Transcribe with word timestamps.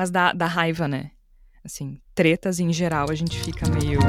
Mas 0.00 0.10
dá, 0.10 0.32
dá 0.32 0.46
raiva, 0.46 0.88
né? 0.88 1.10
Assim, 1.62 2.00
tretas 2.14 2.58
em 2.58 2.72
geral 2.72 3.10
a 3.10 3.14
gente 3.14 3.38
fica 3.38 3.68
meio. 3.68 4.00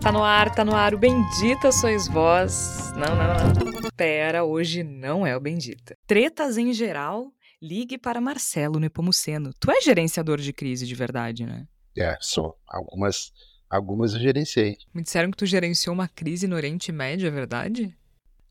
Tá 0.00 0.10
no 0.10 0.24
ar, 0.24 0.52
tá 0.52 0.64
no 0.64 0.74
ar 0.74 0.94
o 0.94 0.98
Bendita 0.98 1.70
Sois 1.70 2.08
Vós. 2.08 2.92
Não, 2.96 3.14
não, 3.14 3.82
não. 3.82 3.90
Pera, 3.96 4.42
hoje 4.42 4.82
não 4.82 5.24
é 5.24 5.36
o 5.36 5.40
Bendita. 5.40 5.96
Tretas 6.08 6.58
em 6.58 6.72
geral, 6.72 7.30
ligue 7.62 7.96
para 7.96 8.20
Marcelo 8.20 8.80
Nepomuceno. 8.80 9.52
Tu 9.60 9.70
é 9.70 9.80
gerenciador 9.80 10.40
de 10.40 10.52
crise 10.52 10.88
de 10.88 10.94
verdade, 10.96 11.46
né? 11.46 11.68
É, 11.96 12.18
sou. 12.20 12.58
Algumas, 12.66 13.32
algumas 13.70 14.12
eu 14.12 14.18
gerenciei. 14.18 14.76
Me 14.92 15.04
disseram 15.04 15.30
que 15.30 15.36
tu 15.36 15.46
gerenciou 15.46 15.94
uma 15.94 16.08
crise 16.08 16.48
no 16.48 16.56
Oriente 16.56 16.90
Médio, 16.90 17.28
é 17.28 17.30
verdade? 17.30 17.96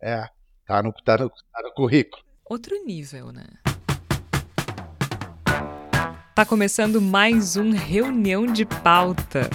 É, 0.01 0.29
tá 0.65 0.81
no, 0.81 0.91
tá 0.91 1.17
no, 1.17 1.29
tá 1.29 1.61
no 1.63 1.71
currículo. 1.73 2.23
Outro 2.43 2.75
nível, 2.83 3.31
né? 3.31 3.45
Tá 6.33 6.45
começando 6.45 7.01
mais 7.01 7.55
um 7.55 7.71
Reunião 7.71 8.45
de 8.45 8.65
Pauta. 8.65 9.49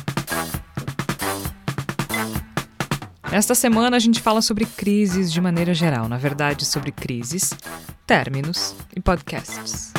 Esta 3.32 3.54
semana 3.54 3.96
a 3.96 4.00
gente 4.00 4.20
fala 4.20 4.42
sobre 4.42 4.64
crises 4.64 5.30
de 5.32 5.40
maneira 5.40 5.74
geral, 5.74 6.08
na 6.08 6.16
verdade, 6.16 6.64
sobre 6.64 6.90
crises, 6.90 7.52
términos 8.06 8.74
e 8.96 9.00
podcasts. 9.00 9.92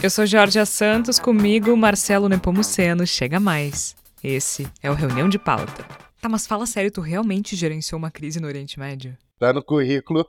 Eu 0.00 0.10
sou 0.10 0.26
Jorge 0.26 0.64
Santos, 0.66 1.18
comigo 1.18 1.76
Marcelo 1.76 2.28
Nepomuceno, 2.28 3.06
chega 3.06 3.40
mais. 3.40 3.96
Esse 4.22 4.68
é 4.82 4.90
o 4.90 4.94
Reunião 4.94 5.28
de 5.28 5.38
Pauta. 5.38 5.84
Tá, 6.20 6.28
mas 6.28 6.46
fala 6.46 6.66
sério, 6.66 6.90
tu 6.90 7.00
realmente 7.00 7.56
gerenciou 7.56 7.98
uma 7.98 8.10
crise 8.10 8.38
no 8.40 8.46
Oriente 8.46 8.78
Médio? 8.78 9.16
Tá 9.44 9.52
no 9.52 9.62
currículo, 9.62 10.26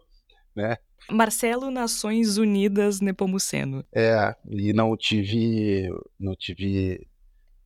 né? 0.53 0.77
Marcelo 1.09 1.71
Nações 1.71 2.37
Unidas 2.37 2.99
Nepomuceno. 2.99 3.85
É, 3.93 4.35
e 4.45 4.73
não 4.73 4.97
tive, 4.97 5.87
não 6.19 6.35
tive, 6.35 7.07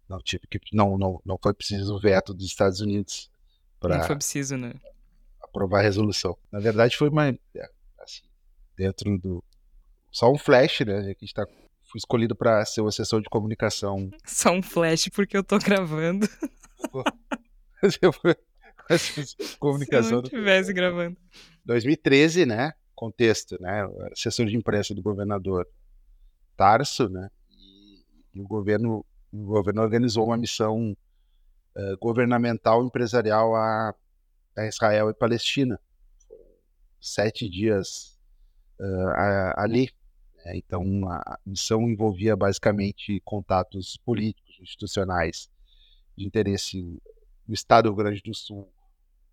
não 0.07 0.19
tive 0.19 0.45
que, 0.45 0.59
não, 0.71 0.95
não, 0.95 1.19
não 1.25 1.39
foi 1.41 1.55
preciso 1.55 1.95
o 1.95 1.99
veto 1.99 2.35
dos 2.35 2.45
Estados 2.45 2.81
Unidos 2.81 3.31
para. 3.79 3.97
Não 3.97 4.03
foi 4.03 4.15
preciso, 4.15 4.57
né? 4.57 4.75
Aprovar 5.41 5.79
a 5.79 5.81
resolução. 5.81 6.37
Na 6.51 6.59
verdade, 6.59 6.95
foi 6.95 7.09
uma, 7.09 7.29
é, 7.29 7.69
assim, 7.99 8.21
dentro 8.77 9.17
do, 9.17 9.43
só 10.11 10.31
um 10.31 10.37
flash, 10.37 10.81
né? 10.81 10.99
A 10.99 11.01
gente 11.01 11.25
está 11.25 11.47
fui 11.89 11.97
escolhido 11.97 12.35
para 12.35 12.63
ser 12.63 12.81
o 12.81 12.87
assessor 12.87 13.23
de 13.23 13.29
comunicação. 13.29 14.11
Só 14.23 14.51
um 14.51 14.61
flash 14.61 15.09
porque 15.11 15.35
eu 15.35 15.43
tô 15.43 15.57
gravando. 15.57 16.29
comunicação. 19.59 20.23
Se 20.25 20.33
não 20.33 20.39
tivesse 20.39 20.73
gravando. 20.73 21.17
2013, 21.65 22.45
né? 22.45 22.73
Contexto, 22.95 23.57
né? 23.61 23.87
Assessor 24.11 24.45
de 24.47 24.57
imprensa 24.57 24.93
do 24.93 25.01
governador 25.01 25.67
Tarso, 26.57 27.07
né? 27.07 27.29
E, 27.51 28.03
e 28.33 28.41
o 28.41 28.47
governo, 28.47 29.05
o 29.31 29.45
governo 29.45 29.81
organizou 29.81 30.25
uma 30.25 30.37
missão 30.37 30.95
uh, 31.75 31.97
governamental 31.99 32.83
empresarial 32.83 33.55
a, 33.55 33.93
a, 34.57 34.65
Israel 34.65 35.09
e 35.09 35.13
Palestina. 35.13 35.79
Sete 36.99 37.47
dias 37.47 38.17
uh, 38.79 39.09
a, 39.09 39.63
ali. 39.63 39.89
Né? 40.43 40.57
Então, 40.57 40.83
a 41.09 41.39
missão 41.45 41.83
envolvia 41.83 42.35
basicamente 42.35 43.21
contatos 43.23 43.97
políticos, 44.03 44.57
institucionais, 44.59 45.49
de 46.17 46.25
interesse 46.25 46.81
do 47.47 47.53
Estado 47.53 47.83
do 47.83 47.95
Rio 47.95 48.03
Grande 48.03 48.21
do 48.21 48.33
Sul 48.33 48.67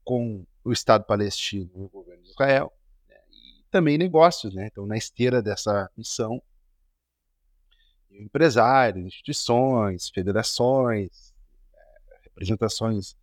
com 0.07 0.47
o 0.65 0.73
Estado 0.73 1.05
palestino 1.05 1.69
e 1.75 1.83
o 1.83 1.89
governo 1.89 2.23
de 2.23 2.31
Israel, 2.31 2.73
né, 3.09 3.17
e 3.29 3.65
também 3.73 3.99
negócios. 3.99 4.55
Né? 4.55 4.69
Então, 4.71 4.87
na 4.87 4.97
esteira 4.97 5.43
dessa 5.43 5.91
missão, 5.97 6.41
empresários, 8.13 9.05
instituições, 9.05 10.09
federações, 10.11 11.35
é, 11.75 12.21
representações 12.23 13.17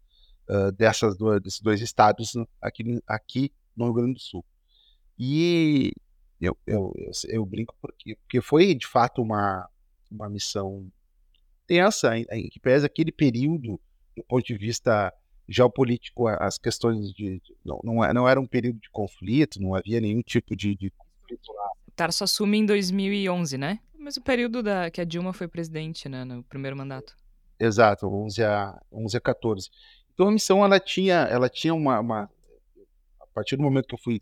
uh, 0.49 0.71
dessas 0.73 1.17
do, 1.17 1.39
desses 1.39 1.61
dois 1.61 1.81
estados 1.81 2.33
aqui, 2.61 3.01
aqui 3.07 3.51
no 3.75 3.85
Rio 3.85 3.93
Grande 3.93 4.13
do 4.15 4.19
Sul. 4.19 4.45
E 5.17 5.93
eu, 6.41 6.57
eu, 6.67 6.93
eu, 6.97 7.11
eu 7.29 7.45
brinco 7.45 7.73
porque, 7.81 8.17
porque 8.17 8.41
foi 8.41 8.75
de 8.75 8.85
fato 8.85 9.21
uma, 9.21 9.69
uma 10.11 10.29
missão 10.29 10.91
tensa, 11.65 12.17
em, 12.17 12.25
em 12.29 12.49
que 12.49 12.59
pesa 12.59 12.87
aquele 12.87 13.11
período 13.11 13.79
do 14.15 14.23
ponto 14.25 14.45
de 14.45 14.57
vista 14.57 15.13
geopolítico, 15.47 16.27
as 16.27 16.57
questões 16.57 17.11
de. 17.13 17.39
de 17.39 17.55
não, 17.63 17.79
não, 17.83 18.03
é, 18.03 18.13
não, 18.13 18.27
era 18.27 18.39
um 18.39 18.45
período 18.45 18.79
de 18.79 18.89
conflito, 18.89 19.61
não 19.61 19.75
havia 19.75 19.99
nenhum 19.99 20.21
tipo 20.21 20.55
de, 20.55 20.75
de 20.75 20.91
conflito 20.91 21.51
lá. 21.53 21.69
O 21.87 21.91
Tarso 21.91 22.23
assume 22.23 22.57
em 22.59 22.65
2011, 22.65 23.57
né? 23.57 23.79
Mas 23.97 24.17
o 24.17 24.21
período 24.21 24.61
da, 24.61 24.89
que 24.89 24.99
a 24.99 25.05
Dilma 25.05 25.31
foi 25.31 25.47
presidente, 25.47 26.09
né, 26.09 26.25
no 26.25 26.43
primeiro 26.43 26.75
mandato. 26.75 27.15
Exato, 27.59 28.07
11 28.07 28.43
a, 28.43 28.81
11 28.91 29.17
a 29.17 29.21
14. 29.21 29.69
Então 30.13 30.27
a 30.27 30.31
missão 30.31 30.63
ela 30.63 30.79
tinha, 30.79 31.21
ela 31.29 31.47
tinha 31.47 31.73
uma, 31.73 31.99
uma 31.99 32.29
a 33.19 33.27
partir 33.33 33.55
do 33.55 33.63
momento 33.63 33.87
que 33.87 33.95
eu 33.95 33.99
fui 33.99 34.19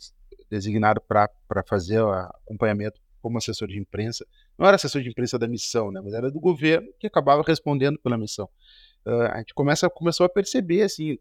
designado 0.50 1.02
para 1.02 1.30
fazer 1.68 2.02
o 2.02 2.12
acompanhamento 2.12 3.02
como 3.22 3.38
assessor 3.38 3.68
de 3.68 3.80
imprensa, 3.80 4.26
não 4.58 4.68
era 4.68 4.76
assessor 4.76 5.02
de 5.02 5.10
imprensa 5.10 5.38
da 5.40 5.48
missão, 5.48 5.92
né, 5.92 6.02
mas 6.04 6.14
era 6.14 6.30
do 6.30 6.40
governo 6.40 6.88
que 7.00 7.08
acabava 7.08 7.44
respondendo 7.46 7.98
pela 8.00 8.18
missão 8.18 8.50
uh, 9.06 9.31
a 9.31 9.38
gente 9.39 9.53
começa, 9.53 9.89
começou 9.89 10.25
a 10.25 10.29
perceber 10.29 10.84
assim, 10.84 11.17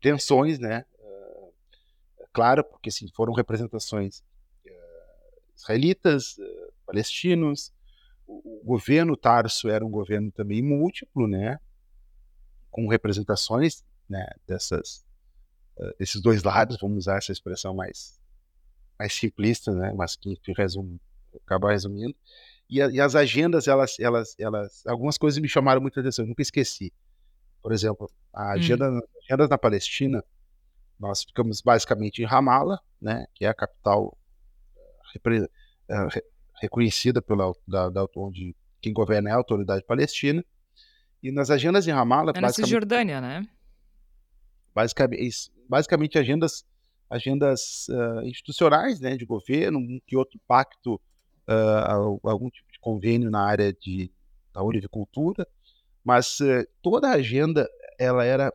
tensões, 0.00 0.58
né? 0.58 0.84
Uh, 0.98 1.52
claro, 2.32 2.64
porque 2.64 2.88
assim, 2.88 3.08
foram 3.14 3.32
representações 3.32 4.20
uh, 4.66 5.52
israelitas, 5.56 6.36
palestinos, 6.86 7.72
o, 8.26 8.62
governo 8.64 9.16
Tarso 9.16 9.68
era 9.68 9.84
um 9.84 9.90
governo 9.90 10.30
também 10.30 10.62
múltiplo, 10.62 11.26
né? 11.26 11.58
Com 12.70 12.86
representações 12.86 13.84
né, 14.08 14.24
dessas, 14.46 15.04
desses 15.98 16.20
dois 16.20 16.42
lados, 16.44 16.78
vamos 16.80 16.98
usar 16.98 17.18
essa 17.18 17.32
expressão 17.32 17.74
mais, 17.74 18.20
mais 18.98 19.12
simplista, 19.12 19.72
né? 19.72 19.92
Mas 19.92 20.14
que, 20.14 20.36
que 20.36 20.52
resume, 20.52 21.00
acaba 21.44 21.72
resumindo. 21.72 22.14
E, 22.70 22.78
e, 22.78 23.00
as 23.00 23.16
agendas, 23.16 23.66
elas, 23.66 23.98
elas, 23.98 24.36
elas, 24.38 24.86
algumas 24.86 25.18
coisas 25.18 25.40
me 25.40 25.48
chamaram 25.48 25.80
muita 25.80 26.00
atenção, 26.00 26.24
nunca 26.24 26.40
esqueci. 26.40 26.92
Por 27.60 27.72
exemplo, 27.72 28.08
a 28.32 28.52
agenda, 28.52 28.88
hum. 28.88 29.00
agenda 29.24 29.48
na 29.48 29.58
Palestina, 29.58 30.24
nós 30.98 31.24
ficamos 31.24 31.60
basicamente 31.60 32.22
em 32.22 32.24
Ramallah, 32.24 32.78
né, 33.00 33.26
que 33.34 33.44
é 33.44 33.48
a 33.48 33.54
capital 33.54 34.16
repre, 35.12 35.40
uh, 35.40 35.48
reconhecida 36.60 37.20
pela 37.20 37.52
da, 37.66 37.88
da, 37.90 38.06
onde 38.16 38.54
quem 38.80 38.92
governa 38.92 39.30
é 39.30 39.32
a 39.32 39.36
autoridade 39.36 39.84
palestina. 39.84 40.44
E 41.22 41.32
nas 41.32 41.50
agendas 41.50 41.88
em 41.88 41.90
Ramallah, 41.90 42.32
é 42.36 42.40
na 42.40 42.52
Cisjordânia, 42.52 43.20
né? 43.20 43.46
Basicamente, 44.74 45.50
basicamente 45.68 46.18
agendas 46.18 46.64
agendas 47.10 47.88
uh, 47.88 48.22
institucionais, 48.24 49.00
né, 49.00 49.16
de 49.16 49.26
governo, 49.26 49.80
um 49.80 50.00
que 50.06 50.16
outro 50.16 50.38
pacto 50.46 51.00
uh, 51.50 52.20
algum 52.22 52.48
tipo 52.48 52.70
de 52.72 52.78
convênio 52.78 53.30
na 53.30 53.42
área 53.42 53.72
de, 53.72 54.10
da 54.52 54.62
olivicultura, 54.62 55.46
mas 56.04 56.38
uh, 56.40 56.66
toda 56.80 57.08
a 57.08 57.14
agenda 57.14 57.68
ela 57.98 58.24
era 58.24 58.52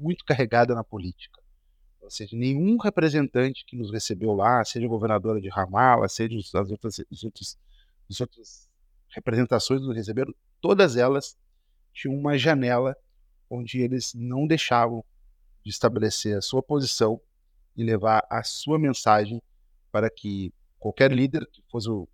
muito 0.00 0.24
carregada 0.24 0.74
na 0.74 0.82
política. 0.82 1.40
Ou 2.00 2.10
seja, 2.10 2.36
nenhum 2.36 2.76
representante 2.78 3.64
que 3.64 3.76
nos 3.76 3.92
recebeu 3.92 4.32
lá, 4.32 4.64
seja 4.64 4.86
a 4.86 4.88
governadora 4.88 5.40
de 5.40 5.48
Ramallah, 5.48 6.08
seja 6.08 6.36
as 6.38 6.70
outras, 6.70 6.98
as 6.98 7.22
outras, 7.22 7.58
as 8.10 8.20
outras 8.20 8.68
representações 9.08 9.80
que 9.80 9.86
nos 9.86 9.96
receberam, 9.96 10.34
todas 10.60 10.96
elas 10.96 11.36
tinham 11.92 12.16
uma 12.16 12.36
janela 12.36 12.96
onde 13.48 13.80
eles 13.80 14.12
não 14.14 14.46
deixavam 14.46 15.04
de 15.62 15.70
estabelecer 15.70 16.36
a 16.36 16.40
sua 16.40 16.62
posição 16.62 17.20
e 17.76 17.84
levar 17.84 18.26
a 18.28 18.42
sua 18.42 18.78
mensagem 18.78 19.40
para 19.92 20.10
que 20.10 20.52
qualquer 20.78 21.12
líder 21.12 21.46
que 21.52 21.62
fosse 21.70 21.88
o 21.88 22.08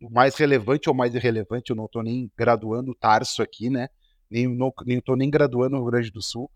mais 0.00 0.36
relevante 0.36 0.88
ou 0.88 0.94
mais 0.94 1.14
irrelevante, 1.14 1.70
eu 1.70 1.76
não 1.76 1.86
estou 1.86 2.02
nem 2.02 2.30
graduando 2.36 2.92
o 2.92 2.94
Tarso 2.94 3.42
aqui, 3.42 3.68
né? 3.68 3.88
Nem 4.30 4.48
não 4.48 4.72
estou 4.86 5.16
nem 5.16 5.28
graduando 5.28 5.76
no 5.76 5.82
Rio 5.82 5.90
Grande 5.90 6.10
do 6.10 6.22
Sul, 6.22 6.50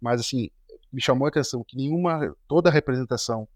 mas 0.00 0.20
assim 0.20 0.50
me 0.92 1.02
chamou 1.02 1.26
a 1.26 1.28
atenção 1.28 1.62
que 1.62 1.76
nenhuma 1.76 2.34
toda 2.46 2.70
a 2.70 2.72
representação 2.72 3.46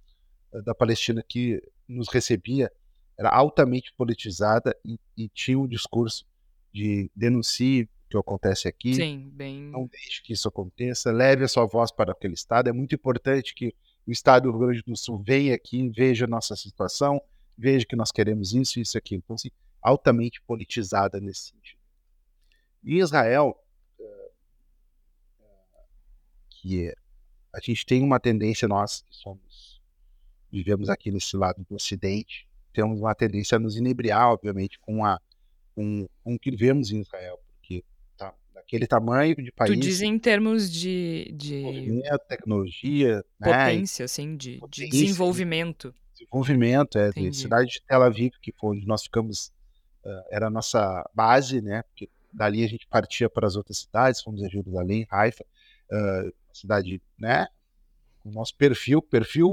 eh, 0.52 0.62
da 0.62 0.74
Palestina 0.74 1.24
que 1.26 1.62
nos 1.88 2.08
recebia 2.08 2.70
era 3.18 3.30
altamente 3.30 3.92
politizada 3.96 4.76
e, 4.84 4.98
e 5.16 5.28
tinha 5.28 5.58
um 5.58 5.66
discurso 5.66 6.26
de 6.72 7.10
denuncie 7.14 7.84
o 7.84 7.88
que 8.08 8.16
acontece 8.18 8.68
aqui, 8.68 8.94
Sim, 8.94 9.30
bem... 9.32 9.62
não 9.70 9.86
deixe 9.86 10.22
que 10.22 10.34
isso 10.34 10.46
aconteça, 10.46 11.10
leve 11.10 11.44
a 11.44 11.48
sua 11.48 11.64
voz 11.64 11.90
para 11.90 12.12
aquele 12.12 12.34
estado. 12.34 12.68
É 12.68 12.72
muito 12.72 12.94
importante 12.94 13.54
que 13.54 13.74
o 14.06 14.10
estado 14.10 14.44
do 14.44 14.50
Rio 14.50 14.66
Grande 14.66 14.82
do 14.86 14.96
Sul 14.96 15.22
venha 15.24 15.54
aqui, 15.54 15.88
veja 15.88 16.26
a 16.26 16.28
nossa 16.28 16.54
situação, 16.54 17.22
veja 17.62 17.86
que 17.86 17.96
nós 17.96 18.10
queremos 18.10 18.52
isso, 18.52 18.80
isso 18.80 18.98
aqui. 18.98 19.14
Então, 19.14 19.34
assim, 19.34 19.50
altamente 19.80 20.42
politizada 20.42 21.20
nesse 21.20 21.50
sentido. 21.50 21.78
E 22.82 22.98
Israel, 22.98 23.56
eh, 24.00 24.30
eh, 25.40 25.84
que 26.50 26.94
a 27.54 27.60
gente 27.60 27.86
tem 27.86 28.02
uma 28.02 28.18
tendência, 28.18 28.66
nós 28.66 29.02
que 29.02 29.14
somos 29.14 29.80
vivemos 30.50 30.90
aqui 30.90 31.10
nesse 31.10 31.34
lado 31.36 31.64
do 31.66 31.76
Ocidente, 31.76 32.46
temos 32.74 33.00
uma 33.00 33.14
tendência 33.14 33.56
a 33.56 33.58
nos 33.58 33.76
inebriar, 33.76 34.28
obviamente, 34.28 34.78
com, 34.80 35.04
a, 35.04 35.18
com, 35.74 36.06
com 36.22 36.34
o 36.34 36.38
que 36.38 36.54
vemos 36.54 36.90
em 36.90 37.00
Israel, 37.00 37.38
porque 37.46 37.82
tá, 38.18 38.34
daquele 38.52 38.86
tamanho 38.86 39.34
de 39.36 39.50
país... 39.50 39.70
Tu 39.70 39.80
diz 39.80 40.02
em 40.02 40.18
termos 40.18 40.70
de... 40.70 41.32
de... 41.34 42.02
tecnologia... 42.28 43.24
Né, 43.40 43.52
Potência, 43.52 44.02
né? 44.02 44.04
assim, 44.04 44.36
de, 44.36 44.58
potência, 44.58 44.84
de 44.84 44.90
desenvolvimento. 44.90 45.94
Desenvolvimento, 46.24 46.98
é. 46.98 47.10
De 47.10 47.32
cidade 47.34 47.70
de 47.70 47.82
Tel 47.82 48.02
Aviv, 48.02 48.32
que 48.40 48.52
foi 48.52 48.76
onde 48.76 48.86
nós 48.86 49.02
ficamos, 49.02 49.48
uh, 50.04 50.24
era 50.30 50.46
a 50.46 50.50
nossa 50.50 51.08
base, 51.14 51.60
né? 51.60 51.82
Porque 51.82 52.08
dali 52.32 52.64
a 52.64 52.68
gente 52.68 52.86
partia 52.86 53.28
para 53.28 53.46
as 53.46 53.56
outras 53.56 53.78
cidades, 53.78 54.22
fomos 54.22 54.42
a 54.42 54.48
Jerusalém, 54.48 55.06
Haifa, 55.10 55.44
uh, 55.44 56.32
cidade, 56.52 57.02
né? 57.18 57.46
O 58.24 58.30
nosso 58.30 58.56
perfil, 58.56 59.02
perfil 59.02 59.50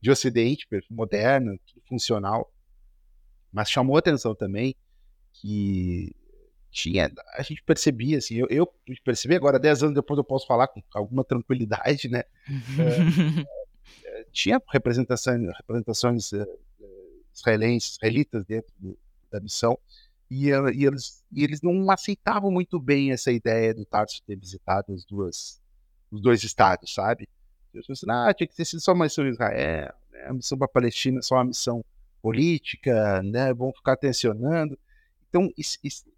de 0.00 0.10
Ocidente, 0.10 0.66
perfil 0.66 0.94
moderno, 0.96 1.58
funcional. 1.88 2.52
Mas 3.52 3.70
chamou 3.70 3.96
atenção 3.96 4.34
também 4.34 4.76
que 5.32 6.14
tinha, 6.70 7.10
a 7.36 7.42
gente 7.42 7.62
percebia, 7.62 8.18
assim, 8.18 8.34
eu, 8.34 8.48
eu 8.50 8.68
percebi 9.04 9.36
agora, 9.36 9.60
10 9.60 9.84
anos 9.84 9.94
depois 9.94 10.18
eu 10.18 10.24
posso 10.24 10.46
falar 10.46 10.66
com 10.66 10.82
alguma 10.92 11.24
tranquilidade, 11.24 12.08
né? 12.08 12.24
é, 13.48 13.63
tinha 14.32 14.60
representações, 14.70 15.40
representações 15.56 16.32
uh, 16.32 16.46
israelenses, 17.32 17.92
israelitas 17.92 18.44
dentro 18.44 18.72
da 19.30 19.40
missão, 19.40 19.78
e, 20.30 20.48
e, 20.48 20.84
eles, 20.84 21.24
e 21.32 21.44
eles 21.44 21.60
não 21.62 21.90
aceitavam 21.90 22.50
muito 22.50 22.80
bem 22.80 23.12
essa 23.12 23.30
ideia 23.30 23.74
do 23.74 23.84
Tarso 23.84 24.22
ter 24.26 24.36
visitado 24.36 24.92
as 24.92 25.04
duas, 25.04 25.60
os 26.10 26.20
dois 26.20 26.42
estados, 26.42 26.92
sabe? 26.94 27.28
Eles 27.72 27.88
assim, 27.90 28.06
ah, 28.08 28.32
tinha 28.32 28.46
que 28.46 28.54
ter 28.54 28.64
sido 28.64 28.80
só 28.80 28.92
uma 28.92 29.04
missão 29.04 29.26
em 29.26 29.30
Israel, 29.30 29.94
né? 30.10 30.26
a 30.26 30.32
missão 30.32 30.56
para 30.56 30.66
a 30.66 30.70
Palestina 30.70 31.20
só 31.22 31.36
uma 31.36 31.44
missão 31.44 31.84
política, 32.22 33.22
né? 33.22 33.52
Vão 33.52 33.72
ficar 33.72 33.96
tensionando. 33.96 34.78
Então, 35.28 35.50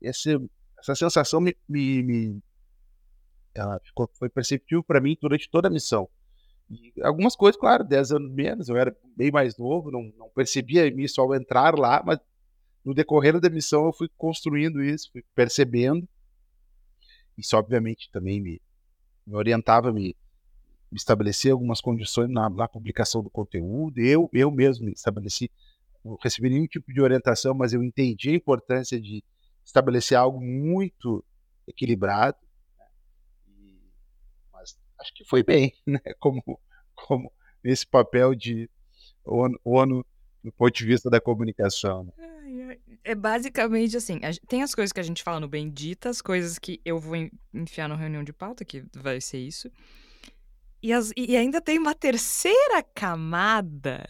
essa, 0.02 0.94
sensação 0.94 1.40
me, 1.40 1.56
me, 1.68 2.02
me 2.02 2.42
ficou, 3.82 4.08
foi 4.14 4.28
perceptível 4.28 4.84
para 4.84 5.00
mim 5.00 5.16
durante 5.20 5.50
toda 5.50 5.68
a 5.68 5.70
missão. 5.70 6.08
E 6.68 6.92
algumas 7.02 7.36
coisas, 7.36 7.60
claro, 7.60 7.84
10 7.84 8.12
anos 8.12 8.32
menos, 8.32 8.68
eu 8.68 8.76
era 8.76 8.96
bem 9.16 9.30
mais 9.30 9.56
novo, 9.56 9.90
não, 9.90 10.12
não 10.18 10.28
percebia 10.30 10.86
isso 11.00 11.20
ao 11.20 11.34
entrar 11.34 11.78
lá, 11.78 12.02
mas 12.04 12.18
no 12.84 12.94
decorrer 12.94 13.38
da 13.40 13.50
missão 13.50 13.86
eu 13.86 13.92
fui 13.92 14.08
construindo 14.16 14.82
isso, 14.82 15.10
fui 15.12 15.24
percebendo. 15.34 16.08
Isso, 17.36 17.56
obviamente, 17.56 18.10
também 18.10 18.40
me, 18.40 18.60
me 19.26 19.34
orientava, 19.34 19.92
me, 19.92 20.16
me 20.90 20.96
estabelecer 20.96 21.52
algumas 21.52 21.80
condições 21.80 22.30
na, 22.30 22.48
na, 22.48 22.68
publicação 22.68 23.22
do 23.22 23.30
conteúdo. 23.30 23.98
Eu, 23.98 24.30
eu 24.32 24.50
mesmo 24.50 24.88
estabeleci, 24.88 25.50
não 26.04 26.16
recebi 26.22 26.48
nenhum 26.48 26.66
tipo 26.66 26.92
de 26.92 27.00
orientação, 27.00 27.54
mas 27.54 27.72
eu 27.72 27.82
entendi 27.82 28.30
a 28.30 28.36
importância 28.36 29.00
de 29.00 29.22
estabelecer 29.64 30.16
algo 30.16 30.40
muito 30.40 31.24
equilibrado. 31.66 32.38
Acho 35.00 35.14
que 35.14 35.24
foi 35.24 35.42
bem, 35.42 35.74
né? 35.86 36.00
Como, 36.18 36.42
como 36.94 37.32
nesse 37.62 37.86
papel 37.86 38.34
de 38.34 38.70
ONU, 39.24 40.04
do 40.42 40.52
ponto 40.52 40.72
de 40.72 40.86
vista 40.86 41.10
da 41.10 41.20
comunicação. 41.20 42.04
Né? 42.04 42.78
É 43.02 43.14
basicamente 43.14 43.96
assim, 43.96 44.20
tem 44.48 44.62
as 44.62 44.74
coisas 44.74 44.92
que 44.92 45.00
a 45.00 45.02
gente 45.02 45.22
fala 45.22 45.40
no 45.40 45.48
Bendita, 45.48 46.08
as 46.08 46.22
coisas 46.22 46.58
que 46.58 46.80
eu 46.84 46.98
vou 46.98 47.16
enfiar 47.52 47.88
na 47.88 47.96
reunião 47.96 48.22
de 48.22 48.32
pauta, 48.32 48.64
que 48.64 48.84
vai 48.94 49.20
ser 49.20 49.38
isso. 49.38 49.70
E, 50.82 50.92
as, 50.92 51.12
e 51.16 51.36
ainda 51.36 51.60
tem 51.60 51.78
uma 51.78 51.94
terceira 51.94 52.82
camada 52.82 54.06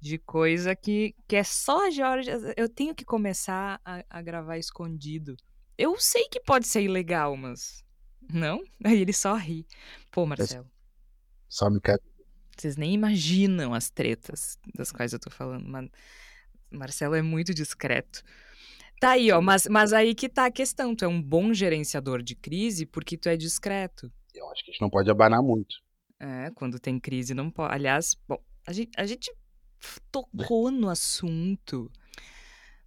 de 0.00 0.18
coisa 0.18 0.76
que, 0.76 1.14
que 1.26 1.36
é 1.36 1.42
só 1.42 1.88
a 1.88 1.90
Jorge. 1.90 2.30
Eu 2.56 2.68
tenho 2.68 2.94
que 2.94 3.04
começar 3.04 3.80
a, 3.84 4.04
a 4.08 4.22
gravar 4.22 4.58
escondido. 4.58 5.36
Eu 5.76 5.98
sei 5.98 6.28
que 6.28 6.40
pode 6.40 6.66
ser 6.66 6.82
ilegal, 6.82 7.36
mas. 7.36 7.84
Não? 8.32 8.62
Aí 8.84 9.00
ele 9.00 9.12
só 9.12 9.34
ri. 9.34 9.66
Pô, 10.10 10.26
Marcelo. 10.26 10.68
Só 11.48 11.70
me 11.70 11.80
quer. 11.80 11.98
Vocês 12.56 12.76
nem 12.76 12.92
imaginam 12.92 13.72
as 13.72 13.88
tretas 13.88 14.58
das 14.74 14.90
quais 14.90 15.12
eu 15.12 15.18
tô 15.18 15.30
falando. 15.30 15.66
Mas 15.66 15.88
Marcelo 16.70 17.14
é 17.14 17.22
muito 17.22 17.54
discreto. 17.54 18.22
Tá 19.00 19.12
aí, 19.12 19.30
ó, 19.30 19.40
mas, 19.40 19.66
mas 19.68 19.92
aí 19.92 20.14
que 20.14 20.28
tá 20.28 20.46
a 20.46 20.50
questão. 20.50 20.94
Tu 20.94 21.04
é 21.04 21.08
um 21.08 21.22
bom 21.22 21.54
gerenciador 21.54 22.22
de 22.22 22.34
crise 22.34 22.84
porque 22.84 23.16
tu 23.16 23.28
é 23.28 23.36
discreto. 23.36 24.12
Eu 24.34 24.50
acho 24.50 24.64
que 24.64 24.70
a 24.70 24.72
gente 24.72 24.80
não 24.80 24.90
pode 24.90 25.10
abanar 25.10 25.42
muito. 25.42 25.76
É, 26.18 26.50
quando 26.54 26.80
tem 26.80 26.98
crise 26.98 27.32
não 27.32 27.50
pode. 27.50 27.72
Aliás, 27.72 28.16
bom, 28.26 28.42
a 28.66 28.72
gente, 28.72 28.90
a 28.96 29.06
gente 29.06 29.32
tocou 30.10 30.70
no 30.70 30.88
assunto 30.88 31.90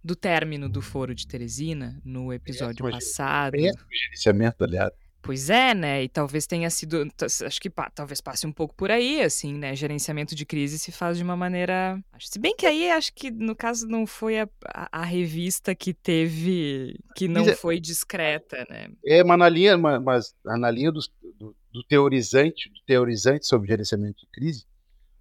do 0.04 0.14
término 0.14 0.68
do 0.68 0.82
Foro 0.82 1.14
de 1.14 1.26
Teresina 1.26 2.00
no 2.04 2.32
episódio 2.32 2.86
é, 2.88 2.90
passado. 2.90 3.54
É, 3.54 3.70
gerenciamento, 3.90 4.64
aliás. 4.64 4.92
Pois 5.22 5.48
é, 5.48 5.72
né? 5.72 6.02
E 6.02 6.08
talvez 6.08 6.46
tenha 6.46 6.68
sido. 6.68 7.06
Acho 7.46 7.60
que 7.60 7.70
pá, 7.70 7.88
talvez 7.94 8.20
passe 8.20 8.44
um 8.46 8.52
pouco 8.52 8.74
por 8.74 8.90
aí, 8.90 9.22
assim, 9.22 9.54
né? 9.54 9.74
Gerenciamento 9.76 10.34
de 10.34 10.44
crise 10.44 10.78
se 10.78 10.90
faz 10.90 11.16
de 11.16 11.22
uma 11.22 11.36
maneira. 11.36 12.02
Se 12.18 12.40
bem 12.40 12.56
que 12.56 12.66
aí 12.66 12.90
acho 12.90 13.14
que 13.14 13.30
no 13.30 13.54
caso 13.54 13.86
não 13.86 14.04
foi 14.04 14.40
a, 14.40 14.48
a, 14.66 15.00
a 15.00 15.04
revista 15.04 15.74
que 15.74 15.94
teve. 15.94 16.98
que 17.14 17.28
não 17.28 17.48
é 17.48 17.54
foi 17.54 17.78
discreta, 17.78 18.66
né? 18.68 18.88
É, 19.06 19.22
mas 19.22 19.38
na 19.38 19.48
linha, 19.48 19.78
mas 19.78 20.34
na 20.44 20.70
linha 20.70 20.90
do, 20.90 21.00
do, 21.38 21.56
do 21.72 21.84
teorizante, 21.84 22.68
do 22.68 22.80
teorizante 22.84 23.46
sobre 23.46 23.68
gerenciamento 23.68 24.18
de 24.18 24.26
crise, 24.26 24.66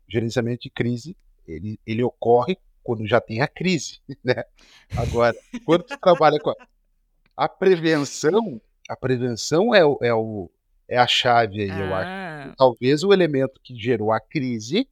gerenciamento 0.09 0.63
de 0.63 0.71
crise 0.71 1.15
ele, 1.47 1.79
ele 1.85 2.03
ocorre 2.03 2.57
quando 2.83 3.07
já 3.07 3.21
tem 3.21 3.41
a 3.41 3.47
crise, 3.47 3.99
né? 4.23 4.43
Agora, 4.97 5.35
quando 5.65 5.87
você 5.87 5.97
trabalha 5.97 6.39
com 6.39 6.49
a, 6.49 6.55
a 7.37 7.47
prevenção 7.47 8.59
a 8.89 8.95
prevenção 8.95 9.73
é, 9.73 9.85
o, 9.85 9.97
é, 10.01 10.13
o, 10.13 10.49
é 10.87 10.97
a 10.97 11.07
chave 11.07 11.61
aí, 11.61 11.71
ah. 11.71 11.79
eu 11.79 11.95
acho. 11.95 12.09
Ah. 12.09 12.53
Talvez 12.57 13.03
o 13.03 13.13
elemento 13.13 13.59
que 13.63 13.75
gerou 13.75 14.11
a 14.11 14.19
crise 14.19 14.87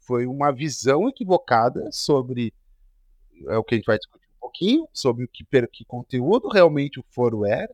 foi 0.00 0.26
uma 0.26 0.52
visão 0.52 1.08
equivocada 1.08 1.90
sobre 1.90 2.52
é 3.48 3.56
o 3.56 3.64
que 3.64 3.74
a 3.74 3.78
gente 3.78 3.86
vai 3.86 3.98
discutir 3.98 4.26
um 4.36 4.40
pouquinho, 4.40 4.88
sobre 4.92 5.24
o 5.24 5.28
que, 5.28 5.44
que 5.72 5.84
conteúdo 5.84 6.48
realmente 6.48 7.00
o 7.00 7.04
foro 7.10 7.44
era, 7.44 7.72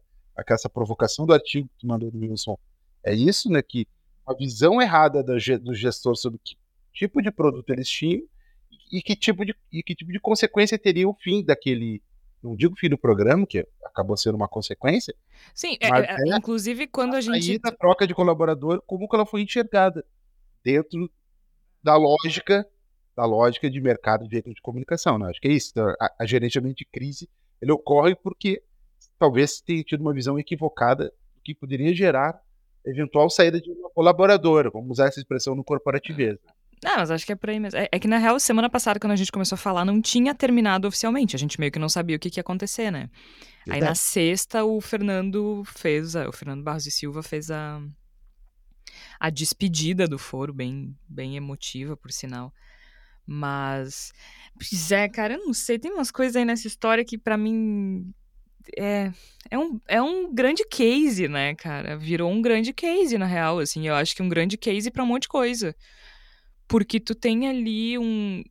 essa 0.49 0.71
provocação 0.71 1.27
do 1.27 1.35
artigo 1.35 1.69
que 1.79 1.87
mandou 1.87 2.11
do 2.11 2.19
Wilson. 2.19 2.59
É 3.05 3.15
isso, 3.15 3.51
né? 3.51 3.61
Que 3.61 3.87
uma 4.27 4.35
visão 4.37 4.81
errada 4.81 5.23
do, 5.23 5.35
do 5.61 5.75
gestor 5.75 6.17
sobre 6.17 6.41
que 6.43 6.57
tipo 6.93 7.21
de 7.21 7.31
produto 7.31 7.69
eles 7.71 7.89
tinham 7.89 8.23
e 8.91 9.03
que 9.03 9.15
tipo 9.15 9.45
de, 9.45 9.55
e 9.71 9.83
que 9.83 9.95
tipo 9.95 10.11
de 10.11 10.19
consequência 10.19 10.79
teria 10.79 11.09
o 11.09 11.15
fim 11.15 11.45
daquele, 11.45 12.03
não 12.43 12.57
digo 12.57 12.77
fim 12.77 12.89
do 12.89 12.99
programa, 12.99 13.47
que 13.47 13.67
acabou 13.85 14.17
sendo 14.17 14.35
uma 14.35 14.49
consequência. 14.49 15.15
Sim, 15.55 15.77
é, 15.81 15.89
é, 15.89 16.17
é, 16.33 16.37
inclusive 16.37 16.87
quando 16.87 17.15
a 17.15 17.21
gente. 17.21 17.59
Da 17.59 17.73
troca 17.73 18.07
de 18.07 18.15
colaborador, 18.15 18.83
como 18.87 19.09
que 19.09 19.15
ela 19.15 19.27
foi 19.27 19.43
enxergada 19.43 20.05
dentro 20.65 21.11
da 21.83 21.97
lógica 21.97 22.67
da 23.17 23.27
lógica 23.27 23.69
de 23.69 23.81
mercado 23.81 24.25
de 24.25 24.31
veículo 24.31 24.55
de 24.55 24.63
comunicação. 24.63 25.19
Né? 25.19 25.29
Acho 25.29 25.41
que 25.41 25.49
é 25.49 25.53
isso. 25.53 25.71
Então, 25.73 25.89
a, 26.01 26.15
a 26.21 26.27
gerenciamento 26.27 26.77
de 26.77 26.87
crise 26.87 27.29
ele 27.61 27.73
ocorre 27.73 28.15
porque 28.15 28.63
talvez 29.19 29.61
tenha 29.61 29.83
tido 29.85 30.01
uma 30.01 30.15
visão 30.15 30.39
equivocada 30.39 31.13
do 31.35 31.43
que 31.43 31.55
poderia 31.55 31.95
gerar 31.95 32.41
eventual 32.85 33.29
saída 33.29 33.61
de 33.61 33.71
uma 33.71 33.91
colaboradora, 33.91 34.71
vamos 34.71 34.93
usar 34.93 35.09
essa 35.09 35.21
expressão 35.21 35.55
no 35.55 35.63
corporativismo. 35.63 36.41
Não, 36.83 36.97
mas 36.97 37.11
acho 37.11 37.27
que 37.27 37.33
é 37.33 37.37
por 37.37 37.51
aí 37.51 37.61
mesmo. 37.61 37.79
É, 37.79 37.89
é, 37.93 37.99
que, 37.99 38.09
na 38.09 38.17
real, 38.17 38.41
semana 38.41 38.71
passada, 38.71 38.99
quando 38.99 39.13
a 39.13 39.17
gente 39.17 39.31
começou 39.31 39.55
a 39.55 39.59
falar, 39.59 39.85
não 39.85 40.01
tinha 40.01 40.35
terminado 40.35 40.89
oficialmente. 40.89 41.37
A 41.37 41.39
gente 41.39 41.61
meio 41.61 41.71
que 41.71 41.79
não 41.79 41.89
sabia 41.89 42.17
o 42.17 42.19
que, 42.19 42.31
que 42.31 42.39
ia 42.39 42.43
acontecer, 42.43 42.91
né? 42.91 43.11
Aí 43.69 43.81
na 43.81 43.95
sexta, 43.95 44.65
o 44.65 44.81
Fernando 44.81 45.63
fez, 45.67 46.17
a, 46.17 46.29
o 46.29 46.33
Fernando 46.33 46.63
Barros 46.63 46.87
e 46.87 46.91
Silva 46.91 47.23
fez 47.23 47.51
a, 47.51 47.81
a 49.19 49.29
despedida 49.29 50.09
do 50.09 50.19
foro, 50.19 50.55
bem, 50.55 50.97
bem 51.07 51.37
emotiva, 51.37 51.97
por 51.97 52.11
sinal. 52.11 52.53
Mas, 53.27 54.13
pois 54.55 54.91
é, 54.91 55.09
cara, 55.09 55.35
eu 55.35 55.47
não 55.47 55.53
sei, 55.53 55.79
tem 55.79 55.93
umas 55.93 56.11
coisas 56.11 56.35
aí 56.35 56.45
nessa 56.45 56.67
história 56.67 57.05
que 57.05 57.19
para 57.19 57.37
mim 57.37 58.13
é, 58.77 59.13
é, 59.51 59.59
um, 59.59 59.81
é 59.87 60.03
um 60.03 60.33
grande 60.33 60.65
case, 60.67 61.29
né, 61.29 61.55
cara? 61.55 61.97
Virou 61.97 62.31
um 62.31 62.43
grande 62.43 62.73
case, 62.73 63.17
na 63.19 63.27
real, 63.27 63.59
assim. 63.59 63.87
Eu 63.87 63.95
acho 63.95 64.15
que 64.15 64.23
um 64.23 64.29
grande 64.29 64.57
case 64.57 64.91
para 64.91 65.03
um 65.03 65.07
monte 65.07 65.23
de 65.23 65.29
coisa. 65.29 65.75
Porque 66.71 67.01
tu 67.01 67.17
tem 67.17 67.49
ali 67.49 67.99
um, 67.99 68.45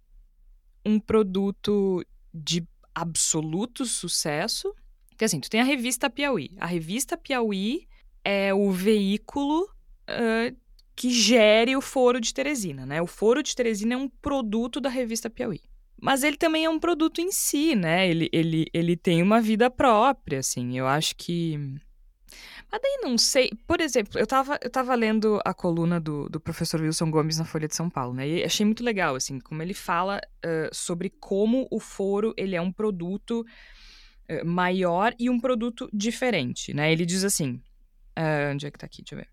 um 0.85 0.99
produto 0.99 2.05
de 2.33 2.67
absoluto 2.93 3.85
sucesso. 3.85 4.75
Que 5.17 5.23
assim, 5.23 5.39
tu 5.39 5.49
tem 5.49 5.61
a 5.61 5.63
revista 5.63 6.09
Piauí. 6.09 6.51
A 6.57 6.65
revista 6.65 7.15
Piauí 7.15 7.87
é 8.21 8.53
o 8.53 8.71
veículo 8.71 9.63
uh, 9.63 10.57
que 10.97 11.09
gere 11.09 11.77
o 11.77 11.81
Foro 11.81 12.19
de 12.19 12.33
Teresina, 12.33 12.85
né? 12.85 13.01
O 13.01 13.07
Foro 13.07 13.41
de 13.41 13.55
Teresina 13.55 13.93
é 13.93 13.97
um 13.97 14.09
produto 14.09 14.81
da 14.81 14.89
revista 14.89 15.29
Piauí. 15.29 15.61
Mas 16.01 16.21
ele 16.21 16.35
também 16.35 16.65
é 16.65 16.69
um 16.69 16.79
produto 16.79 17.21
em 17.21 17.31
si, 17.31 17.73
né? 17.73 18.09
Ele, 18.09 18.27
ele, 18.33 18.65
ele 18.73 18.97
tem 18.97 19.23
uma 19.23 19.39
vida 19.39 19.69
própria, 19.69 20.39
assim. 20.39 20.77
Eu 20.77 20.87
acho 20.87 21.15
que 21.15 21.57
Mas 22.71 22.81
daí 22.81 22.99
não 23.01 23.17
sei. 23.17 23.51
Por 23.65 23.81
exemplo, 23.81 24.19
eu 24.19 24.27
tava, 24.27 24.59
eu 24.61 24.69
tava 24.69 24.93
lendo 24.95 25.39
a 25.43 25.53
coluna 25.53 25.99
do, 25.99 26.29
do 26.29 26.39
professor 26.39 26.81
Wilson 26.81 27.09
Gomes 27.09 27.39
na 27.39 27.45
Folha 27.45 27.67
de 27.67 27.75
São 27.75 27.89
Paulo, 27.89 28.13
né? 28.13 28.27
E 28.27 28.43
achei 28.43 28.65
muito 28.65 28.83
legal, 28.83 29.15
assim, 29.15 29.39
como 29.39 29.61
ele 29.61 29.73
fala 29.73 30.21
uh, 30.45 30.69
sobre 30.73 31.09
como 31.09 31.67
o 31.71 31.79
foro 31.79 32.33
ele 32.37 32.55
é 32.55 32.61
um 32.61 32.71
produto 32.71 33.45
maior 34.45 35.15
e 35.17 35.29
um 35.29 35.39
produto 35.39 35.89
diferente, 35.91 36.73
né? 36.73 36.91
Ele 36.91 37.05
diz 37.05 37.23
assim. 37.23 37.61
Uh, 38.17 38.53
onde 38.53 38.67
é 38.67 38.71
que 38.71 38.77
tá 38.77 38.85
aqui? 38.85 39.01
Deixa 39.01 39.15
eu 39.15 39.19
ver. 39.19 39.29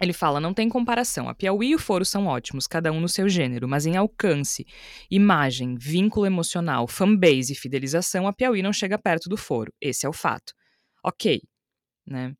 Ele 0.00 0.12
fala: 0.12 0.40
não 0.40 0.54
tem 0.54 0.68
comparação. 0.68 1.28
A 1.28 1.34
Piauí 1.34 1.70
e 1.70 1.74
o 1.74 1.78
Foro 1.78 2.04
são 2.04 2.26
ótimos, 2.26 2.66
cada 2.66 2.92
um 2.92 3.00
no 3.00 3.08
seu 3.08 3.28
gênero, 3.28 3.68
mas 3.68 3.86
em 3.86 3.96
alcance, 3.96 4.64
imagem, 5.10 5.74
vínculo 5.76 6.24
emocional, 6.24 6.86
fanbase 6.86 7.52
e 7.52 7.56
fidelização, 7.56 8.26
a 8.26 8.32
Piauí 8.32 8.62
não 8.62 8.72
chega 8.72 8.96
perto 8.96 9.28
do 9.28 9.36
Foro. 9.36 9.72
Esse 9.80 10.06
é 10.06 10.08
o 10.08 10.12
fato. 10.12 10.52
Ok, 11.02 11.42
né? 12.08 12.34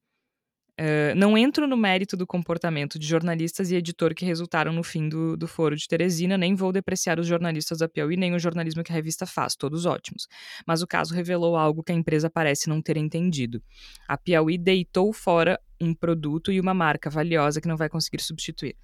Uh, 0.80 1.12
não 1.16 1.36
entro 1.36 1.66
no 1.66 1.76
mérito 1.76 2.16
do 2.16 2.24
comportamento 2.24 3.00
de 3.00 3.06
jornalistas 3.06 3.72
e 3.72 3.74
editor 3.74 4.14
que 4.14 4.24
resultaram 4.24 4.72
no 4.72 4.84
fim 4.84 5.08
do, 5.08 5.36
do 5.36 5.48
foro 5.48 5.74
de 5.74 5.88
Teresina, 5.88 6.38
nem 6.38 6.54
vou 6.54 6.70
depreciar 6.70 7.18
os 7.18 7.26
jornalistas 7.26 7.78
da 7.78 7.88
Piauí, 7.88 8.16
nem 8.16 8.32
o 8.32 8.38
jornalismo 8.38 8.84
que 8.84 8.92
a 8.92 8.94
revista 8.94 9.26
faz, 9.26 9.56
todos 9.56 9.86
ótimos. 9.86 10.28
Mas 10.64 10.80
o 10.80 10.86
caso 10.86 11.12
revelou 11.12 11.56
algo 11.56 11.82
que 11.82 11.90
a 11.90 11.94
empresa 11.96 12.30
parece 12.30 12.68
não 12.68 12.80
ter 12.80 12.96
entendido. 12.96 13.60
A 14.06 14.16
Piauí 14.16 14.56
deitou 14.56 15.12
fora 15.12 15.58
um 15.80 15.92
produto 15.92 16.52
e 16.52 16.60
uma 16.60 16.74
marca 16.74 17.10
valiosa 17.10 17.60
que 17.60 17.66
não 17.66 17.76
vai 17.76 17.88
conseguir 17.88 18.22
substituir. 18.22 18.76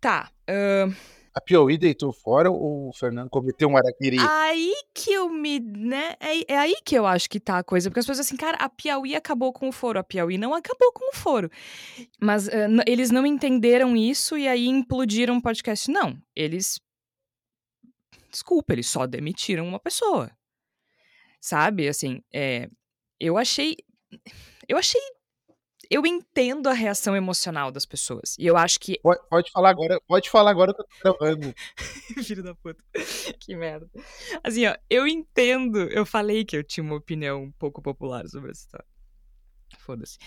Tá. 0.00 0.30
Uh 0.48 1.15
a 1.36 1.40
Piauí 1.40 1.76
deitou 1.76 2.14
fora 2.14 2.50
ou 2.50 2.88
o 2.88 2.92
Fernando 2.94 3.28
cometeu 3.28 3.68
um 3.68 3.76
araquiri? 3.76 4.16
Aí 4.18 4.72
que 4.94 5.12
eu 5.12 5.28
me, 5.28 5.60
né, 5.60 6.14
é, 6.18 6.54
é, 6.54 6.58
aí 6.58 6.76
que 6.82 6.94
eu 6.94 7.04
acho 7.04 7.28
que 7.28 7.38
tá 7.38 7.58
a 7.58 7.62
coisa, 7.62 7.90
porque 7.90 8.00
as 8.00 8.06
pessoas 8.06 8.26
assim, 8.26 8.38
cara, 8.38 8.56
a 8.56 8.70
Piauí 8.70 9.14
acabou 9.14 9.52
com 9.52 9.68
o 9.68 9.72
foro, 9.72 9.98
a 9.98 10.02
Piauí 10.02 10.38
não 10.38 10.54
acabou 10.54 10.90
com 10.94 11.10
o 11.10 11.14
foro. 11.14 11.50
Mas 12.18 12.48
uh, 12.48 12.50
eles 12.86 13.10
não 13.10 13.26
entenderam 13.26 13.94
isso 13.94 14.38
e 14.38 14.48
aí 14.48 14.66
implodiram 14.66 15.36
o 15.36 15.42
podcast. 15.42 15.90
Não, 15.90 16.16
eles 16.34 16.80
desculpa, 18.30 18.72
eles 18.72 18.86
só 18.88 19.06
demitiram 19.06 19.68
uma 19.68 19.78
pessoa. 19.78 20.30
Sabe, 21.38 21.86
assim, 21.86 22.22
é, 22.32 22.70
eu 23.20 23.36
achei 23.36 23.76
eu 24.66 24.78
achei 24.78 25.00
eu 25.90 26.06
entendo 26.06 26.68
a 26.68 26.72
reação 26.72 27.16
emocional 27.16 27.70
das 27.70 27.86
pessoas. 27.86 28.36
E 28.38 28.46
eu 28.46 28.56
acho 28.56 28.80
que. 28.80 28.98
Pode, 29.02 29.20
pode 29.28 29.50
falar 29.50 29.70
agora, 29.70 30.00
pode 30.06 30.30
falar 30.30 30.50
agora 30.50 30.74
que 30.74 30.80
eu 30.80 30.86
tô 30.86 31.18
gravando. 31.18 31.54
Filho 32.24 32.42
da 32.42 32.54
puta. 32.54 32.82
Que 33.40 33.56
merda. 33.56 33.88
Assim, 34.42 34.66
ó, 34.66 34.74
eu 34.88 35.06
entendo. 35.06 35.78
Eu 35.90 36.06
falei 36.06 36.44
que 36.44 36.56
eu 36.56 36.64
tinha 36.64 36.84
uma 36.84 36.96
opinião 36.96 37.44
um 37.44 37.52
pouco 37.52 37.80
popular 37.82 38.26
sobre 38.28 38.50
essa 38.50 38.62
história. 38.62 38.86
Foda-se. 39.78 40.18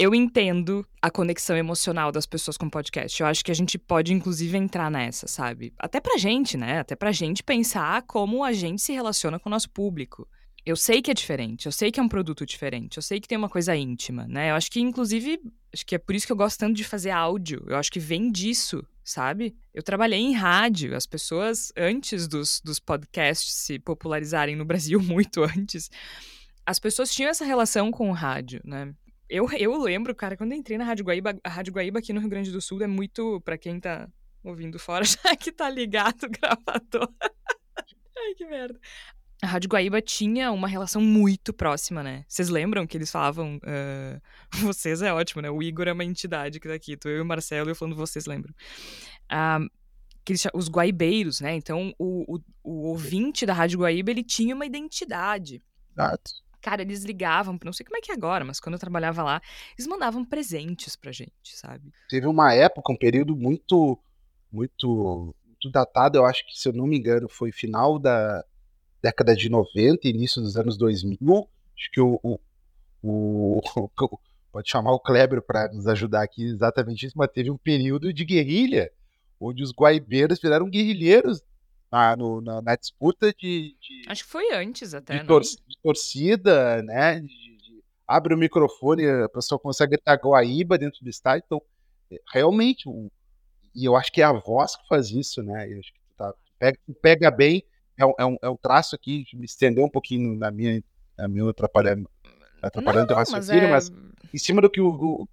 Eu 0.00 0.14
entendo 0.14 0.86
a 1.02 1.10
conexão 1.10 1.56
emocional 1.56 2.12
das 2.12 2.24
pessoas 2.24 2.56
com 2.56 2.66
o 2.66 2.70
podcast. 2.70 3.20
Eu 3.20 3.26
acho 3.26 3.44
que 3.44 3.50
a 3.50 3.54
gente 3.54 3.76
pode, 3.76 4.12
inclusive, 4.12 4.56
entrar 4.56 4.88
nessa, 4.88 5.26
sabe? 5.26 5.74
Até 5.76 6.00
pra 6.00 6.16
gente, 6.16 6.56
né? 6.56 6.78
Até 6.78 6.94
pra 6.94 7.10
gente 7.10 7.42
pensar 7.42 8.02
como 8.02 8.44
a 8.44 8.52
gente 8.52 8.80
se 8.80 8.92
relaciona 8.92 9.40
com 9.40 9.48
o 9.48 9.50
nosso 9.50 9.68
público. 9.70 10.28
Eu 10.68 10.76
sei 10.76 11.00
que 11.00 11.10
é 11.10 11.14
diferente, 11.14 11.64
eu 11.64 11.72
sei 11.72 11.90
que 11.90 11.98
é 11.98 12.02
um 12.02 12.10
produto 12.10 12.44
diferente, 12.44 12.98
eu 12.98 13.02
sei 13.02 13.18
que 13.18 13.26
tem 13.26 13.38
uma 13.38 13.48
coisa 13.48 13.74
íntima, 13.74 14.28
né? 14.28 14.50
Eu 14.50 14.54
acho 14.54 14.70
que, 14.70 14.78
inclusive, 14.78 15.40
acho 15.72 15.86
que 15.86 15.94
é 15.94 15.98
por 15.98 16.14
isso 16.14 16.26
que 16.26 16.32
eu 16.32 16.36
gosto 16.36 16.58
tanto 16.58 16.76
de 16.76 16.84
fazer 16.84 17.08
áudio. 17.08 17.64
Eu 17.66 17.76
acho 17.76 17.90
que 17.90 17.98
vem 17.98 18.30
disso, 18.30 18.86
sabe? 19.02 19.56
Eu 19.72 19.82
trabalhei 19.82 20.18
em 20.18 20.34
rádio, 20.34 20.94
as 20.94 21.06
pessoas, 21.06 21.72
antes 21.74 22.28
dos, 22.28 22.60
dos 22.60 22.78
podcasts 22.78 23.54
se 23.54 23.78
popularizarem 23.78 24.56
no 24.56 24.64
Brasil, 24.66 25.00
muito 25.00 25.42
antes, 25.42 25.90
as 26.66 26.78
pessoas 26.78 27.14
tinham 27.14 27.30
essa 27.30 27.46
relação 27.46 27.90
com 27.90 28.10
o 28.10 28.12
rádio, 28.12 28.60
né? 28.62 28.94
Eu, 29.26 29.48
eu 29.52 29.74
lembro, 29.80 30.14
cara, 30.14 30.36
quando 30.36 30.52
eu 30.52 30.58
entrei 30.58 30.76
na 30.76 30.84
Rádio 30.84 31.06
Guaíba, 31.06 31.34
a 31.42 31.48
Rádio 31.48 31.72
Guaíba 31.72 32.00
aqui 32.00 32.12
no 32.12 32.20
Rio 32.20 32.28
Grande 32.28 32.52
do 32.52 32.60
Sul 32.60 32.82
é 32.82 32.86
muito, 32.86 33.40
para 33.40 33.56
quem 33.56 33.80
tá 33.80 34.06
ouvindo 34.44 34.78
fora, 34.78 35.02
já 35.08 35.34
que 35.34 35.50
tá 35.50 35.70
ligado 35.70 36.28
gravador. 36.38 37.10
Ai, 38.18 38.34
que 38.36 38.44
merda 38.44 38.78
a 39.40 39.46
Rádio 39.46 39.70
Guaíba 39.70 40.02
tinha 40.02 40.50
uma 40.50 40.66
relação 40.66 41.00
muito 41.00 41.52
próxima, 41.52 42.02
né? 42.02 42.24
Vocês 42.28 42.48
lembram 42.48 42.86
que 42.86 42.96
eles 42.96 43.10
falavam. 43.10 43.58
Uh, 43.58 44.20
vocês 44.66 45.00
é 45.00 45.12
ótimo, 45.12 45.42
né? 45.42 45.50
O 45.50 45.62
Igor 45.62 45.86
é 45.86 45.92
uma 45.92 46.04
entidade 46.04 46.58
que 46.58 46.66
tá 46.66 46.74
aqui. 46.74 46.96
Tô 46.96 47.08
eu 47.08 47.18
e 47.18 47.20
o 47.20 47.24
Marcelo, 47.24 47.70
eu 47.70 47.74
falando 47.74 47.96
vocês 47.96 48.26
lembram. 48.26 48.52
Uh, 49.30 49.70
que 50.24 50.32
eles, 50.32 50.46
os 50.52 50.68
guaibeiros, 50.68 51.40
né? 51.40 51.54
Então, 51.54 51.94
o, 51.98 52.36
o, 52.36 52.40
o, 52.64 52.88
ouvinte 52.88 53.46
da 53.46 53.54
Rádio 53.54 53.78
Guaíba, 53.78 54.10
ele 54.10 54.24
tinha 54.24 54.54
uma 54.54 54.66
identidade. 54.66 55.62
Exato. 55.92 56.32
Cara, 56.60 56.82
eles 56.82 57.04
ligavam, 57.04 57.56
não 57.64 57.72
sei 57.72 57.86
como 57.86 57.96
é 57.96 58.00
que 58.00 58.10
é 58.10 58.14
agora, 58.14 58.44
mas 58.44 58.58
quando 58.58 58.74
eu 58.74 58.80
trabalhava 58.80 59.22
lá, 59.22 59.40
eles 59.78 59.86
mandavam 59.86 60.24
presentes 60.24 60.96
pra 60.96 61.12
gente, 61.12 61.56
sabe? 61.56 61.92
Teve 62.10 62.26
uma 62.26 62.52
época, 62.52 62.92
um 62.92 62.96
período 62.96 63.36
muito, 63.36 63.96
muito, 64.50 65.34
muito 65.46 65.70
datado, 65.70 66.18
eu 66.18 66.26
acho 66.26 66.44
que, 66.44 66.58
se 66.58 66.68
eu 66.68 66.72
não 66.72 66.86
me 66.86 66.98
engano, 66.98 67.28
foi 67.28 67.52
final 67.52 67.96
da, 67.98 68.44
década 69.02 69.34
de 69.34 69.48
90, 69.48 70.08
início 70.08 70.42
dos 70.42 70.56
anos 70.56 70.76
2000. 70.76 71.48
Acho 71.76 71.90
que 71.92 72.00
o, 72.00 72.18
o, 72.22 72.38
o, 73.02 73.60
o 74.00 74.20
pode 74.50 74.70
chamar 74.70 74.92
o 74.92 75.00
Kleber 75.00 75.42
para 75.42 75.68
nos 75.72 75.86
ajudar 75.86 76.22
aqui 76.22 76.44
exatamente 76.44 77.06
isso, 77.06 77.16
mas 77.16 77.30
teve 77.30 77.50
um 77.50 77.56
período 77.56 78.12
de 78.12 78.24
guerrilha, 78.24 78.90
onde 79.40 79.62
os 79.62 79.72
guaibeiros 79.72 80.40
viraram 80.40 80.68
guerrilheiros 80.68 81.42
na, 81.90 82.16
no, 82.16 82.40
na, 82.40 82.60
na 82.60 82.76
disputa 82.76 83.32
de, 83.32 83.76
de, 83.80 84.02
Acho 84.08 84.24
que 84.24 84.30
foi 84.30 84.52
antes 84.52 84.94
até, 84.94 85.18
de, 85.18 85.26
tor 85.26 85.42
de 85.42 85.78
torcida, 85.82 86.82
né? 86.82 87.20
De, 87.20 87.82
abre 88.06 88.34
o 88.34 88.38
microfone, 88.38 89.06
a 89.06 89.28
pessoa 89.28 89.58
consegue 89.58 89.92
gritar 89.92 90.16
Guaíba 90.16 90.78
dentro 90.78 91.02
do 91.02 91.10
estádio. 91.10 91.44
Então, 91.46 91.62
é, 92.10 92.20
realmente, 92.32 92.88
um, 92.88 93.08
e 93.74 93.84
eu 93.84 93.96
acho 93.96 94.10
que 94.10 94.20
é 94.20 94.24
a 94.24 94.32
voz 94.32 94.76
que 94.76 94.88
faz 94.88 95.10
isso, 95.10 95.42
né? 95.42 95.70
Eu 95.72 95.78
acho 95.78 95.92
que 95.92 96.00
tá, 96.16 96.34
pega, 96.58 96.78
pega 97.00 97.30
bem 97.30 97.62
é 97.98 98.06
um, 98.06 98.12
é 98.18 98.26
um, 98.26 98.36
é 98.42 98.48
um 98.48 98.56
traço 98.56 98.94
aqui, 98.94 99.24
me 99.34 99.44
estendeu 99.44 99.84
um 99.84 99.90
pouquinho 99.90 100.36
na 100.36 100.50
minha, 100.50 100.82
na 101.16 101.26
minha 101.26 101.50
atrapalhando, 101.50 102.08
atrapalhando 102.62 103.10
não, 103.10 103.16
raciocínio, 103.16 103.68
mas, 103.68 103.90
é... 103.90 103.92
mas, 103.92 104.32
em 104.32 104.38
cima 104.38 104.62
do 104.62 104.70
que 104.70 104.80
o, 104.80 104.88
o, 104.88 105.28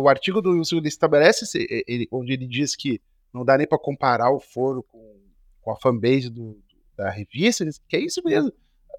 o 0.00 0.08
artigo 0.08 0.40
do 0.40 0.52
Wilson 0.52 0.80
estabelece, 0.84 1.44
ele, 1.86 2.08
onde 2.10 2.32
ele 2.32 2.48
diz 2.48 2.74
que 2.74 3.00
não 3.32 3.44
dá 3.44 3.58
nem 3.58 3.66
para 3.66 3.78
comparar 3.78 4.30
o 4.30 4.40
foro 4.40 4.82
com, 4.82 5.20
com 5.60 5.70
a 5.70 5.76
fanbase 5.76 6.30
do, 6.30 6.58
da 6.96 7.10
revista, 7.10 7.64
que 7.86 7.96
é 7.96 8.00
isso 8.00 8.22
mesmo. 8.24 8.50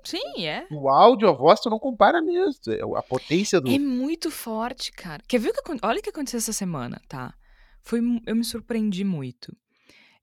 Sim, 0.03 0.45
é. 0.45 0.67
O 0.69 0.87
áudio, 0.87 1.27
a 1.27 1.31
voz, 1.31 1.59
tu 1.59 1.67
não 1.67 1.79
compara 1.79 2.21
mesmo. 2.21 2.59
É 2.67 2.99
a 2.99 3.01
potência 3.01 3.59
do. 3.59 3.71
É 3.71 3.79
muito 3.79 4.29
forte, 4.29 4.91
cara. 4.91 5.23
Quer 5.27 5.39
ver 5.39 5.49
o 5.49 5.53
que 5.53 5.77
Olha 5.81 5.99
o 5.99 6.03
que 6.03 6.11
aconteceu 6.11 6.37
essa 6.37 6.53
semana, 6.53 7.01
tá? 7.09 7.33
Foi, 7.81 7.99
eu 8.27 8.35
me 8.35 8.43
surpreendi 8.43 9.03
muito. 9.03 9.55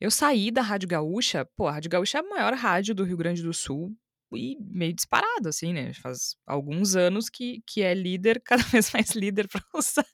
Eu 0.03 0.11
saí 0.11 0.51
da 0.51 0.63
Rádio 0.63 0.89
Gaúcha, 0.89 1.45
pô, 1.57 1.69
a 1.69 1.75
Rádio 1.75 1.89
Gaúcha 1.89 2.19
é 2.19 2.21
a 2.21 2.25
maior 2.25 2.55
rádio 2.55 2.93
do 2.93 3.05
Rio 3.05 3.17
Grande 3.17 3.41
do 3.41 3.53
Sul 3.55 3.97
e 4.35 4.57
meio 4.59 4.93
disparado, 4.93 5.49
assim, 5.49 5.73
né? 5.73 5.95
Faz 5.95 6.35
alguns 6.45 6.97
anos 6.97 7.31
que, 7.31 7.63
que 7.65 7.83
é 7.83 7.95
líder, 7.95 8.43
cada 8.45 8.65
vez 8.65 8.93
mais 8.93 9.13
líder, 9.13 9.47
para 9.47 9.63
usar 9.73 10.05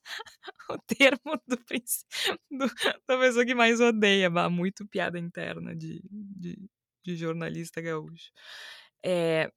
o 0.68 0.76
termo 0.86 1.40
do, 1.46 1.56
do, 1.56 2.66
da 3.08 3.18
pessoa 3.18 3.46
que 3.46 3.54
mais 3.54 3.80
odeia, 3.80 4.28
bah, 4.28 4.50
muito 4.50 4.86
piada 4.86 5.18
interna 5.18 5.74
de, 5.74 6.02
de, 6.10 6.58
de 7.02 7.16
jornalista 7.16 7.80
gaúcho. 7.80 8.30
É, 9.02 9.50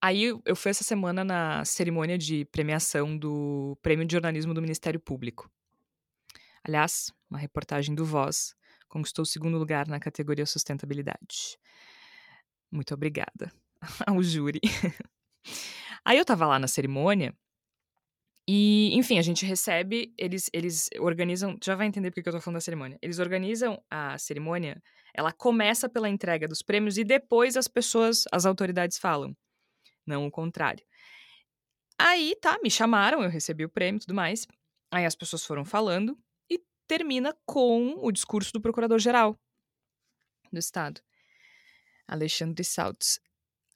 Aí 0.00 0.22
eu 0.44 0.54
fui 0.54 0.70
essa 0.70 0.84
semana 0.84 1.24
na 1.24 1.64
cerimônia 1.64 2.16
de 2.16 2.44
premiação 2.44 3.18
do 3.18 3.76
Prêmio 3.82 4.06
de 4.06 4.12
Jornalismo 4.12 4.54
do 4.54 4.60
Ministério 4.62 5.00
Público. 5.00 5.50
Aliás, 6.64 7.12
uma 7.28 7.38
reportagem 7.38 7.94
do 7.94 8.06
Voz 8.06 8.54
conquistou 8.88 9.22
o 9.22 9.26
segundo 9.26 9.58
lugar 9.58 9.86
na 9.86 10.00
categoria 10.00 10.46
sustentabilidade. 10.46 11.58
Muito 12.72 12.94
obrigada 12.94 13.52
ao 14.06 14.22
júri. 14.22 14.60
Aí 16.04 16.16
eu 16.16 16.24
tava 16.24 16.46
lá 16.46 16.58
na 16.58 16.66
cerimônia 16.66 17.34
e, 18.48 18.94
enfim, 18.94 19.18
a 19.18 19.22
gente 19.22 19.44
recebe, 19.44 20.14
eles, 20.18 20.50
eles 20.52 20.88
organizam, 21.00 21.58
já 21.62 21.74
vai 21.74 21.86
entender 21.86 22.10
porque 22.10 22.22
que 22.22 22.28
eu 22.28 22.32
tô 22.32 22.40
falando 22.40 22.56
da 22.56 22.60
cerimônia. 22.60 22.98
Eles 23.02 23.18
organizam 23.18 23.82
a 23.90 24.16
cerimônia, 24.18 24.82
ela 25.14 25.32
começa 25.32 25.88
pela 25.88 26.08
entrega 26.08 26.48
dos 26.48 26.62
prêmios 26.62 26.96
e 26.96 27.04
depois 27.04 27.56
as 27.56 27.68
pessoas, 27.68 28.24
as 28.32 28.46
autoridades 28.46 28.98
falam, 28.98 29.36
não 30.06 30.26
o 30.26 30.30
contrário. 30.30 30.84
Aí, 31.98 32.36
tá, 32.40 32.58
me 32.62 32.70
chamaram, 32.70 33.22
eu 33.22 33.30
recebi 33.30 33.64
o 33.64 33.68
prêmio 33.68 33.98
e 33.98 34.00
tudo 34.00 34.14
mais. 34.14 34.46
Aí 34.90 35.06
as 35.06 35.14
pessoas 35.14 35.44
foram 35.44 35.64
falando 35.64 36.18
termina 36.96 37.36
com 37.44 37.96
o 38.00 38.12
discurso 38.12 38.52
do 38.52 38.60
Procurador-Geral 38.60 39.36
do 40.52 40.58
Estado, 40.60 41.00
Alexandre 42.06 42.62
Saltz. 42.62 43.18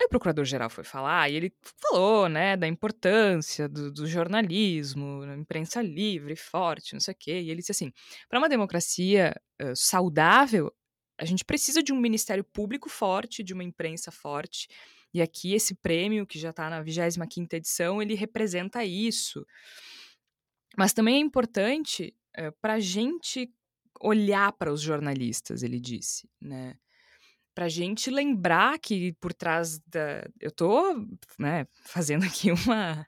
Aí 0.00 0.06
o 0.06 0.08
Procurador-Geral 0.08 0.70
foi 0.70 0.84
falar 0.84 1.28
e 1.28 1.34
ele 1.34 1.52
falou, 1.90 2.28
né, 2.28 2.56
da 2.56 2.68
importância 2.68 3.68
do, 3.68 3.90
do 3.90 4.06
jornalismo, 4.06 5.24
imprensa 5.36 5.82
livre, 5.82 6.36
forte, 6.36 6.92
não 6.92 7.00
sei 7.00 7.12
o 7.12 7.16
quê. 7.18 7.40
E 7.40 7.50
ele 7.50 7.56
disse 7.56 7.72
assim: 7.72 7.92
para 8.28 8.38
uma 8.38 8.48
democracia 8.48 9.34
uh, 9.60 9.74
saudável, 9.74 10.72
a 11.18 11.24
gente 11.24 11.44
precisa 11.44 11.82
de 11.82 11.92
um 11.92 11.98
ministério 11.98 12.44
público 12.44 12.88
forte, 12.88 13.42
de 13.42 13.52
uma 13.52 13.64
imprensa 13.64 14.12
forte 14.12 14.68
E 15.12 15.20
aqui 15.20 15.54
esse 15.54 15.74
prêmio, 15.74 16.24
que 16.24 16.38
já 16.38 16.50
está 16.50 16.70
na 16.70 16.84
25ª 16.84 17.54
edição, 17.54 18.00
ele 18.00 18.14
representa 18.14 18.84
isso. 18.84 19.44
Mas 20.76 20.92
também 20.92 21.16
é 21.16 21.18
importante 21.18 22.14
é, 22.38 22.52
para 22.52 22.74
a 22.74 22.80
gente 22.80 23.52
olhar 24.00 24.52
para 24.52 24.72
os 24.72 24.80
jornalistas, 24.80 25.64
ele 25.64 25.80
disse, 25.80 26.30
né? 26.40 26.76
Para 27.52 27.64
a 27.64 27.68
gente 27.68 28.08
lembrar 28.10 28.78
que 28.78 29.12
por 29.14 29.34
trás 29.34 29.80
da. 29.80 30.24
Eu 30.40 30.50
estou 30.50 31.04
né, 31.36 31.66
fazendo 31.82 32.22
aqui 32.24 32.52
uma. 32.52 33.04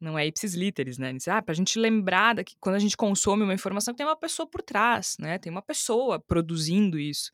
Não 0.00 0.18
é 0.18 0.26
ipsis 0.26 0.54
literis, 0.54 0.96
né? 0.98 1.12
Ah, 1.28 1.42
para 1.42 1.52
a 1.52 1.56
gente 1.56 1.78
lembrar 1.78 2.42
que 2.44 2.56
quando 2.58 2.76
a 2.76 2.78
gente 2.78 2.96
consome 2.96 3.42
uma 3.42 3.54
informação, 3.54 3.94
tem 3.94 4.06
uma 4.06 4.16
pessoa 4.16 4.46
por 4.48 4.62
trás, 4.62 5.16
né? 5.18 5.38
Tem 5.38 5.50
uma 5.52 5.62
pessoa 5.62 6.18
produzindo 6.18 6.98
isso. 6.98 7.30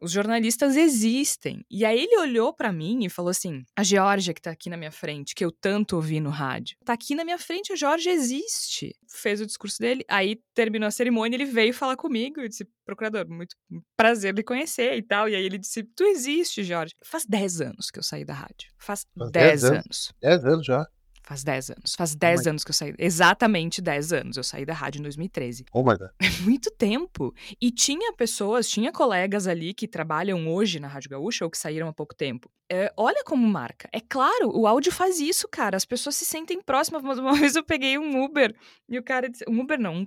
Os 0.00 0.12
jornalistas 0.12 0.76
existem. 0.76 1.64
E 1.70 1.84
aí 1.84 1.98
ele 2.00 2.18
olhou 2.18 2.52
para 2.52 2.72
mim 2.72 3.04
e 3.04 3.10
falou 3.10 3.30
assim: 3.30 3.64
a 3.76 3.82
Georgia 3.82 4.32
que 4.32 4.40
tá 4.40 4.50
aqui 4.50 4.70
na 4.70 4.76
minha 4.76 4.92
frente, 4.92 5.34
que 5.34 5.44
eu 5.44 5.50
tanto 5.50 5.96
ouvi 5.96 6.20
no 6.20 6.30
rádio, 6.30 6.76
tá 6.84 6.92
aqui 6.92 7.14
na 7.14 7.24
minha 7.24 7.38
frente, 7.38 7.72
a 7.72 7.76
Georgia 7.76 8.12
existe. 8.12 8.94
Fez 9.10 9.40
o 9.40 9.46
discurso 9.46 9.78
dele, 9.78 10.04
aí 10.08 10.40
terminou 10.54 10.86
a 10.86 10.90
cerimônia, 10.90 11.36
ele 11.36 11.44
veio 11.44 11.74
falar 11.74 11.96
comigo. 11.96 12.40
Eu 12.40 12.48
disse: 12.48 12.66
procurador, 12.84 13.28
muito 13.28 13.56
prazer 13.96 14.34
lhe 14.34 14.42
conhecer 14.42 14.96
e 14.96 15.02
tal. 15.02 15.28
E 15.28 15.34
aí 15.34 15.44
ele 15.44 15.58
disse: 15.58 15.82
tu 15.96 16.04
existe, 16.04 16.62
Jorge. 16.62 16.94
Faz 17.04 17.24
10 17.26 17.60
anos 17.60 17.90
que 17.90 17.98
eu 17.98 18.02
saí 18.02 18.24
da 18.24 18.34
rádio. 18.34 18.70
Faz 18.78 19.04
10 19.32 19.64
anos. 19.64 20.12
10 20.20 20.44
anos 20.44 20.66
já. 20.66 20.86
Faz 21.28 21.44
10 21.44 21.70
anos. 21.72 21.94
Faz 21.94 22.14
10 22.14 22.46
oh 22.46 22.48
anos 22.48 22.64
que 22.64 22.70
eu 22.70 22.74
saí. 22.74 22.94
Exatamente 22.98 23.82
10 23.82 24.12
anos. 24.14 24.36
Eu 24.38 24.42
saí 24.42 24.64
da 24.64 24.72
rádio 24.72 25.00
em 25.00 25.02
2013. 25.02 25.66
Oh 25.74 25.82
my 25.82 25.94
God. 25.94 26.08
É 26.18 26.30
muito 26.40 26.70
tempo. 26.70 27.34
E 27.60 27.70
tinha 27.70 28.14
pessoas, 28.14 28.66
tinha 28.66 28.90
colegas 28.90 29.46
ali 29.46 29.74
que 29.74 29.86
trabalham 29.86 30.48
hoje 30.48 30.80
na 30.80 30.88
Rádio 30.88 31.10
Gaúcha 31.10 31.44
ou 31.44 31.50
que 31.50 31.58
saíram 31.58 31.86
há 31.86 31.92
pouco 31.92 32.14
tempo. 32.14 32.50
É, 32.66 32.90
olha 32.96 33.22
como 33.24 33.46
marca. 33.46 33.90
É 33.92 34.00
claro, 34.00 34.56
o 34.58 34.66
áudio 34.66 34.90
faz 34.90 35.20
isso, 35.20 35.46
cara. 35.46 35.76
As 35.76 35.84
pessoas 35.84 36.16
se 36.16 36.24
sentem 36.24 36.62
próximas. 36.62 37.02
Mas 37.02 37.18
uma 37.18 37.34
vez 37.36 37.56
eu 37.56 37.62
peguei 37.62 37.98
um 37.98 38.24
Uber 38.24 38.56
e 38.88 38.98
o 38.98 39.02
cara 39.02 39.28
disse. 39.28 39.44
Um 39.46 39.60
Uber 39.60 39.78
não. 39.78 39.96
Um... 39.96 40.06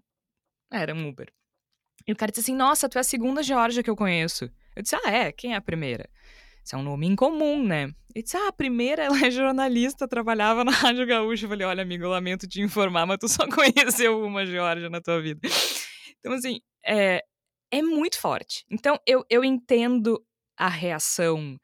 Era 0.74 0.96
um 0.96 1.08
Uber. 1.08 1.32
E 2.08 2.12
o 2.12 2.16
cara 2.16 2.32
disse 2.32 2.42
assim: 2.42 2.56
Nossa, 2.56 2.90
tu 2.90 2.98
é 2.98 3.02
a 3.02 3.04
segunda 3.04 3.44
Georgia 3.44 3.84
que 3.84 3.90
eu 3.92 3.96
conheço. 3.96 4.46
Eu 4.76 4.82
disse: 4.82 4.96
Ah, 4.96 5.12
é? 5.12 5.32
Quem 5.32 5.54
é 5.54 5.56
a 5.56 5.62
primeira? 5.62 6.10
Isso 6.64 6.76
é 6.76 6.78
um 6.78 6.84
nome 6.84 7.08
incomum, 7.08 7.64
né? 7.64 7.94
Ele 8.14 8.24
disse, 8.24 8.38
ah, 8.38 8.50
a 8.50 8.54
primeira 8.54 9.04
ela 9.06 9.26
é 9.26 9.32
jornalista, 9.32 10.08
trabalhava 10.08 10.64
na 10.64 10.72
Rádio 10.72 11.06
Gaúcha. 11.06 11.46
Eu 11.46 11.50
falei, 11.50 11.66
olha, 11.66 11.82
amigo, 11.82 12.08
lamento 12.08 12.48
te 12.48 12.62
informar, 12.62 13.06
mas 13.06 13.18
tu 13.20 13.28
só 13.28 13.48
conheceu 13.50 14.24
uma 14.24 14.46
Georgia 14.46 14.90
na 14.90 15.02
tua 15.02 15.22
vida. 15.22 15.40
Então, 16.20 16.34
assim, 16.34 16.60
é, 16.86 17.24
é 17.72 17.82
muito 17.82 18.20
forte. 18.20 18.66
Então, 18.70 19.00
eu, 19.08 19.26
eu 19.30 19.44
entendo 19.44 20.24
a 20.58 20.68
reação 20.68 21.58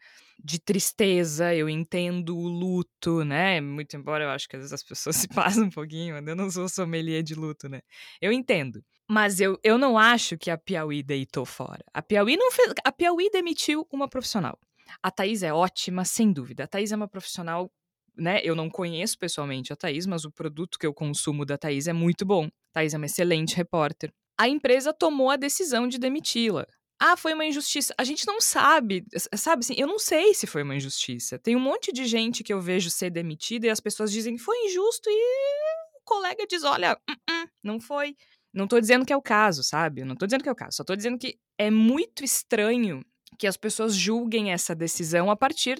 de 0.43 0.59
tristeza, 0.59 1.53
eu 1.53 1.67
entendo 1.67 2.37
o 2.37 2.47
luto, 2.47 3.23
né? 3.23 3.59
Muito 3.59 3.97
embora 3.97 4.23
eu 4.23 4.29
acho 4.29 4.47
que 4.47 4.55
às 4.55 4.61
vezes 4.61 4.73
as 4.73 4.83
pessoas 4.83 5.15
se 5.17 5.27
passam 5.27 5.65
um 5.65 5.69
pouquinho, 5.69 6.15
eu 6.15 6.35
não 6.35 6.49
sou 6.49 6.69
sommelier 6.69 7.23
de 7.23 7.35
luto, 7.35 7.67
né? 7.67 7.81
Eu 8.21 8.31
entendo. 8.31 8.83
Mas 9.09 9.39
eu, 9.39 9.57
eu 9.63 9.77
não 9.77 9.97
acho 9.97 10.37
que 10.37 10.51
a 10.51 10.57
Piauí 10.57 11.01
deitou 11.01 11.45
fora. 11.45 11.83
A 11.93 12.01
Piauí 12.01 12.35
não 12.35 12.51
fez. 12.51 12.73
A 12.83 12.91
Piauí 12.91 13.29
demitiu 13.29 13.87
uma 13.89 14.07
profissional. 14.07 14.59
A 15.01 15.11
Thaís 15.11 15.43
é 15.43 15.53
ótima, 15.53 16.05
sem 16.05 16.31
dúvida. 16.31 16.63
A 16.63 16.67
Thaís 16.67 16.91
é 16.91 16.95
uma 16.95 17.07
profissional, 17.07 17.71
né? 18.15 18.41
Eu 18.43 18.55
não 18.55 18.69
conheço 18.69 19.17
pessoalmente 19.17 19.71
a 19.71 19.75
Thaís, 19.75 20.05
mas 20.05 20.25
o 20.25 20.31
produto 20.31 20.77
que 20.79 20.85
eu 20.85 20.93
consumo 20.93 21.45
da 21.45 21.57
Thaís 21.57 21.87
é 21.87 21.93
muito 21.93 22.25
bom. 22.25 22.45
A 22.45 22.79
Thaís 22.79 22.93
é 22.93 22.97
uma 22.97 23.05
excelente 23.05 23.55
repórter. 23.55 24.11
A 24.39 24.47
empresa 24.47 24.93
tomou 24.93 25.29
a 25.29 25.35
decisão 25.35 25.87
de 25.87 25.97
demiti-la. 25.97 26.65
Ah, 26.99 27.15
foi 27.15 27.33
uma 27.33 27.45
injustiça. 27.45 27.93
A 27.97 28.03
gente 28.03 28.25
não 28.25 28.41
sabe, 28.41 29.05
sabe 29.35 29.59
assim, 29.59 29.75
eu 29.77 29.85
não 29.85 29.99
sei 29.99 30.33
se 30.33 30.47
foi 30.47 30.63
uma 30.63 30.75
injustiça. 30.75 31.37
Tem 31.37 31.55
um 31.55 31.59
monte 31.59 31.91
de 31.91 32.05
gente 32.05 32.43
que 32.43 32.51
eu 32.51 32.59
vejo 32.59 32.89
ser 32.89 33.11
demitida 33.11 33.67
e 33.67 33.69
as 33.69 33.79
pessoas 33.79 34.11
dizem 34.11 34.35
que 34.35 34.41
foi 34.41 34.57
injusto 34.65 35.07
e 35.09 35.13
o 35.13 36.01
colega 36.03 36.45
diz, 36.49 36.63
olha, 36.63 36.93
uh 36.93 37.13
-uh, 37.13 37.49
não 37.63 37.79
foi. 37.79 38.15
Não 38.51 38.67
tô 38.67 38.79
dizendo 38.79 39.05
que 39.05 39.13
é 39.13 39.17
o 39.17 39.21
caso, 39.21 39.63
sabe? 39.63 40.03
Não 40.03 40.15
tô 40.15 40.25
dizendo 40.25 40.41
que 40.41 40.49
é 40.49 40.51
o 40.51 40.55
caso, 40.55 40.77
só 40.77 40.83
tô 40.83 40.95
dizendo 40.95 41.19
que 41.19 41.37
é 41.59 41.69
muito 41.69 42.23
estranho 42.23 43.03
que 43.37 43.47
as 43.47 43.57
pessoas 43.57 43.95
julguem 43.95 44.51
essa 44.51 44.75
decisão 44.75 45.29
a 45.29 45.35
partir. 45.35 45.79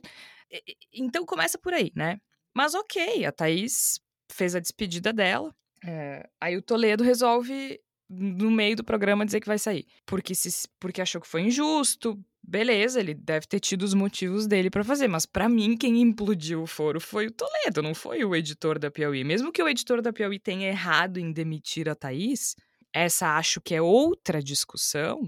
Então 0.93 1.25
começa 1.25 1.57
por 1.57 1.73
aí, 1.73 1.91
né? 1.95 2.19
Mas 2.53 2.73
ok, 2.73 3.25
a 3.25 3.31
Thaís 3.31 3.99
fez 4.31 4.55
a 4.55 4.60
despedida 4.60 5.13
dela. 5.13 5.53
É, 5.86 6.27
aí 6.41 6.57
o 6.57 6.62
Toledo 6.62 7.03
resolve, 7.03 7.79
no 8.10 8.49
meio 8.49 8.75
do 8.75 8.83
programa, 8.83 9.25
dizer 9.25 9.39
que 9.39 9.47
vai 9.47 9.60
sair. 9.60 9.86
Porque, 10.05 10.33
se, 10.33 10.67
porque 10.79 11.01
achou 11.01 11.21
que 11.21 11.27
foi 11.27 11.41
injusto. 11.41 12.19
Beleza, 12.41 13.01
ele 13.01 13.13
deve 13.13 13.45
ter 13.45 13.60
tido 13.60 13.83
os 13.83 13.93
motivos 13.93 14.47
dele 14.47 14.69
para 14.69 14.83
fazer, 14.83 15.10
mas 15.10 15.25
para 15.25 15.49
mim 15.49 15.75
quem 15.75 16.01
implodiu 16.01 16.63
o 16.63 16.67
foro 16.67 16.99
foi 16.99 17.27
o 17.27 17.31
Toledo, 17.31 17.81
não 17.81 17.93
foi 17.93 18.23
o 18.23 18.33
editor 18.33 18.79
da 18.79 18.89
Piauí. 18.89 19.23
Mesmo 19.25 19.51
que 19.51 19.62
o 19.62 19.67
editor 19.67 20.01
da 20.01 20.13
Piauí 20.13 20.39
tenha 20.39 20.69
errado 20.69 21.17
em 21.17 21.33
demitir 21.33 21.89
a 21.89 21.95
Thaís, 21.95 22.55
essa 22.93 23.38
acho 23.38 23.60
que 23.60 23.75
é 23.75 23.81
outra 23.81 24.41
discussão 24.41 25.21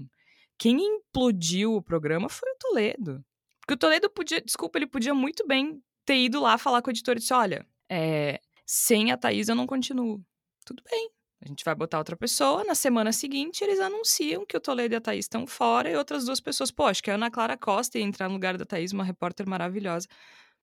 quem 0.60 0.78
implodiu 0.78 1.74
o 1.74 1.82
programa 1.82 2.28
foi 2.28 2.50
o 2.50 2.56
Toledo. 2.58 3.24
Porque 3.60 3.72
o 3.72 3.78
Toledo 3.78 4.10
podia, 4.10 4.42
desculpa, 4.42 4.78
ele 4.78 4.86
podia 4.86 5.14
muito 5.14 5.46
bem 5.46 5.82
ter 6.04 6.18
ido 6.18 6.38
lá 6.38 6.58
falar 6.58 6.82
com 6.82 6.90
o 6.90 6.92
editor 6.92 7.16
e 7.16 7.18
disse: 7.18 7.32
olha, 7.32 7.66
é, 7.88 8.38
sem 8.66 9.10
a 9.10 9.16
Thaís 9.16 9.48
eu 9.48 9.54
não 9.54 9.66
continuo. 9.66 10.22
Tudo 10.66 10.82
bem. 10.88 11.10
A 11.42 11.48
gente 11.48 11.64
vai 11.64 11.74
botar 11.74 11.96
outra 11.96 12.14
pessoa. 12.14 12.62
Na 12.64 12.74
semana 12.74 13.10
seguinte, 13.10 13.64
eles 13.64 13.80
anunciam 13.80 14.44
que 14.44 14.54
o 14.54 14.60
Toledo 14.60 14.94
e 14.94 14.96
a 14.96 15.00
Thaís 15.00 15.24
estão 15.24 15.46
fora 15.46 15.90
e 15.90 15.96
outras 15.96 16.26
duas 16.26 16.40
pessoas. 16.40 16.70
Pô, 16.70 16.84
acho 16.84 17.02
que 17.02 17.10
a 17.10 17.14
Ana 17.14 17.30
Clara 17.30 17.56
Costa 17.56 17.98
ia 17.98 18.04
entrar 18.04 18.28
no 18.28 18.34
lugar 18.34 18.58
da 18.58 18.66
Thaís, 18.66 18.92
uma 18.92 19.02
repórter 19.02 19.48
maravilhosa. 19.48 20.06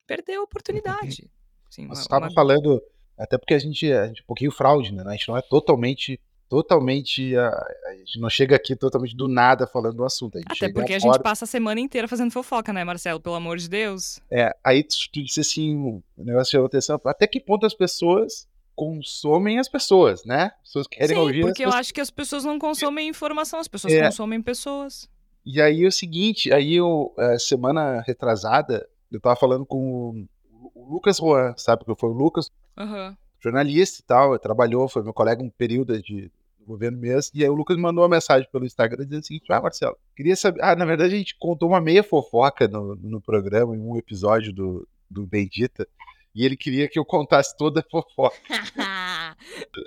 Perdeu 0.05 0.41
a 0.41 0.43
oportunidade. 0.43 1.27
Sim, 1.71 1.87
Você 1.87 2.01
estava 2.01 2.25
uma... 2.25 2.33
falando, 2.33 2.79
até 3.17 3.35
porque 3.39 3.55
a 3.55 3.59
gente, 3.59 3.91
a 3.91 4.05
gente 4.05 4.19
é 4.19 4.23
um 4.23 4.27
pouquinho 4.27 4.51
fraude, 4.51 4.93
né? 4.93 5.03
A 5.07 5.11
gente 5.13 5.27
não 5.27 5.35
é 5.35 5.41
totalmente 5.41 6.21
totalmente. 6.49 7.35
A, 7.35 7.49
a, 7.49 7.95
gente 7.97 8.19
não 8.19 8.29
chega 8.29 8.55
aqui 8.55 8.75
totalmente 8.75 9.15
do 9.15 9.27
nada 9.27 9.67
falando 9.67 9.97
do 9.97 10.05
assunto. 10.05 10.39
Até 10.45 10.71
porque 10.71 10.93
a 10.93 10.99
gente 10.99 11.19
passa 11.19 11.45
a 11.45 11.47
semana 11.47 11.79
inteira 11.79 12.07
fazendo 12.07 12.31
fofoca, 12.31 12.73
né, 12.73 12.83
Marcelo? 12.83 13.19
Pelo 13.19 13.35
amor 13.35 13.57
de 13.57 13.69
Deus. 13.69 14.19
É, 14.31 14.55
aí 14.63 14.83
tu, 14.83 14.95
tu 15.11 15.23
disse 15.23 15.41
assim, 15.41 16.01
o 16.17 16.23
negócio 16.23 16.51
chamou 16.51 16.67
atenção. 16.67 16.99
Até 17.05 17.27
que 17.27 17.39
ponto 17.39 17.65
as 17.65 17.73
pessoas 17.73 18.47
consomem 18.75 19.59
as 19.59 19.67
pessoas, 19.67 20.23
né? 20.23 20.51
As 20.61 20.67
pessoas 20.67 20.87
querem 20.87 21.15
Sim, 21.15 21.21
ouvir. 21.21 21.41
Porque 21.41 21.63
eu 21.63 21.67
pessoas... 21.67 21.79
acho 21.79 21.93
que 21.93 22.01
as 22.01 22.11
pessoas 22.11 22.43
não 22.43 22.59
consomem 22.59 23.09
informação, 23.09 23.59
as 23.59 23.67
pessoas 23.67 23.93
é. 23.93 24.03
consomem 24.03 24.41
pessoas. 24.41 25.09
E 25.45 25.61
aí 25.61 25.83
é 25.83 25.87
o 25.87 25.91
seguinte, 25.91 26.51
aí 26.51 26.75
eu, 26.75 27.13
é, 27.17 27.39
semana 27.39 28.01
retrasada, 28.05 28.87
eu 29.11 29.19
tava 29.19 29.35
falando 29.35 29.65
com 29.65 30.27
o, 30.51 30.71
o 30.75 30.93
Lucas 30.93 31.17
Juan, 31.17 31.53
sabe? 31.57 31.83
Porque 31.85 31.99
foi 31.99 32.09
o 32.09 32.13
Lucas. 32.13 32.51
Uhum 32.77 33.15
jornalista 33.39 34.01
e 34.01 34.05
tal, 34.05 34.39
trabalhou, 34.39 34.87
foi 34.87 35.03
meu 35.03 35.13
colega 35.13 35.41
um 35.41 35.49
período 35.49 36.01
de 36.01 36.31
governo 36.67 36.97
mesmo, 36.97 37.31
e 37.33 37.43
aí 37.43 37.49
o 37.49 37.55
Lucas 37.55 37.77
mandou 37.77 38.03
uma 38.03 38.15
mensagem 38.15 38.47
pelo 38.51 38.65
Instagram 38.65 39.05
dizendo 39.05 39.23
o 39.23 39.25
seguinte, 39.25 39.51
ah, 39.51 39.61
Marcelo, 39.61 39.97
queria 40.15 40.35
saber, 40.35 40.63
ah, 40.63 40.75
na 40.75 40.85
verdade 40.85 41.15
a 41.15 41.17
gente 41.17 41.35
contou 41.39 41.69
uma 41.69 41.81
meia 41.81 42.03
fofoca 42.03 42.67
no, 42.67 42.95
no 42.95 43.21
programa, 43.21 43.75
em 43.75 43.79
um 43.79 43.97
episódio 43.97 44.53
do, 44.53 44.87
do 45.09 45.25
Bendita, 45.25 45.87
e 46.35 46.45
ele 46.45 46.55
queria 46.55 46.87
que 46.87 46.99
eu 46.99 47.05
contasse 47.05 47.55
toda 47.57 47.79
a 47.79 47.83
fofoca. 47.89 48.37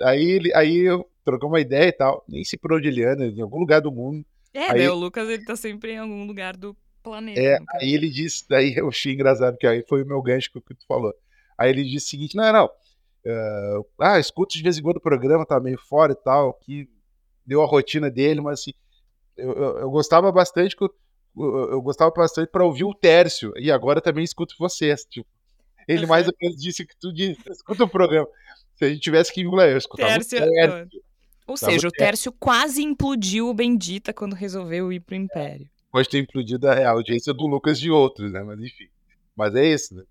aí, 0.01 0.23
ele, 0.23 0.53
aí 0.53 0.77
eu 0.79 1.07
trocou 1.23 1.47
uma 1.47 1.61
ideia 1.61 1.87
e 1.87 1.93
tal, 1.93 2.25
nem 2.27 2.43
se 2.43 2.57
por 2.57 2.73
onde 2.73 2.87
ele 2.87 3.05
anda, 3.05 3.25
em 3.25 3.41
algum 3.41 3.59
lugar 3.59 3.79
do 3.79 3.91
mundo. 3.91 4.25
É, 4.53 4.71
aí, 4.71 4.79
né, 4.79 4.89
o 4.89 4.95
Lucas 4.95 5.29
ele 5.29 5.45
tá 5.45 5.55
sempre 5.55 5.93
em 5.93 5.97
algum 5.97 6.25
lugar 6.25 6.57
do 6.57 6.75
planeta. 7.01 7.39
É, 7.39 7.57
aí 7.75 7.93
ele 7.93 8.09
disse, 8.09 8.45
daí 8.49 8.75
eu 8.75 8.89
achei 8.89 9.13
engraçado, 9.13 9.53
porque 9.53 9.67
aí 9.67 9.83
foi 9.87 10.03
o 10.03 10.05
meu 10.05 10.21
gancho 10.21 10.51
que 10.51 10.59
tu 10.59 10.85
falou. 10.87 11.13
Aí 11.57 11.69
ele 11.69 11.83
disse 11.83 12.07
o 12.07 12.09
seguinte, 12.09 12.35
não, 12.35 12.51
não, 12.51 12.69
Uh, 13.25 13.85
ah, 13.99 14.19
escuto 14.19 14.55
de 14.55 14.63
vez 14.63 14.77
em 14.77 14.81
quando 14.81 14.97
o 14.97 15.01
programa, 15.01 15.45
tá 15.45 15.59
meio 15.59 15.77
fora 15.77 16.13
e 16.13 16.15
tal, 16.15 16.53
que 16.53 16.89
deu 17.45 17.61
a 17.61 17.65
rotina 17.65 18.09
dele, 18.09 18.41
mas 18.41 18.59
assim, 18.59 18.73
eu, 19.37 19.51
eu, 19.53 19.77
eu 19.79 19.91
gostava 19.91 20.31
bastante 20.31 20.75
eu, 20.79 21.69
eu, 21.71 21.81
gostava 21.81 22.11
bastante 22.11 22.49
para 22.49 22.65
ouvir 22.65 22.83
o 22.83 22.93
Tércio, 22.93 23.53
e 23.57 23.71
agora 23.71 24.01
também 24.01 24.23
escuto 24.23 24.55
vocês, 24.59 25.05
tipo. 25.05 25.29
Ele 25.87 26.05
mais 26.05 26.27
ou 26.27 26.33
menos 26.39 26.61
disse 26.61 26.85
que 26.85 26.95
tu 26.95 27.11
disse, 27.11 27.41
escuta 27.49 27.83
o 27.83 27.89
programa. 27.89 28.27
Se 28.75 28.85
a 28.85 28.89
gente 28.89 29.01
tivesse 29.01 29.33
que 29.33 29.41
ir 29.41 29.45
eu 29.45 29.77
escutava 29.77 30.13
Tércio, 30.13 30.37
o 30.37 30.49
Tércio. 30.49 31.01
Ou 31.47 31.57
seja, 31.57 31.87
o 31.87 31.91
Tércio 31.91 32.31
quase 32.31 32.83
implodiu 32.83 33.49
o 33.49 33.53
Bendita 33.53 34.13
quando 34.13 34.33
resolveu 34.33 34.91
ir 34.91 34.99
pro 34.99 35.15
Império. 35.15 35.67
Pode 35.91 36.07
ter 36.07 36.19
implodido 36.19 36.67
a 36.67 36.89
audiência 36.89 37.33
do 37.33 37.45
Lucas 37.47 37.79
de 37.79 37.91
outros, 37.91 38.31
né? 38.31 38.41
Mas 38.43 38.59
enfim. 38.59 38.87
Mas 39.35 39.55
é 39.55 39.65
isso, 39.65 39.95
né? 39.95 40.03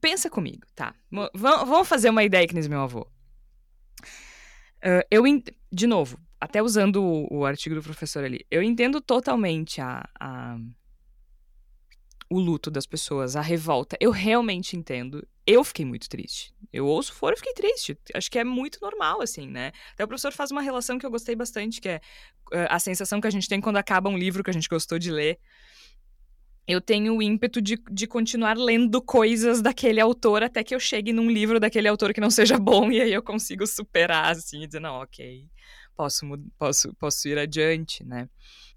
Pensa 0.00 0.30
comigo, 0.30 0.66
tá? 0.74 0.94
V 1.10 1.28
vamos 1.40 1.88
fazer 1.88 2.10
uma 2.10 2.24
ideia 2.24 2.46
que 2.46 2.54
nem 2.54 2.68
meu 2.68 2.80
avô. 2.80 3.06
Uh, 4.78 5.02
eu, 5.10 5.24
de 5.72 5.86
novo, 5.86 6.18
até 6.40 6.62
usando 6.62 7.02
o, 7.02 7.38
o, 7.38 7.44
artigo 7.44 7.74
do 7.74 7.82
professor 7.82 8.24
ali, 8.24 8.46
eu 8.50 8.62
entendo 8.62 9.00
totalmente 9.00 9.80
a, 9.80 10.08
a, 10.20 10.56
o 12.30 12.38
luto 12.38 12.70
das 12.70 12.86
pessoas, 12.86 13.36
a 13.36 13.40
revolta. 13.40 13.96
Eu 14.00 14.10
realmente 14.10 14.76
entendo. 14.76 15.26
Eu 15.46 15.64
fiquei 15.64 15.84
muito 15.84 16.08
triste. 16.08 16.54
Eu 16.72 16.86
ouço 16.86 17.12
fora 17.12 17.34
e 17.34 17.38
fiquei 17.38 17.54
triste. 17.54 17.98
Acho 18.14 18.30
que 18.30 18.38
é 18.38 18.44
muito 18.44 18.78
normal, 18.82 19.22
assim, 19.22 19.48
né? 19.48 19.72
Até 19.92 20.04
o 20.04 20.08
professor 20.08 20.32
faz 20.32 20.50
uma 20.50 20.60
relação 20.60 20.98
que 20.98 21.06
eu 21.06 21.10
gostei 21.10 21.34
bastante, 21.34 21.80
que 21.80 21.88
é 21.88 22.00
a 22.68 22.78
sensação 22.78 23.20
que 23.20 23.26
a 23.26 23.30
gente 23.30 23.48
tem 23.48 23.60
quando 23.60 23.76
acaba 23.76 24.10
um 24.10 24.18
livro 24.18 24.42
que 24.42 24.50
a 24.50 24.52
gente 24.52 24.68
gostou 24.68 24.98
de 24.98 25.10
ler 25.10 25.38
eu 26.66 26.80
tenho 26.80 27.16
o 27.16 27.22
ímpeto 27.22 27.62
de, 27.62 27.80
de 27.90 28.06
continuar 28.06 28.56
lendo 28.56 29.00
coisas 29.00 29.62
daquele 29.62 30.00
autor 30.00 30.42
até 30.42 30.64
que 30.64 30.74
eu 30.74 30.80
chegue 30.80 31.12
num 31.12 31.30
livro 31.30 31.60
daquele 31.60 31.86
autor 31.86 32.12
que 32.12 32.20
não 32.20 32.30
seja 32.30 32.58
bom 32.58 32.90
e 32.90 33.00
aí 33.00 33.12
eu 33.12 33.22
consigo 33.22 33.66
superar, 33.66 34.32
assim, 34.32 34.62
e 34.62 34.66
dizer, 34.66 34.80
não, 34.80 34.96
ok, 34.96 35.48
posso, 35.94 36.26
posso, 36.58 36.94
posso 36.94 37.28
ir 37.28 37.38
adiante, 37.38 38.04
né? 38.04 38.28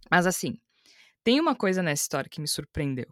Mas, 0.10 0.28
assim, 0.28 0.58
tem 1.24 1.40
uma 1.40 1.56
coisa 1.56 1.82
nessa 1.82 2.04
história 2.04 2.30
que 2.30 2.40
me 2.40 2.48
surpreendeu, 2.48 3.08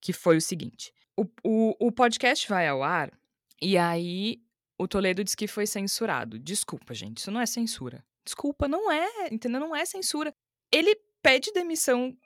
que 0.00 0.12
foi 0.12 0.36
o 0.36 0.40
seguinte, 0.40 0.92
o, 1.16 1.24
o, 1.44 1.88
o 1.88 1.92
podcast 1.92 2.48
vai 2.48 2.68
ao 2.68 2.82
ar 2.82 3.10
e 3.60 3.76
aí 3.76 4.40
o 4.78 4.88
Toledo 4.88 5.22
disse 5.22 5.36
que 5.36 5.46
foi 5.46 5.66
censurado. 5.66 6.38
Desculpa, 6.38 6.94
gente, 6.94 7.18
isso 7.18 7.30
não 7.30 7.40
é 7.40 7.46
censura. 7.46 8.04
Desculpa, 8.24 8.66
não 8.68 8.90
é, 8.90 9.28
entendeu? 9.30 9.60
Não 9.60 9.76
é 9.76 9.84
censura. 9.84 10.34
Ele 10.72 10.94
pede 11.22 11.52
demissão 11.52 12.16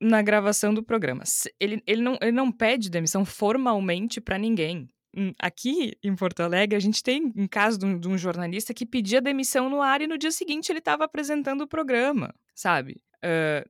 na 0.00 0.22
gravação 0.22 0.72
do 0.72 0.82
programa. 0.82 1.24
Ele, 1.58 1.82
ele, 1.86 2.02
não, 2.02 2.18
ele 2.20 2.32
não 2.32 2.50
pede 2.50 2.90
demissão 2.90 3.24
formalmente 3.24 4.20
para 4.20 4.38
ninguém. 4.38 4.88
Hum, 5.16 5.32
aqui 5.38 5.92
em 6.02 6.14
Porto 6.16 6.40
Alegre, 6.40 6.76
a 6.76 6.80
gente 6.80 7.02
tem 7.02 7.32
um 7.36 7.46
caso 7.46 7.78
de 7.78 7.86
um, 7.86 7.98
de 7.98 8.08
um, 8.08 8.18
jornalista 8.18 8.74
que 8.74 8.84
pedia 8.84 9.20
demissão 9.20 9.70
no 9.70 9.80
ar 9.80 10.02
e 10.02 10.08
no 10.08 10.18
dia 10.18 10.32
seguinte 10.32 10.72
ele 10.72 10.80
estava 10.80 11.04
apresentando 11.04 11.60
o 11.60 11.68
programa, 11.68 12.34
sabe? 12.52 13.00
Uh, 13.18 13.68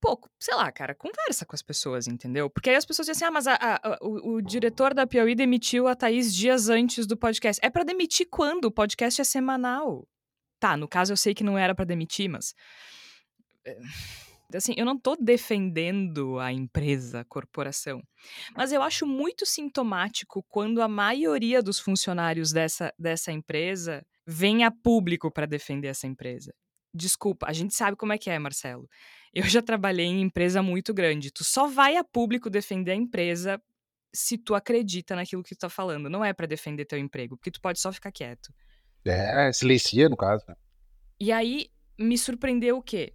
pouco, 0.00 0.28
sei 0.40 0.56
lá, 0.56 0.72
cara, 0.72 0.92
conversa 0.92 1.46
com 1.46 1.54
as 1.54 1.62
pessoas, 1.62 2.08
entendeu? 2.08 2.50
Porque 2.50 2.68
aí 2.68 2.76
as 2.76 2.84
pessoas 2.84 3.06
dizem 3.06 3.24
assim: 3.24 3.24
ah, 3.24 3.30
mas 3.30 3.46
a, 3.46 3.54
a, 3.54 3.98
o, 4.02 4.34
o, 4.34 4.42
diretor 4.42 4.92
da 4.92 5.06
Piauí 5.06 5.36
demitiu 5.36 5.86
a 5.86 5.94
Thaís 5.94 6.34
dias 6.34 6.68
antes 6.68 7.06
do 7.06 7.16
podcast. 7.16 7.64
É 7.64 7.70
para 7.70 7.84
demitir 7.84 8.26
quando? 8.28 8.64
O 8.64 8.72
podcast 8.72 9.20
é 9.20 9.24
semanal. 9.24 10.04
Tá, 10.58 10.76
no 10.76 10.88
caso 10.88 11.12
eu 11.12 11.16
sei 11.16 11.32
que 11.32 11.44
não 11.44 11.56
era 11.56 11.74
para 11.74 11.84
demitir, 11.84 12.28
mas. 12.28 12.52
Assim, 14.56 14.74
eu 14.76 14.84
não 14.84 14.98
tô 14.98 15.16
defendendo 15.16 16.38
a 16.38 16.52
empresa, 16.52 17.20
a 17.20 17.24
corporação, 17.24 18.02
mas 18.56 18.72
eu 18.72 18.82
acho 18.82 19.06
muito 19.06 19.46
sintomático 19.46 20.44
quando 20.48 20.82
a 20.82 20.88
maioria 20.88 21.62
dos 21.62 21.78
funcionários 21.78 22.52
dessa, 22.52 22.92
dessa 22.98 23.32
empresa 23.32 24.04
vem 24.26 24.64
a 24.64 24.70
público 24.70 25.30
para 25.30 25.46
defender 25.46 25.88
essa 25.88 26.06
empresa. 26.06 26.54
Desculpa, 26.94 27.46
a 27.48 27.52
gente 27.52 27.74
sabe 27.74 27.96
como 27.96 28.12
é 28.12 28.18
que 28.18 28.28
é, 28.28 28.38
Marcelo. 28.38 28.88
Eu 29.32 29.44
já 29.44 29.62
trabalhei 29.62 30.06
em 30.06 30.20
empresa 30.20 30.62
muito 30.62 30.92
grande. 30.92 31.32
Tu 31.32 31.42
só 31.42 31.66
vai 31.66 31.96
a 31.96 32.04
público 32.04 32.50
defender 32.50 32.92
a 32.92 32.96
empresa 32.96 33.60
se 34.14 34.36
tu 34.36 34.54
acredita 34.54 35.16
naquilo 35.16 35.42
que 35.42 35.54
tu 35.54 35.60
tá 35.60 35.70
falando. 35.70 36.10
Não 36.10 36.22
é 36.22 36.34
para 36.34 36.46
defender 36.46 36.84
teu 36.84 36.98
emprego, 36.98 37.36
porque 37.36 37.50
tu 37.50 37.60
pode 37.60 37.80
só 37.80 37.90
ficar 37.90 38.12
quieto. 38.12 38.52
É, 39.04 39.50
silencia 39.52 40.08
no 40.08 40.16
caso. 40.16 40.44
Né? 40.46 40.54
E 41.18 41.32
aí 41.32 41.68
me 41.98 42.18
surpreendeu 42.18 42.76
o 42.76 42.82
quê? 42.82 43.14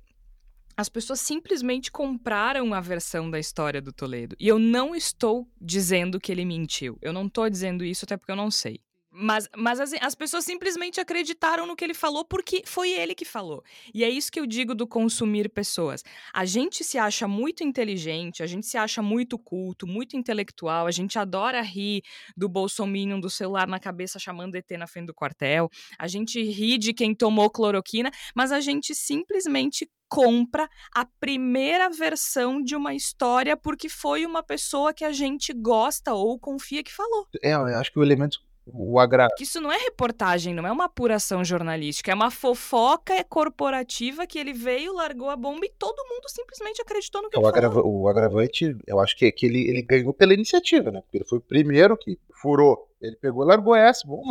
As 0.79 0.89
pessoas 0.89 1.19
simplesmente 1.21 1.91
compraram 1.91 2.71
a 2.71 2.79
versão 2.79 3.31
da 3.31 3.39
história 3.39 3.81
do 3.81 3.91
Toledo. 3.91 4.35
E 4.39 4.47
eu 4.47 4.59
não 4.59 4.95
estou 4.95 5.47
dizendo 5.59 6.19
que 6.19 6.31
ele 6.31 6.45
mentiu. 6.45 6.99
Eu 7.01 7.11
não 7.11 7.25
estou 7.25 7.49
dizendo 7.49 7.83
isso 7.83 8.05
até 8.05 8.15
porque 8.15 8.31
eu 8.31 8.35
não 8.35 8.51
sei. 8.51 8.79
Mas, 9.19 9.49
mas 9.55 9.79
as, 9.79 9.93
as, 9.93 10.15
pessoas 10.15 10.45
simplesmente 10.45 10.99
acreditaram 10.99 11.65
no 11.67 11.75
que 11.75 11.83
ele 11.83 11.93
falou 11.93 12.23
porque 12.23 12.63
foi 12.65 12.91
ele 12.91 13.13
que 13.13 13.25
falou. 13.25 13.63
E 13.93 14.03
é 14.03 14.09
isso 14.09 14.31
que 14.31 14.39
eu 14.39 14.45
digo 14.45 14.73
do 14.73 14.87
consumir 14.87 15.49
pessoas. 15.49 16.03
A 16.33 16.45
gente 16.45 16.83
se 16.83 16.97
acha 16.97 17.27
muito 17.27 17.63
inteligente, 17.63 18.43
a 18.43 18.47
gente 18.47 18.65
se 18.65 18.77
acha 18.77 19.01
muito 19.01 19.37
culto, 19.37 19.85
muito 19.85 20.15
intelectual, 20.15 20.87
a 20.87 20.91
gente 20.91 21.19
adora 21.19 21.61
rir 21.61 22.01
do 22.35 22.47
Bolsonaro 22.47 22.87
do 23.19 23.29
celular 23.29 23.67
na 23.67 23.79
cabeça 23.79 24.19
chamando 24.19 24.55
ET 24.55 24.69
na 24.71 24.87
frente 24.87 25.07
do 25.07 25.13
quartel, 25.13 25.69
a 25.97 26.07
gente 26.07 26.41
ri 26.41 26.77
de 26.77 26.93
quem 26.93 27.13
tomou 27.13 27.49
cloroquina, 27.49 28.11
mas 28.35 28.51
a 28.51 28.59
gente 28.59 28.93
simplesmente 28.95 29.89
compra 30.09 30.69
a 30.95 31.05
primeira 31.19 31.89
versão 31.89 32.61
de 32.61 32.75
uma 32.75 32.93
história 32.95 33.57
porque 33.57 33.89
foi 33.89 34.25
uma 34.25 34.41
pessoa 34.41 34.93
que 34.93 35.03
a 35.03 35.11
gente 35.11 35.53
gosta 35.53 36.13
ou 36.13 36.39
confia 36.39 36.83
que 36.83 36.93
falou. 36.93 37.27
É, 37.43 37.53
eu 37.53 37.77
acho 37.77 37.91
que 37.91 37.99
o 37.99 38.03
elemento 38.03 38.39
o 38.73 38.99
agra... 38.99 39.27
Isso 39.39 39.61
não 39.61 39.71
é 39.71 39.77
reportagem, 39.77 40.53
não 40.53 40.65
é 40.65 40.71
uma 40.71 40.85
apuração 40.85 41.43
jornalística, 41.43 42.11
é 42.11 42.15
uma 42.15 42.31
fofoca 42.31 43.23
corporativa 43.23 44.27
que 44.27 44.37
ele 44.37 44.53
veio, 44.53 44.93
largou 44.93 45.29
a 45.29 45.35
bomba 45.35 45.65
e 45.65 45.71
todo 45.77 46.05
mundo 46.07 46.27
simplesmente 46.27 46.81
acreditou 46.81 47.21
no 47.21 47.29
que 47.29 47.37
o 47.37 47.41
ele 47.41 47.47
agrava... 47.47 47.75
falou. 47.75 48.01
O 48.01 48.07
agravante, 48.07 48.75
eu 48.85 48.99
acho 48.99 49.17
que, 49.17 49.25
é 49.25 49.31
que 49.31 49.45
ele, 49.45 49.69
ele 49.69 49.81
ganhou 49.81 50.13
pela 50.13 50.33
iniciativa, 50.33 50.91
né? 50.91 51.01
Porque 51.01 51.17
ele 51.17 51.25
foi 51.25 51.37
o 51.37 51.41
primeiro 51.41 51.97
que 51.97 52.19
furou. 52.41 52.87
Ele 53.01 53.15
pegou 53.15 53.43
e 53.43 53.47
largou 53.47 53.75
essa, 53.75 54.05
bom, 54.05 54.23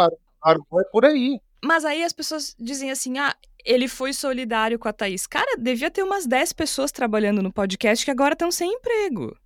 largou 0.45 0.81
é 0.81 0.85
por 0.85 1.05
aí. 1.05 1.41
Mas 1.65 1.85
aí 1.85 2.05
as 2.05 2.13
pessoas 2.13 2.55
dizem 2.59 2.91
assim, 2.91 3.19
ah, 3.19 3.35
ele 3.65 3.89
foi 3.89 4.13
solidário 4.13 4.79
com 4.79 4.89
a 4.89 4.93
Thaís. 4.93 5.27
Cara, 5.27 5.57
devia 5.59 5.91
ter 5.91 6.03
umas 6.03 6.27
10 6.27 6.53
pessoas 6.53 6.93
trabalhando 6.93 7.43
no 7.43 7.53
podcast 7.53 8.05
que 8.05 8.11
agora 8.11 8.35
estão 8.35 8.51
sem 8.51 8.73
emprego. 8.73 9.37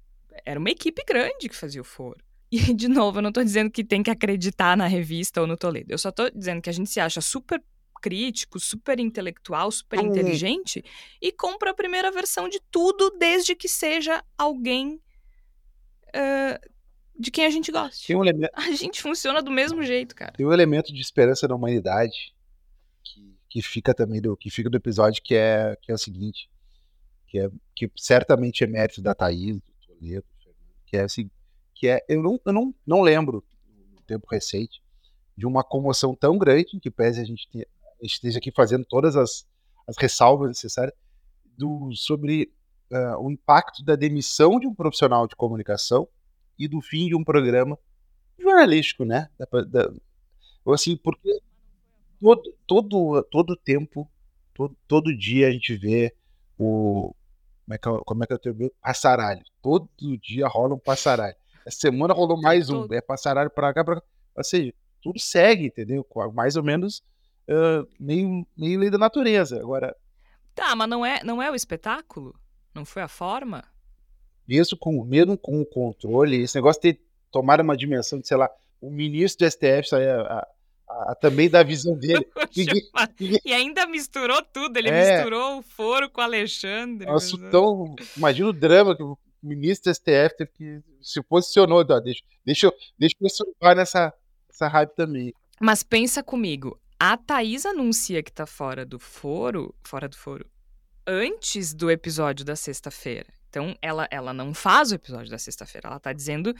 Era 0.44 0.58
uma 0.58 0.70
equipe 0.70 1.02
grande 1.06 1.48
que 1.48 1.56
fazia 1.56 1.80
o 1.80 1.84
foro. 1.84 2.18
E, 2.50 2.58
de 2.74 2.88
novo, 2.88 3.18
eu 3.18 3.22
não 3.22 3.32
tô 3.32 3.42
dizendo 3.42 3.70
que 3.70 3.84
tem 3.84 4.02
que 4.02 4.10
acreditar 4.10 4.76
na 4.76 4.86
revista 4.86 5.40
ou 5.40 5.46
no 5.46 5.56
Toledo. 5.56 5.92
Eu 5.92 5.98
só 5.98 6.10
tô 6.10 6.28
dizendo 6.30 6.60
que 6.60 6.70
a 6.70 6.72
gente 6.72 6.90
se 6.90 7.00
acha 7.00 7.20
super 7.20 7.62
crítico, 8.00 8.58
super 8.58 8.98
intelectual, 8.98 9.70
super 9.70 10.00
inteligente 10.00 10.82
e 11.20 11.30
compra 11.30 11.70
a 11.70 11.74
primeira 11.74 12.10
versão 12.10 12.48
de 12.48 12.58
tudo 12.70 13.10
desde 13.18 13.54
que 13.54 13.68
seja 13.68 14.24
alguém 14.38 14.94
uh, 16.08 16.70
de 17.18 17.30
quem 17.30 17.44
a 17.44 17.50
gente 17.50 17.70
gosta. 17.70 18.16
Um 18.16 18.24
elemento... 18.24 18.52
A 18.54 18.70
gente 18.72 19.02
funciona 19.02 19.42
do 19.42 19.50
mesmo 19.50 19.82
jeito, 19.82 20.14
cara. 20.14 20.32
Tem 20.32 20.46
um 20.46 20.52
elemento 20.52 20.92
de 20.94 21.00
esperança 21.00 21.46
na 21.46 21.54
humanidade 21.54 22.34
que, 23.04 23.36
que 23.50 23.62
fica 23.62 23.92
também 23.92 24.20
do 24.20 24.34
que 24.34 24.50
fica 24.50 24.70
do 24.70 24.76
episódio 24.78 25.22
que 25.22 25.34
é 25.34 25.76
que 25.82 25.92
é 25.92 25.94
o 25.94 25.98
seguinte, 25.98 26.48
que 27.26 27.38
é 27.38 27.50
que 27.76 27.90
certamente 27.96 28.64
é 28.64 28.66
mérito 28.66 29.02
da 29.02 29.14
Thaís, 29.14 29.56
do 29.56 29.72
Toledo, 29.86 30.24
que 30.86 30.96
é 30.96 31.02
assim, 31.02 31.30
que 31.80 31.88
é, 31.88 32.04
eu 32.06 32.22
não, 32.22 32.38
eu 32.44 32.52
não, 32.52 32.74
não 32.86 33.00
lembro, 33.00 33.42
no 33.94 34.02
tempo 34.02 34.26
recente, 34.30 34.82
de 35.34 35.46
uma 35.46 35.64
comoção 35.64 36.14
tão 36.14 36.36
grande, 36.36 36.78
que 36.78 36.90
pese 36.90 37.22
a 37.22 37.24
gente, 37.24 37.48
ter, 37.48 37.66
esteja 38.02 38.36
aqui 38.36 38.52
fazendo 38.54 38.84
todas 38.84 39.16
as, 39.16 39.48
as 39.88 39.96
ressalvas 39.96 40.48
necessárias, 40.48 40.94
do, 41.56 41.90
sobre 41.94 42.52
uh, 42.92 43.24
o 43.24 43.30
impacto 43.30 43.82
da 43.82 43.96
demissão 43.96 44.60
de 44.60 44.66
um 44.66 44.74
profissional 44.74 45.26
de 45.26 45.34
comunicação 45.34 46.06
e 46.58 46.68
do 46.68 46.82
fim 46.82 47.06
de 47.06 47.16
um 47.16 47.24
programa 47.24 47.78
jornalístico, 48.38 49.06
né? 49.06 49.30
Da, 49.38 49.46
da, 49.62 49.92
assim, 50.74 50.98
porque 50.98 51.40
todo, 52.20 52.54
todo, 52.66 53.22
todo 53.30 53.56
tempo, 53.56 54.06
todo, 54.52 54.76
todo 54.86 55.16
dia 55.16 55.48
a 55.48 55.50
gente 55.50 55.74
vê 55.74 56.14
o. 56.58 57.14
Como 57.64 57.74
é 57.74 57.78
que, 57.78 57.88
é 57.88 57.98
como 58.04 58.24
é 58.24 58.26
que 58.26 58.32
eu 58.34 58.38
tenho? 58.38 58.70
Passaralho. 58.82 59.42
Todo 59.62 59.88
dia 60.18 60.46
rola 60.46 60.74
um 60.74 60.78
passaralho. 60.78 61.39
Essa 61.66 61.80
semana 61.80 62.14
rolou 62.14 62.40
mais 62.40 62.70
um. 62.70 62.86
É 62.90 63.00
passaralho 63.00 63.50
pra 63.50 63.72
cá, 63.72 63.84
pra 63.84 63.96
cá. 63.96 64.02
Seja, 64.42 64.72
tudo 65.02 65.18
segue, 65.18 65.66
entendeu? 65.66 66.06
Mais 66.32 66.56
ou 66.56 66.62
menos 66.62 67.02
uh, 67.48 67.86
meio, 67.98 68.46
meio 68.56 68.80
lei 68.80 68.90
da 68.90 68.98
natureza. 68.98 69.58
Agora. 69.58 69.94
Tá, 70.54 70.74
mas 70.74 70.88
não 70.88 71.04
é, 71.04 71.22
não 71.24 71.42
é 71.42 71.50
o 71.50 71.54
espetáculo? 71.54 72.34
Não 72.74 72.84
foi 72.84 73.02
a 73.02 73.08
forma? 73.08 73.64
Mesmo 74.46 74.76
com, 74.78 75.04
mesmo 75.04 75.36
com 75.36 75.60
o 75.60 75.66
controle, 75.66 76.42
esse 76.42 76.56
negócio 76.56 76.80
de 76.82 76.94
ter 76.94 77.00
tomado 77.30 77.62
uma 77.62 77.76
dimensão 77.76 78.18
de, 78.18 78.26
sei 78.26 78.36
lá, 78.36 78.50
o 78.80 78.90
ministro 78.90 79.46
do 79.46 79.50
STF 79.50 79.94
a, 79.94 79.98
a, 79.98 80.46
a, 81.10 81.14
também 81.14 81.48
da 81.48 81.62
visão 81.62 81.96
dele. 81.96 82.26
e 83.44 83.52
ainda 83.52 83.86
misturou 83.86 84.42
tudo, 84.42 84.76
ele 84.76 84.88
é, 84.88 85.16
misturou 85.16 85.58
o 85.58 85.62
foro 85.62 86.10
com 86.10 86.20
o 86.20 86.24
Alexandre. 86.24 87.06
Nossa, 87.06 87.36
então, 87.36 87.94
imagina 88.16 88.48
o 88.48 88.52
drama 88.52 88.96
que 88.96 89.02
o 89.42 89.46
ministro 89.46 89.90
do 89.90 89.94
STF 89.94 90.36
teve 90.36 90.50
que 90.52 90.82
se 91.00 91.22
posicionou, 91.22 91.84
deixa, 91.84 92.22
deixa, 92.44 92.66
eu, 92.66 92.74
deixa 92.98 93.16
eu 93.20 93.28
surfar 93.28 93.76
nessa, 93.76 94.12
nessa 94.48 94.68
hype 94.68 94.94
também. 94.94 95.34
Mas 95.60 95.82
pensa 95.82 96.22
comigo, 96.22 96.78
a 96.98 97.16
Thaís 97.16 97.64
anuncia 97.64 98.22
que 98.22 98.32
tá 98.32 98.46
fora 98.46 98.84
do 98.84 98.98
foro, 98.98 99.74
fora 99.82 100.08
do 100.08 100.16
foro, 100.16 100.46
antes 101.06 101.72
do 101.74 101.90
episódio 101.90 102.44
da 102.44 102.56
sexta-feira. 102.56 103.26
Então, 103.50 103.76
ela, 103.82 104.06
ela 104.12 104.32
não 104.32 104.54
faz 104.54 104.92
o 104.92 104.94
episódio 104.94 105.28
da 105.28 105.36
sexta-feira. 105.38 105.88
Ela 105.88 105.98
tá 105.98 106.12
dizendo. 106.12 106.54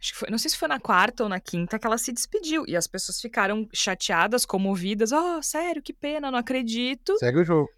Acho 0.00 0.12
que 0.12 0.18
foi, 0.18 0.30
não 0.30 0.38
sei 0.38 0.50
se 0.50 0.56
foi 0.56 0.68
na 0.68 0.80
quarta 0.80 1.22
ou 1.22 1.28
na 1.28 1.38
quinta 1.38 1.78
que 1.78 1.86
ela 1.86 1.98
se 1.98 2.12
despediu. 2.12 2.64
E 2.66 2.74
as 2.74 2.86
pessoas 2.86 3.20
ficaram 3.20 3.68
chateadas, 3.74 4.46
comovidas. 4.46 5.12
Oh, 5.12 5.42
sério, 5.42 5.82
que 5.82 5.92
pena, 5.92 6.30
não 6.30 6.38
acredito. 6.38 7.18
Segue 7.18 7.40
o 7.40 7.44
jogo. 7.44 7.68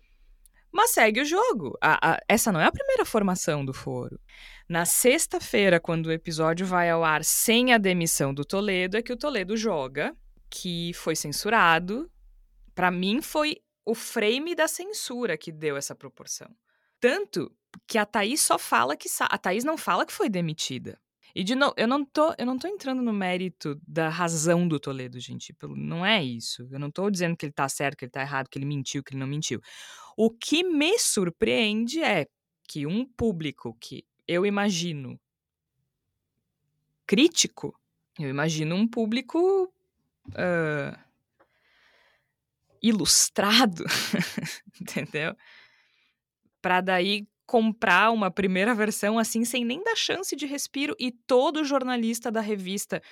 Mas 0.72 0.92
segue 0.92 1.20
o 1.20 1.24
jogo. 1.24 1.76
A, 1.80 2.12
a, 2.12 2.18
essa 2.26 2.50
não 2.50 2.60
é 2.60 2.64
a 2.64 2.72
primeira 2.72 3.04
formação 3.04 3.64
do 3.64 3.74
foro. 3.74 4.18
Na 4.68 4.86
sexta-feira, 4.86 5.78
quando 5.78 6.06
o 6.06 6.12
episódio 6.12 6.64
vai 6.64 6.88
ao 6.88 7.04
ar 7.04 7.22
sem 7.22 7.74
a 7.74 7.78
demissão 7.78 8.32
do 8.32 8.44
Toledo, 8.44 8.96
é 8.96 9.02
que 9.02 9.12
o 9.12 9.16
Toledo 9.16 9.54
joga, 9.56 10.16
que 10.48 10.92
foi 10.94 11.14
censurado. 11.14 12.10
Para 12.74 12.90
mim, 12.90 13.20
foi 13.20 13.58
o 13.84 13.94
frame 13.94 14.54
da 14.54 14.66
censura 14.66 15.36
que 15.36 15.52
deu 15.52 15.76
essa 15.76 15.94
proporção. 15.94 16.48
Tanto 16.98 17.54
que 17.86 17.98
a 17.98 18.06
Thaís 18.06 18.40
só 18.40 18.58
fala 18.58 18.96
que. 18.96 19.08
A 19.20 19.36
Thaís 19.36 19.64
não 19.64 19.76
fala 19.76 20.06
que 20.06 20.12
foi 20.12 20.30
demitida. 20.30 20.98
E 21.34 21.42
de 21.42 21.54
novo, 21.54 21.72
eu 21.76 21.88
não 21.88 22.04
tô, 22.04 22.34
eu 22.38 22.44
não 22.44 22.58
tô 22.58 22.68
entrando 22.68 23.00
no 23.00 23.12
mérito 23.12 23.80
da 23.86 24.08
razão 24.08 24.68
do 24.68 24.78
Toledo, 24.78 25.18
gente. 25.18 25.54
Não 25.76 26.04
é 26.04 26.22
isso. 26.22 26.68
Eu 26.70 26.78
não 26.78 26.90
tô 26.90 27.10
dizendo 27.10 27.36
que 27.36 27.46
ele 27.46 27.52
tá 27.52 27.68
certo, 27.68 27.96
que 27.96 28.04
ele 28.04 28.12
tá 28.12 28.20
errado, 28.20 28.48
que 28.48 28.58
ele 28.58 28.66
mentiu, 28.66 29.02
que 29.02 29.12
ele 29.14 29.20
não 29.20 29.26
mentiu. 29.26 29.60
O 30.16 30.30
que 30.30 30.62
me 30.62 30.98
surpreende 30.98 32.02
é 32.02 32.26
que 32.68 32.86
um 32.86 33.06
público 33.06 33.76
que 33.80 34.04
eu 34.28 34.44
imagino 34.44 35.18
crítico, 37.06 37.78
eu 38.18 38.28
imagino 38.28 38.74
um 38.74 38.86
público 38.86 39.72
uh, 40.28 40.98
ilustrado, 42.82 43.84
entendeu? 44.80 45.34
Para 46.60 46.80
daí 46.80 47.26
comprar 47.52 48.10
uma 48.10 48.30
primeira 48.30 48.74
versão 48.74 49.18
assim 49.18 49.44
sem 49.44 49.62
nem 49.62 49.84
dar 49.84 49.94
chance 49.94 50.34
de 50.34 50.46
respiro 50.46 50.96
e 50.98 51.12
todo 51.12 51.62
jornalista 51.62 52.30
da 52.30 52.40
revista 52.40 53.02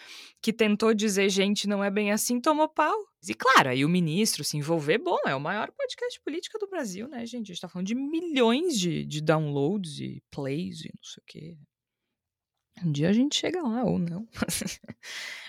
que 0.40 0.50
tentou 0.50 0.94
dizer 0.94 1.28
gente 1.28 1.68
não 1.68 1.84
é 1.84 1.90
bem 1.90 2.10
assim 2.10 2.40
tomou 2.40 2.66
pau. 2.66 2.96
E 3.28 3.34
claro, 3.34 3.68
aí 3.68 3.84
o 3.84 3.88
ministro 3.88 4.42
se 4.42 4.56
envolver, 4.56 4.96
bom, 4.96 5.18
é 5.26 5.34
o 5.34 5.40
maior 5.40 5.70
podcast 5.72 6.18
política 6.24 6.58
do 6.58 6.66
Brasil, 6.66 7.06
né, 7.06 7.26
gente? 7.26 7.52
A 7.52 7.54
gente 7.54 7.60
tá 7.60 7.68
falando 7.68 7.88
de 7.88 7.94
milhões 7.94 8.80
de, 8.80 9.04
de 9.04 9.20
downloads 9.20 10.00
e 10.00 10.22
plays 10.30 10.86
e 10.86 10.88
não 10.88 11.02
sei 11.02 11.20
o 11.20 11.26
quê. 11.26 11.58
Um 12.84 12.92
dia 12.92 13.10
a 13.10 13.12
gente 13.12 13.36
chega 13.36 13.60
lá, 13.62 13.84
ou 13.84 13.98
não. 13.98 14.26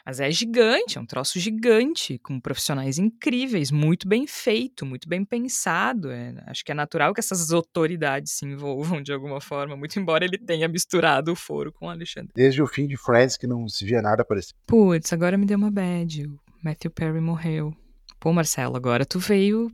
Mas 0.05 0.19
é 0.19 0.29
gigante, 0.31 0.97
é 0.97 1.01
um 1.01 1.05
troço 1.05 1.39
gigante, 1.39 2.17
com 2.19 2.39
profissionais 2.39 2.97
incríveis, 2.97 3.71
muito 3.71 4.07
bem 4.07 4.27
feito, 4.27 4.85
muito 4.85 5.07
bem 5.07 5.23
pensado. 5.23 6.11
É, 6.11 6.33
acho 6.47 6.65
que 6.65 6.71
é 6.71 6.75
natural 6.75 7.13
que 7.13 7.19
essas 7.19 7.51
autoridades 7.51 8.33
se 8.33 8.45
envolvam 8.45 9.01
de 9.01 9.13
alguma 9.13 9.39
forma, 9.39 9.77
muito 9.77 9.97
embora 9.99 10.25
ele 10.25 10.37
tenha 10.37 10.67
misturado 10.67 11.31
o 11.31 11.35
foro 11.35 11.71
com 11.71 11.85
o 11.85 11.89
Alexandre. 11.89 12.31
Desde 12.35 12.61
o 12.61 12.67
fim 12.67 12.87
de 12.87 12.97
Friends 12.97 13.37
que 13.37 13.47
não 13.47 13.67
se 13.67 13.85
via 13.85 14.01
nada 14.01 14.23
aparecer. 14.23 14.53
Putz, 14.65 15.13
agora 15.13 15.37
me 15.37 15.45
deu 15.45 15.57
uma 15.57 15.71
bad. 15.71 16.27
O 16.27 16.39
Matthew 16.63 16.91
Perry 16.91 17.21
morreu. 17.21 17.73
Pô, 18.19 18.33
Marcelo, 18.33 18.75
agora 18.75 19.05
tu 19.05 19.19
veio. 19.19 19.71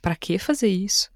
Pra 0.00 0.16
que 0.16 0.38
fazer 0.38 0.68
isso? 0.68 1.11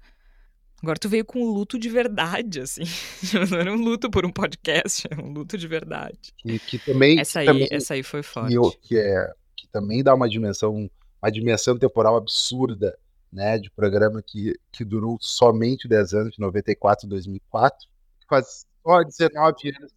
Agora 0.81 0.99
tu 0.99 1.09
veio 1.09 1.25
com 1.25 1.39
um 1.39 1.51
luto 1.51 1.79
de 1.79 1.89
verdade, 1.89 2.61
assim. 2.61 2.83
Não 3.49 3.57
era 3.57 3.71
um 3.71 3.81
luto 3.81 4.11
por 4.11 4.25
um 4.25 4.31
podcast, 4.31 5.07
é 5.09 5.19
um 5.19 5.33
luto 5.33 5.57
de 5.57 5.67
verdade. 5.67 6.33
Que, 6.37 6.59
que 6.59 6.77
também. 6.77 7.19
Essa 7.19 7.39
aí, 7.39 7.45
também, 7.47 7.67
essa 7.71 7.93
aí 7.95 8.03
foi 8.03 8.21
forte. 8.21 8.55
Que, 8.55 8.87
que, 8.87 8.97
é, 8.99 9.33
que 9.55 9.67
também 9.69 10.03
dá 10.03 10.13
uma 10.13 10.29
dimensão, 10.29 10.89
uma 11.21 11.31
dimensão 11.31 11.77
temporal 11.77 12.15
absurda, 12.15 12.97
né? 13.33 13.57
De 13.57 13.71
programa 13.71 14.21
que, 14.21 14.53
que 14.71 14.85
durou 14.85 15.17
somente 15.19 15.87
10 15.87 16.13
anos, 16.13 16.33
de 16.35 16.39
94 16.39 17.07
a 17.07 17.09
2004. 17.09 17.87
Faz 18.29 18.67
só 18.83 19.03
19 19.03 19.75
anos. 19.75 19.93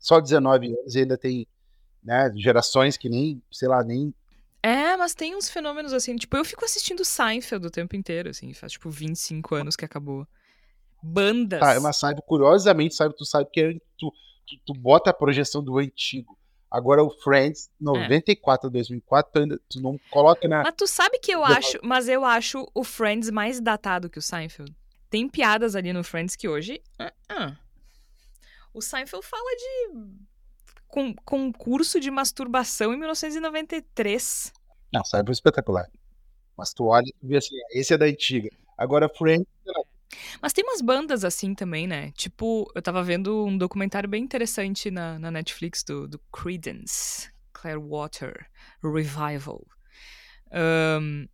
Só 0.00 0.20
19 0.20 0.66
anos 0.66 0.94
e 0.94 1.00
ainda 1.00 1.16
tem 1.16 1.46
né, 2.02 2.32
gerações 2.36 2.96
que 2.96 3.08
nem, 3.08 3.42
sei 3.50 3.68
lá, 3.68 3.84
nem 3.84 4.14
é, 4.62 4.96
mas 4.96 5.14
tem 5.14 5.36
uns 5.36 5.48
fenômenos 5.48 5.92
assim, 5.92 6.16
tipo, 6.16 6.36
eu 6.36 6.44
fico 6.44 6.64
assistindo 6.64 7.04
Seinfeld 7.04 7.66
o 7.66 7.70
tempo 7.70 7.94
inteiro, 7.94 8.28
assim, 8.28 8.52
faz 8.52 8.72
tipo 8.72 8.90
25 8.90 9.54
anos 9.54 9.76
que 9.76 9.84
acabou. 9.84 10.26
Bandas. 11.02 11.60
Tá, 11.60 11.74
é 11.74 11.78
uma 11.78 11.92
Seinfeld, 11.92 12.26
curiosamente, 12.26 12.94
sabe, 12.94 13.14
tu 13.16 13.24
sabe 13.24 13.48
que 13.52 13.60
é, 13.60 13.72
tu, 13.96 14.12
tu, 14.46 14.56
tu, 14.66 14.74
bota 14.74 15.10
a 15.10 15.14
projeção 15.14 15.62
do 15.62 15.78
antigo. 15.78 16.36
Agora 16.70 17.02
o 17.02 17.10
Friends, 17.10 17.70
94 17.80 18.68
a 18.68 18.70
2004, 18.70 19.32
tu, 19.32 19.38
ainda, 19.38 19.60
tu 19.70 19.80
não 19.80 19.98
coloca 20.10 20.46
na... 20.46 20.62
Mas 20.64 20.74
tu 20.76 20.86
sabe 20.86 21.18
que 21.18 21.32
eu 21.32 21.42
acho, 21.44 21.78
mas 21.82 22.08
eu 22.08 22.24
acho 22.24 22.68
o 22.74 22.84
Friends 22.84 23.30
mais 23.30 23.60
datado 23.60 24.10
que 24.10 24.18
o 24.18 24.22
Seinfeld. 24.22 24.74
Tem 25.08 25.28
piadas 25.28 25.74
ali 25.74 25.92
no 25.92 26.04
Friends 26.04 26.36
que 26.36 26.48
hoje... 26.48 26.82
Uh 27.00 27.32
-uh. 27.32 27.56
O 28.74 28.82
Seinfeld 28.82 29.24
fala 29.24 29.56
de 29.56 29.92
com, 30.88 31.14
concurso 31.24 32.00
de 32.00 32.10
masturbação 32.10 32.92
em 32.92 32.98
1993. 32.98 34.52
Não, 34.92 35.04
saiba 35.04 35.30
espetacular. 35.30 35.86
Mas 36.56 36.72
tu 36.74 36.86
olha 36.86 37.06
e 37.06 37.26
vê 37.26 37.36
assim, 37.36 37.54
esse 37.72 37.94
é 37.94 37.98
da 37.98 38.06
antiga. 38.06 38.50
Agora, 38.76 39.08
Friends. 39.08 39.46
Mas 40.40 40.52
tem 40.52 40.64
umas 40.64 40.80
bandas 40.80 41.24
assim 41.24 41.54
também, 41.54 41.86
né? 41.86 42.10
Tipo, 42.12 42.70
eu 42.74 42.82
tava 42.82 43.02
vendo 43.02 43.46
um 43.46 43.56
documentário 43.56 44.08
bem 44.08 44.24
interessante 44.24 44.90
na, 44.90 45.18
na 45.18 45.30
Netflix 45.30 45.84
do, 45.84 46.08
do 46.08 46.18
Creedence 46.32 47.30
Clearwater 47.52 48.48
Revival. 48.82 49.64
Um, 50.52 51.28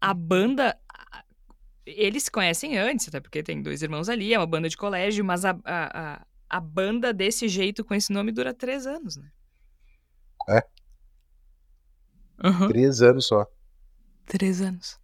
a 0.00 0.12
banda. 0.12 0.76
Eles 1.84 2.24
se 2.24 2.30
conhecem 2.30 2.78
antes, 2.78 3.08
até 3.08 3.20
porque 3.20 3.42
tem 3.42 3.62
dois 3.62 3.82
irmãos 3.82 4.08
ali, 4.08 4.32
é 4.32 4.38
uma 4.38 4.46
banda 4.46 4.68
de 4.68 4.76
colégio, 4.76 5.24
mas 5.24 5.44
a, 5.44 5.50
a, 5.64 6.14
a 6.14 6.26
a 6.52 6.60
banda 6.60 7.14
desse 7.14 7.48
jeito, 7.48 7.82
com 7.82 7.94
esse 7.94 8.12
nome, 8.12 8.30
dura 8.30 8.52
três 8.52 8.86
anos, 8.86 9.16
né? 9.16 9.32
É. 10.50 10.62
Uhum. 12.44 12.68
Três 12.68 13.00
anos 13.00 13.26
só. 13.26 13.46
Três 14.26 14.60
anos. 14.60 15.00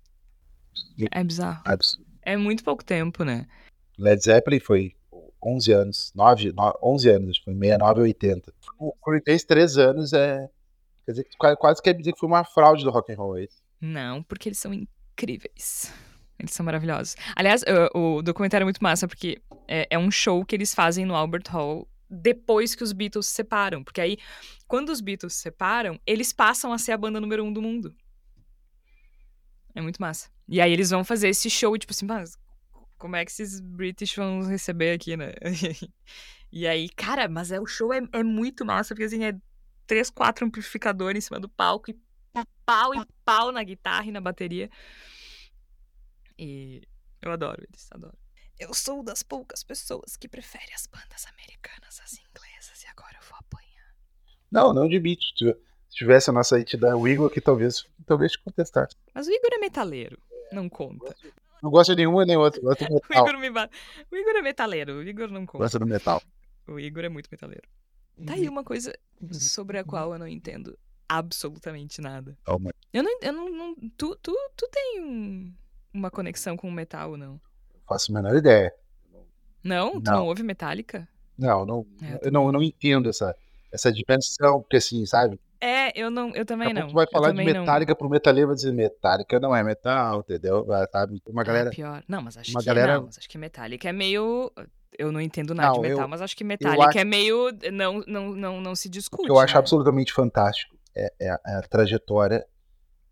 É 1.10 1.24
bizarro. 1.24 1.62
Absurdo. 1.64 2.06
É 2.20 2.36
muito 2.36 2.62
pouco 2.62 2.84
tempo, 2.84 3.24
né? 3.24 3.46
Led 3.96 4.22
Zeppelin 4.22 4.60
foi 4.60 4.94
11 5.42 5.72
anos. 5.72 6.12
9, 6.14 6.52
9 6.52 6.78
11 6.82 7.08
anos. 7.08 7.38
Foi 7.38 7.54
69 7.54 8.00
ou 8.00 8.06
80. 8.06 8.52
O 8.78 8.92
Creedence, 8.92 9.46
três 9.46 9.78
anos 9.78 10.12
é... 10.12 10.50
Quer 11.06 11.12
dizer, 11.12 11.28
quase 11.58 11.80
quer 11.80 11.94
dizer 11.94 12.12
que 12.12 12.18
foi 12.18 12.28
uma 12.28 12.44
fraude 12.44 12.84
do 12.84 12.90
rock 12.90 13.10
and 13.10 13.16
roll, 13.16 13.38
é 13.38 13.44
isso? 13.44 13.62
Não, 13.80 14.22
porque 14.22 14.50
eles 14.50 14.58
são 14.58 14.74
incríveis. 14.74 15.90
Eles 16.38 16.52
são 16.52 16.64
maravilhosos. 16.64 17.16
Aliás, 17.34 17.64
o, 17.94 18.22
documentário 18.22 18.62
é 18.62 18.66
muito 18.66 18.82
massa, 18.82 19.08
porque 19.08 19.42
é, 19.66 19.88
é, 19.90 19.98
um 19.98 20.10
show 20.10 20.44
que 20.44 20.54
eles 20.54 20.72
fazem 20.72 21.04
no 21.04 21.14
Albert 21.14 21.44
Hall 21.50 21.88
depois 22.08 22.74
que 22.74 22.82
os 22.82 22.92
Beatles 22.92 23.26
se 23.26 23.34
separam. 23.34 23.82
Porque 23.82 24.00
aí, 24.00 24.18
quando 24.66 24.90
os 24.90 25.00
Beatles 25.00 25.34
se 25.34 25.42
separam, 25.42 26.00
eles 26.06 26.32
passam 26.32 26.72
a 26.72 26.78
ser 26.78 26.92
a 26.92 26.96
banda 26.96 27.20
número 27.20 27.44
um 27.44 27.52
do 27.52 27.60
mundo. 27.60 27.94
É 29.74 29.80
muito 29.80 30.00
massa. 30.00 30.30
E 30.48 30.60
aí 30.60 30.72
eles 30.72 30.90
vão 30.90 31.04
fazer 31.04 31.28
esse 31.28 31.50
show, 31.50 31.76
tipo 31.76 31.92
assim, 31.92 32.06
mas 32.06 32.38
como 32.96 33.16
é 33.16 33.24
que 33.24 33.30
esses 33.30 33.60
British 33.60 34.14
vão 34.14 34.42
receber 34.42 34.92
aqui, 34.92 35.16
né? 35.16 35.32
e 36.50 36.66
aí, 36.66 36.88
cara, 36.88 37.28
mas 37.28 37.52
é, 37.52 37.60
o 37.60 37.66
show 37.66 37.92
é, 37.92 38.00
é 38.12 38.22
muito 38.22 38.64
massa, 38.64 38.94
porque 38.94 39.04
assim, 39.04 39.24
é 39.24 39.34
três, 39.86 40.10
quatro 40.10 40.46
amplificadores 40.46 41.24
em 41.24 41.26
cima 41.26 41.40
do 41.40 41.48
palco, 41.48 41.90
e 41.90 41.96
pau 42.64 42.94
e 42.94 43.06
pau 43.24 43.52
na 43.52 43.62
guitarra 43.62 44.06
e 44.06 44.12
na 44.12 44.20
bateria. 44.20 44.70
E 46.38 46.82
eu 47.20 47.32
adoro 47.32 47.62
eles, 47.68 47.88
adoro. 47.90 48.16
Eu 48.58 48.74
sou 48.74 49.02
das 49.02 49.22
poucas 49.22 49.62
pessoas 49.62 50.16
que 50.16 50.28
preferem 50.28 50.72
as 50.74 50.86
bandas 50.86 51.26
americanas 51.26 52.00
às 52.02 52.12
inglesas 52.14 52.82
e 52.82 52.86
agora 52.88 53.16
eu 53.16 53.28
vou 53.28 53.38
apanhar. 53.38 53.94
Não, 54.50 54.72
não 54.72 54.82
admito. 54.82 55.22
Se 55.88 55.96
tivesse 55.96 56.30
a 56.30 56.32
nossa 56.32 56.58
entidade, 56.60 56.94
o 56.94 57.06
Igor, 57.06 57.30
que 57.30 57.40
talvez, 57.40 57.86
talvez 58.06 58.32
te 58.32 58.40
contestasse. 58.40 58.96
Mas 59.14 59.26
o 59.26 59.30
Igor 59.30 59.50
é 59.52 59.58
metaleiro, 59.58 60.18
não 60.52 60.68
conta. 60.68 61.14
Não 61.62 61.70
gosta 61.70 61.94
de 61.94 62.02
nenhuma 62.02 62.24
nem 62.24 62.36
outra, 62.36 62.60
gosta 62.60 62.84
do 62.86 62.94
metal. 62.94 63.24
o, 63.24 63.28
Igor 63.28 63.38
me... 63.38 63.48
o 63.48 64.16
Igor 64.16 64.36
é 64.36 64.42
metaleiro, 64.42 64.94
o 64.94 65.02
Igor 65.02 65.28
não 65.28 65.46
conta. 65.46 65.64
Gosta 65.64 65.78
do 65.78 65.86
metal. 65.86 66.22
O 66.66 66.78
Igor 66.78 67.04
é 67.04 67.08
muito 67.08 67.28
metaleiro. 67.30 67.68
Tá 68.26 68.34
aí 68.34 68.48
uma 68.48 68.64
coisa 68.64 68.92
sobre 69.32 69.78
a 69.78 69.84
qual 69.84 70.12
eu 70.12 70.18
não 70.18 70.26
entendo 70.26 70.76
absolutamente 71.08 72.00
nada. 72.00 72.36
Eu 72.92 73.02
não, 73.02 73.18
eu 73.22 73.32
não, 73.32 73.48
não 73.50 73.74
tu, 73.96 74.16
tu, 74.16 74.36
tu 74.56 74.68
tem 74.70 75.00
um, 75.00 75.54
uma 75.92 76.10
conexão 76.10 76.56
com 76.56 76.68
o 76.68 76.72
metal, 76.72 77.16
não? 77.16 77.40
Faço 77.86 78.12
a 78.12 78.14
menor 78.14 78.36
ideia. 78.36 78.72
Não? 79.62 80.00
Tu 80.00 80.10
não, 80.10 80.18
não 80.18 80.26
ouve 80.26 80.42
Metallica? 80.42 81.08
Não, 81.36 81.64
não, 81.64 81.86
é, 82.02 82.26
eu 82.26 82.32
não, 82.32 82.46
eu 82.46 82.52
não 82.52 82.62
entendo 82.62 83.08
essa, 83.08 83.34
essa 83.72 83.92
dimensão, 83.92 84.60
porque 84.60 84.76
assim, 84.76 85.04
sabe? 85.06 85.38
É, 85.60 85.98
eu 86.00 86.10
não, 86.10 86.34
eu 86.34 86.44
também 86.44 86.72
não. 86.72 86.88
Tu 86.88 86.94
vai 86.94 87.06
falar 87.10 87.32
de 87.32 87.44
Metallica 87.44 87.92
não. 87.92 87.96
pro 87.96 88.08
metaleiro 88.08 88.48
vai 88.48 88.56
dizer 88.56 88.72
Metallica 88.72 89.40
não 89.40 89.54
é 89.54 89.62
metal, 89.62 90.20
entendeu? 90.20 90.64
Sabe? 90.92 91.20
Uma 91.26 91.42
galera. 91.42 91.68
É 91.68 91.72
pior. 91.72 92.02
Não, 92.06 92.22
mas 92.22 92.36
acho 92.36 92.50
uma 92.52 92.60
que 92.60 92.66
galera... 92.66 92.94
não, 92.94 93.06
mas 93.06 93.18
acho 93.18 93.28
que 93.28 93.38
Metallica 93.38 93.88
é 93.88 93.92
meio. 93.92 94.52
Eu 94.96 95.10
não 95.10 95.20
entendo 95.20 95.54
nada 95.54 95.68
não, 95.68 95.82
de 95.82 95.88
metal, 95.88 96.02
eu, 96.02 96.08
mas 96.08 96.22
acho 96.22 96.36
que 96.36 96.44
Metallica 96.44 96.88
acho... 96.88 96.98
é 96.98 97.04
meio. 97.04 97.50
Não, 97.72 98.02
não, 98.06 98.34
não, 98.34 98.60
não 98.60 98.74
se 98.76 98.88
discute. 98.88 99.22
O 99.22 99.26
que 99.26 99.30
eu 99.32 99.38
acho 99.38 99.54
né? 99.54 99.58
absolutamente 99.58 100.12
fantástico 100.12 100.76
é, 100.94 101.12
é, 101.20 101.30
a, 101.30 101.40
é 101.46 101.54
a 101.56 101.62
trajetória 101.62 102.46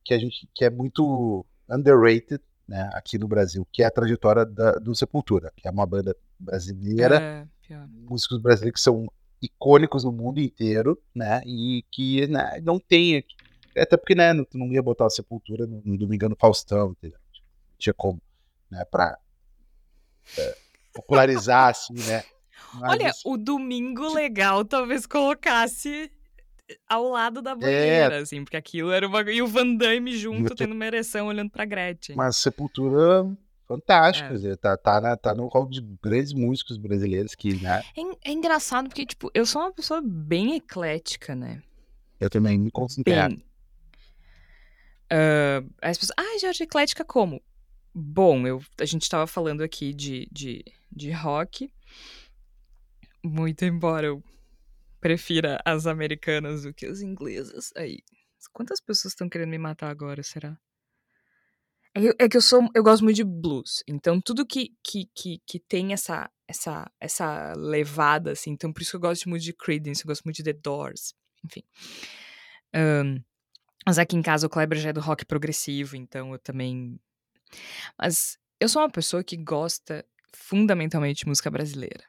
que 0.05 0.15
a 0.15 0.19
gente 0.19 0.49
que 0.55 0.65
é 0.65 0.71
muito 0.71 1.45
underrated 1.69 2.41
né, 2.67 2.91
aqui 2.93 3.19
no 3.19 3.29
Brasil, 3.29 3.67
que 3.73 3.83
é 3.83 3.87
a 3.87 3.91
trajetória 3.91 4.45
da, 4.45 4.73
do 4.73 4.95
Sepultura, 4.95 5.53
que 5.57 5.69
é 5.69 5.71
uma 5.71 5.87
banda 5.87 6.17
brasileira, 6.39 7.17
é, 7.71 7.77
músicos 8.09 8.39
brasileiros 8.39 8.81
que 8.81 8.85
são 8.85 9.11
icônicos 9.41 10.05
no 10.05 10.13
mundo 10.13 10.41
inteiro, 10.41 11.01
né, 11.15 11.43
e 11.45 11.85
que 11.91 12.27
né, 12.27 12.61
não 12.63 12.79
tem, 12.79 13.25
até 13.77 13.97
porque, 13.97 14.15
né, 14.15 14.33
tu 14.45 14.59
não 14.59 14.73
ia 14.73 14.83
botar 14.83 15.07
a 15.07 15.11
Sepultura 15.11 15.67
no, 15.67 15.81
no 15.85 15.97
Domingão 15.97 16.35
Faustão, 16.39 16.93
entendeu? 16.93 17.19
tinha 17.79 17.95
como, 17.95 18.21
né, 18.71 18.85
pra 18.91 19.19
é, 20.39 20.57
popularizar, 20.93 21.71
assim, 21.71 21.95
né. 21.95 22.25
Mas, 22.75 22.91
Olha, 22.91 23.13
o 23.25 23.37
Domingo 23.37 24.13
Legal 24.13 24.65
talvez 24.65 25.07
colocasse 25.07 26.11
ao 26.89 27.09
lado 27.09 27.41
da 27.43 27.55
banheira, 27.55 28.17
é. 28.17 28.19
assim, 28.19 28.45
porque 28.45 28.57
aquilo 28.57 28.91
era 28.91 29.07
uma. 29.07 29.23
E 29.23 29.43
o 29.43 29.47
Van 29.47 29.75
Damme 29.75 30.17
junto, 30.17 30.55
tendo 30.55 30.73
uma 30.73 30.87
ereção 30.87 31.29
olhando 31.29 31.51
pra 31.51 31.65
Gretchen. 31.65 32.17
Mas 32.17 32.37
Sepultura 32.37 33.27
fantástico, 33.67 34.31
é. 34.31 34.33
dizer, 34.33 34.57
tá, 34.57 34.77
tá, 34.77 35.01
na, 35.01 35.17
tá 35.17 35.35
no 35.35 35.47
rol 35.49 35.69
de 35.69 35.81
grandes 36.03 36.33
músicos 36.33 36.77
brasileiros 36.77 37.35
que, 37.35 37.55
né? 37.61 37.83
É, 37.97 38.31
é, 38.31 38.33
engraçado 38.33 38.89
porque, 38.89 39.05
tipo, 39.05 39.31
eu 39.35 39.45
sou 39.45 39.61
uma 39.61 39.73
pessoa 39.73 40.01
bem 40.03 40.55
eclética, 40.55 41.35
né? 41.35 41.63
Eu 42.21 42.31
também 42.31 42.59
me 42.59 42.71
considero. 42.71 43.35
Bem. 43.35 43.45
Uh, 45.13 45.71
as 45.83 45.99
pessoas, 45.99 46.17
ah, 46.17 46.39
Jorge, 46.41 46.65
eclética 46.65 47.05
como? 47.05 47.43
Bom, 47.95 48.47
eu, 48.47 48.63
a 48.81 48.85
gente 48.85 49.09
tava 49.09 49.27
falando 49.27 49.63
aqui 49.63 49.93
de, 49.93 50.29
de, 50.31 50.65
de 50.91 51.11
rock. 51.11 51.71
Muito 53.23 53.65
embora 53.65 54.07
eu 54.07 54.23
prefira 55.01 55.61
as 55.65 55.87
americanas 55.87 56.63
do 56.63 56.73
que 56.73 56.87
as 56.87 57.01
inglesas. 57.01 57.73
Aí, 57.77 57.99
quantas 58.53 58.81
pessoas 58.81 59.13
estão 59.13 59.29
querendo 59.29 59.51
me 59.51 59.59
matar 59.59 59.91
agora, 59.91 60.23
será? 60.23 60.59
É 61.95 62.01
que, 62.01 62.17
é 62.19 62.29
que 62.29 62.37
eu 62.37 62.43
sou, 62.43 62.69
eu 62.75 62.83
gosto 62.83 63.03
muito 63.03 63.17
de 63.17 63.25
blues, 63.25 63.83
então 63.89 64.21
tudo 64.21 64.45
que, 64.45 64.75
que, 64.85 65.09
que, 65.15 65.41
que 65.47 65.59
tem 65.59 65.95
essa, 65.95 66.31
essa, 66.47 66.91
essa 67.01 67.55
levada, 67.57 68.33
assim, 68.33 68.51
então 68.51 68.71
por 68.71 68.83
isso 68.83 68.91
que 68.91 68.97
eu 68.97 69.01
gosto 69.01 69.31
muito 69.31 69.43
de 69.43 69.55
Creedence, 69.55 70.03
eu 70.05 70.09
gosto 70.09 70.23
muito 70.25 70.37
de 70.37 70.45
The 70.45 70.53
Doors, 70.53 71.15
enfim. 71.43 71.63
Um, 72.75 73.23
mas 73.87 73.99
aqui 73.99 74.15
em 74.15 74.21
casa 74.21 74.47
o 74.47 74.51
Kleber 74.51 74.79
já 74.79 74.91
é 74.91 74.93
do 74.93 75.01
rock 75.01 75.25
progressivo, 75.25 75.97
então 75.97 76.33
eu 76.33 76.39
também. 76.39 77.01
Mas 77.99 78.37
eu 78.61 78.69
sou 78.69 78.83
uma 78.83 78.91
pessoa 78.91 79.25
que 79.25 79.37
gosta 79.37 80.05
fundamentalmente 80.35 81.21
de 81.21 81.29
música 81.29 81.51
brasileira. 81.51 82.05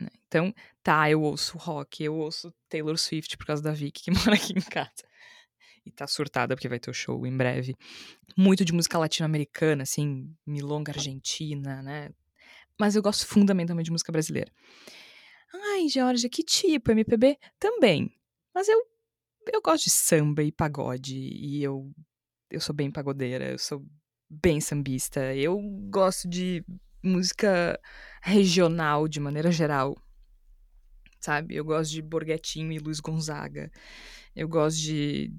Né? 0.00 0.08
Então, 0.26 0.54
tá, 0.82 1.10
eu 1.10 1.22
ouço 1.22 1.58
rock, 1.58 2.02
eu 2.02 2.14
ouço 2.14 2.52
Taylor 2.68 2.96
Swift 2.96 3.36
por 3.36 3.46
causa 3.46 3.62
da 3.62 3.72
Vicky, 3.72 4.04
que 4.04 4.10
mora 4.32 4.34
aqui 4.34 4.52
em 4.52 4.60
casa 4.60 5.08
e 5.88 5.90
tá 5.90 6.06
surtada 6.06 6.54
porque 6.54 6.68
vai 6.68 6.78
ter 6.78 6.90
o 6.90 6.94
show 6.94 7.26
em 7.26 7.36
breve. 7.36 7.74
Muito 8.36 8.64
de 8.64 8.72
música 8.72 8.98
latino-americana, 8.98 9.82
assim, 9.82 10.30
milonga 10.46 10.92
argentina, 10.92 11.82
né? 11.82 12.10
Mas 12.78 12.94
eu 12.94 13.02
gosto 13.02 13.26
fundamentalmente 13.26 13.86
de 13.86 13.92
música 13.92 14.12
brasileira. 14.12 14.52
Ai, 15.52 15.88
Georgia, 15.88 16.28
que 16.28 16.44
tipo? 16.44 16.92
MPB? 16.92 17.38
Também. 17.58 18.12
Mas 18.54 18.68
eu 18.68 18.86
eu 19.50 19.62
gosto 19.62 19.84
de 19.84 19.90
samba 19.90 20.42
e 20.42 20.52
pagode 20.52 21.16
e 21.16 21.62
eu 21.62 21.90
eu 22.50 22.60
sou 22.60 22.74
bem 22.74 22.90
pagodeira, 22.90 23.50
eu 23.50 23.58
sou 23.58 23.84
bem 24.28 24.60
sambista. 24.60 25.34
Eu 25.34 25.58
gosto 25.90 26.28
de 26.28 26.62
música 27.02 27.78
regional 28.22 29.08
de 29.08 29.20
maneira 29.20 29.50
geral. 29.50 29.96
Sabe? 31.20 31.54
Eu 31.54 31.64
gosto 31.64 31.92
de 31.92 32.02
Borghettino 32.02 32.72
e 32.72 32.78
Luiz 32.78 33.00
Gonzaga. 33.00 33.70
Eu 34.34 34.48
gosto 34.48 34.78
de 34.78 35.32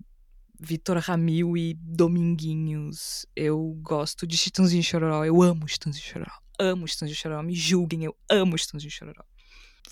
Vitor 0.59 0.97
Ramil 0.97 1.55
e 1.55 1.73
Dominguinhos. 1.75 3.25
Eu 3.35 3.77
gosto 3.81 4.27
de 4.27 4.37
Chitãozinho 4.37 4.83
Chororó. 4.83 5.23
Eu 5.23 5.41
amo 5.41 5.67
Chitãozinho 5.67 6.05
Chororó. 6.05 6.37
Amo 6.59 6.87
Chitãozinho 6.87 7.17
Chororó. 7.17 7.43
Me 7.43 7.55
julguem, 7.55 8.03
eu 8.03 8.15
amo 8.29 8.57
Chitãozinho 8.57 8.91
Chororó. 8.91 9.23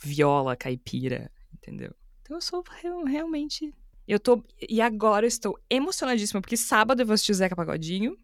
Viola, 0.04 0.58
caipira, 0.58 1.32
entendeu? 1.54 1.96
Então 2.22 2.38
eu 2.38 2.42
sou 2.42 2.64
realmente... 3.06 3.74
Eu 4.06 4.20
tô... 4.20 4.44
E 4.70 4.80
agora 4.82 5.26
eu 5.26 5.28
estou 5.28 5.60
emocionadíssima, 5.70 6.42
porque 6.42 6.56
sábado 6.56 7.02
eu 7.02 7.06
vou 7.06 7.14
assistir 7.14 7.34
Zeca 7.34 7.56
Pagodinho. 7.56 8.18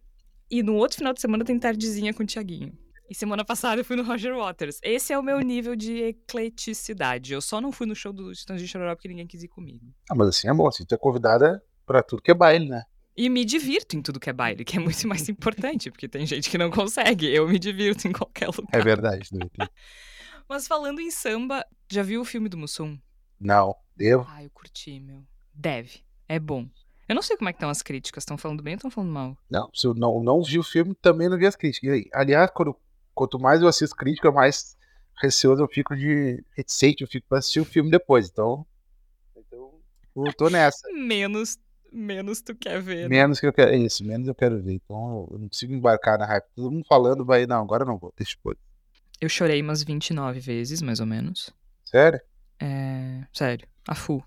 E 0.50 0.62
no 0.62 0.74
outro 0.76 0.98
final 0.98 1.12
de 1.12 1.20
semana 1.20 1.44
tem 1.44 1.58
tardezinha 1.58 2.12
com 2.12 2.22
o 2.22 2.26
Tiaguinho. 2.26 2.78
E 3.08 3.14
semana 3.14 3.44
passada 3.44 3.80
eu 3.80 3.84
fui 3.84 3.96
no 3.96 4.02
Roger 4.02 4.34
Waters. 4.34 4.78
Esse 4.82 5.12
é 5.12 5.18
o 5.18 5.22
meu 5.22 5.38
nível 5.40 5.76
de 5.76 6.02
ecleticidade. 6.02 7.34
Eu 7.34 7.40
só 7.42 7.60
não 7.60 7.70
fui 7.70 7.86
no 7.86 7.94
show 7.94 8.12
do 8.12 8.34
Chitãozinho 8.34 8.68
Chororó 8.68 8.94
porque 8.94 9.08
ninguém 9.08 9.26
quis 9.26 9.42
ir 9.42 9.48
comigo. 9.48 9.86
Ah, 10.10 10.14
mas 10.14 10.28
assim 10.28 10.48
é 10.48 10.54
bom. 10.54 10.70
Se 10.70 10.86
tu 10.86 10.94
é 10.94 10.98
convidada, 10.98 11.62
para 11.84 12.02
tudo 12.02 12.22
que 12.22 12.30
é 12.30 12.34
baile, 12.34 12.68
né? 12.68 12.82
E 13.16 13.28
me 13.28 13.44
divirto 13.44 13.96
em 13.96 14.02
tudo 14.02 14.18
que 14.18 14.28
é 14.28 14.32
baile, 14.32 14.64
que 14.64 14.76
é 14.76 14.80
muito 14.80 15.06
mais 15.06 15.28
importante, 15.28 15.90
porque 15.90 16.08
tem 16.08 16.26
gente 16.26 16.50
que 16.50 16.58
não 16.58 16.70
consegue. 16.70 17.26
Eu 17.26 17.46
me 17.46 17.58
divirto 17.58 18.08
em 18.08 18.12
qualquer 18.12 18.46
lugar. 18.46 18.70
É 18.72 18.80
verdade, 18.80 19.28
Mas 20.48 20.66
falando 20.66 21.00
em 21.00 21.10
samba, 21.10 21.64
já 21.90 22.02
viu 22.02 22.20
o 22.20 22.24
filme 22.24 22.48
do 22.48 22.58
Mussum? 22.58 22.98
Não, 23.40 23.74
devo. 23.96 24.26
Ah, 24.28 24.42
eu 24.42 24.50
curti, 24.50 25.00
meu. 25.00 25.22
Deve. 25.54 26.02
É 26.28 26.38
bom. 26.38 26.68
Eu 27.08 27.14
não 27.14 27.22
sei 27.22 27.36
como 27.36 27.48
é 27.48 27.52
que 27.52 27.58
estão 27.58 27.70
as 27.70 27.82
críticas. 27.82 28.22
Estão 28.22 28.36
falando 28.36 28.62
bem 28.62 28.74
ou 28.74 28.76
estão 28.76 28.90
falando 28.90 29.12
mal? 29.12 29.38
Não, 29.50 29.70
se 29.74 29.86
eu 29.86 29.94
não, 29.94 30.22
não 30.22 30.42
vi 30.42 30.58
o 30.58 30.62
filme, 30.62 30.94
também 30.94 31.28
não 31.28 31.38
vi 31.38 31.46
as 31.46 31.56
críticas. 31.56 32.02
Aliás, 32.12 32.50
quando, 32.50 32.76
quanto 33.14 33.38
mais 33.38 33.62
eu 33.62 33.68
assisto 33.68 33.96
crítica, 33.96 34.30
mais 34.30 34.76
receoso 35.20 35.62
eu 35.62 35.68
fico 35.68 35.96
de 35.96 36.42
reticente, 36.56 37.02
eu 37.02 37.08
fico 37.08 37.26
pra 37.28 37.38
assistir 37.38 37.60
o 37.60 37.64
filme 37.64 37.90
depois. 37.90 38.28
Então, 38.28 38.66
então 39.36 39.80
eu 40.16 40.32
tô 40.32 40.48
nessa. 40.48 40.88
Menos 40.92 41.58
menos 41.94 42.42
tu 42.42 42.54
quer 42.54 42.82
ver. 42.82 43.08
Né? 43.08 43.20
Menos 43.20 43.38
que 43.40 43.46
eu 43.46 43.52
quero. 43.52 43.70
É 43.70 43.76
isso, 43.76 44.04
menos 44.04 44.26
eu 44.26 44.34
quero 44.34 44.60
ver. 44.60 44.74
Então 44.74 45.28
eu 45.30 45.38
não 45.38 45.48
consigo 45.48 45.72
embarcar 45.72 46.18
na 46.18 46.26
hype. 46.26 46.44
Todo 46.54 46.70
mundo 46.70 46.84
falando, 46.86 47.24
vai, 47.24 47.46
não, 47.46 47.62
agora 47.62 47.84
não 47.84 47.96
vou, 47.96 48.12
deixa 48.16 48.36
eu 48.44 48.56
Eu 49.20 49.28
chorei 49.28 49.62
umas 49.62 49.82
29 49.82 50.40
vezes, 50.40 50.82
mais 50.82 51.00
ou 51.00 51.06
menos. 51.06 51.50
Sério? 51.84 52.20
É. 52.60 53.24
Sério, 53.32 53.66
a 53.86 53.94
full. 53.94 54.22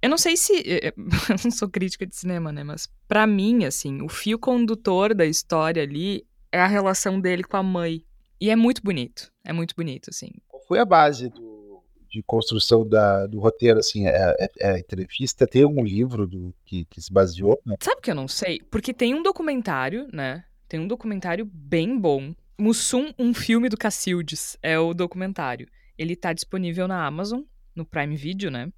Eu 0.00 0.08
não 0.08 0.18
sei 0.18 0.36
se. 0.36 0.52
Eu 0.86 1.36
não 1.44 1.50
sou 1.50 1.68
crítica 1.68 2.06
de 2.06 2.14
cinema, 2.14 2.52
né? 2.52 2.62
Mas 2.62 2.88
para 3.08 3.26
mim, 3.26 3.64
assim, 3.64 4.02
o 4.02 4.08
fio 4.08 4.38
condutor 4.38 5.14
da 5.14 5.26
história 5.26 5.82
ali 5.82 6.24
é 6.56 6.60
a 6.60 6.66
relação 6.66 7.20
dele 7.20 7.44
com 7.44 7.56
a 7.56 7.62
mãe. 7.62 8.02
E 8.40 8.50
é 8.50 8.56
muito 8.56 8.82
bonito. 8.82 9.30
É 9.44 9.52
muito 9.52 9.74
bonito, 9.74 10.10
assim. 10.10 10.30
Qual 10.48 10.62
foi 10.66 10.78
a 10.78 10.84
base 10.84 11.28
do, 11.28 11.82
de 12.10 12.22
construção 12.22 12.86
da, 12.86 13.26
do 13.26 13.38
roteiro, 13.38 13.78
assim, 13.78 14.06
é, 14.06 14.34
é, 14.38 14.50
é 14.60 14.78
entrevista? 14.78 15.46
Tem 15.46 15.62
algum 15.62 15.84
livro 15.84 16.26
do, 16.26 16.54
que, 16.64 16.84
que 16.86 17.00
se 17.00 17.12
baseou? 17.12 17.60
Né? 17.64 17.76
Sabe 17.80 18.00
que 18.00 18.10
eu 18.10 18.14
não 18.14 18.28
sei? 18.28 18.60
Porque 18.70 18.92
tem 18.92 19.14
um 19.14 19.22
documentário, 19.22 20.08
né? 20.12 20.44
Tem 20.68 20.80
um 20.80 20.88
documentário 20.88 21.44
bem 21.44 21.98
bom. 21.98 22.34
Mussum, 22.58 23.12
um 23.18 23.34
filme 23.34 23.68
do 23.68 23.76
Cacildes, 23.76 24.56
é 24.62 24.78
o 24.78 24.94
documentário. 24.94 25.68
Ele 25.98 26.16
tá 26.16 26.32
disponível 26.32 26.88
na 26.88 27.06
Amazon, 27.06 27.42
no 27.74 27.84
Prime 27.84 28.16
Video, 28.16 28.50
né? 28.50 28.72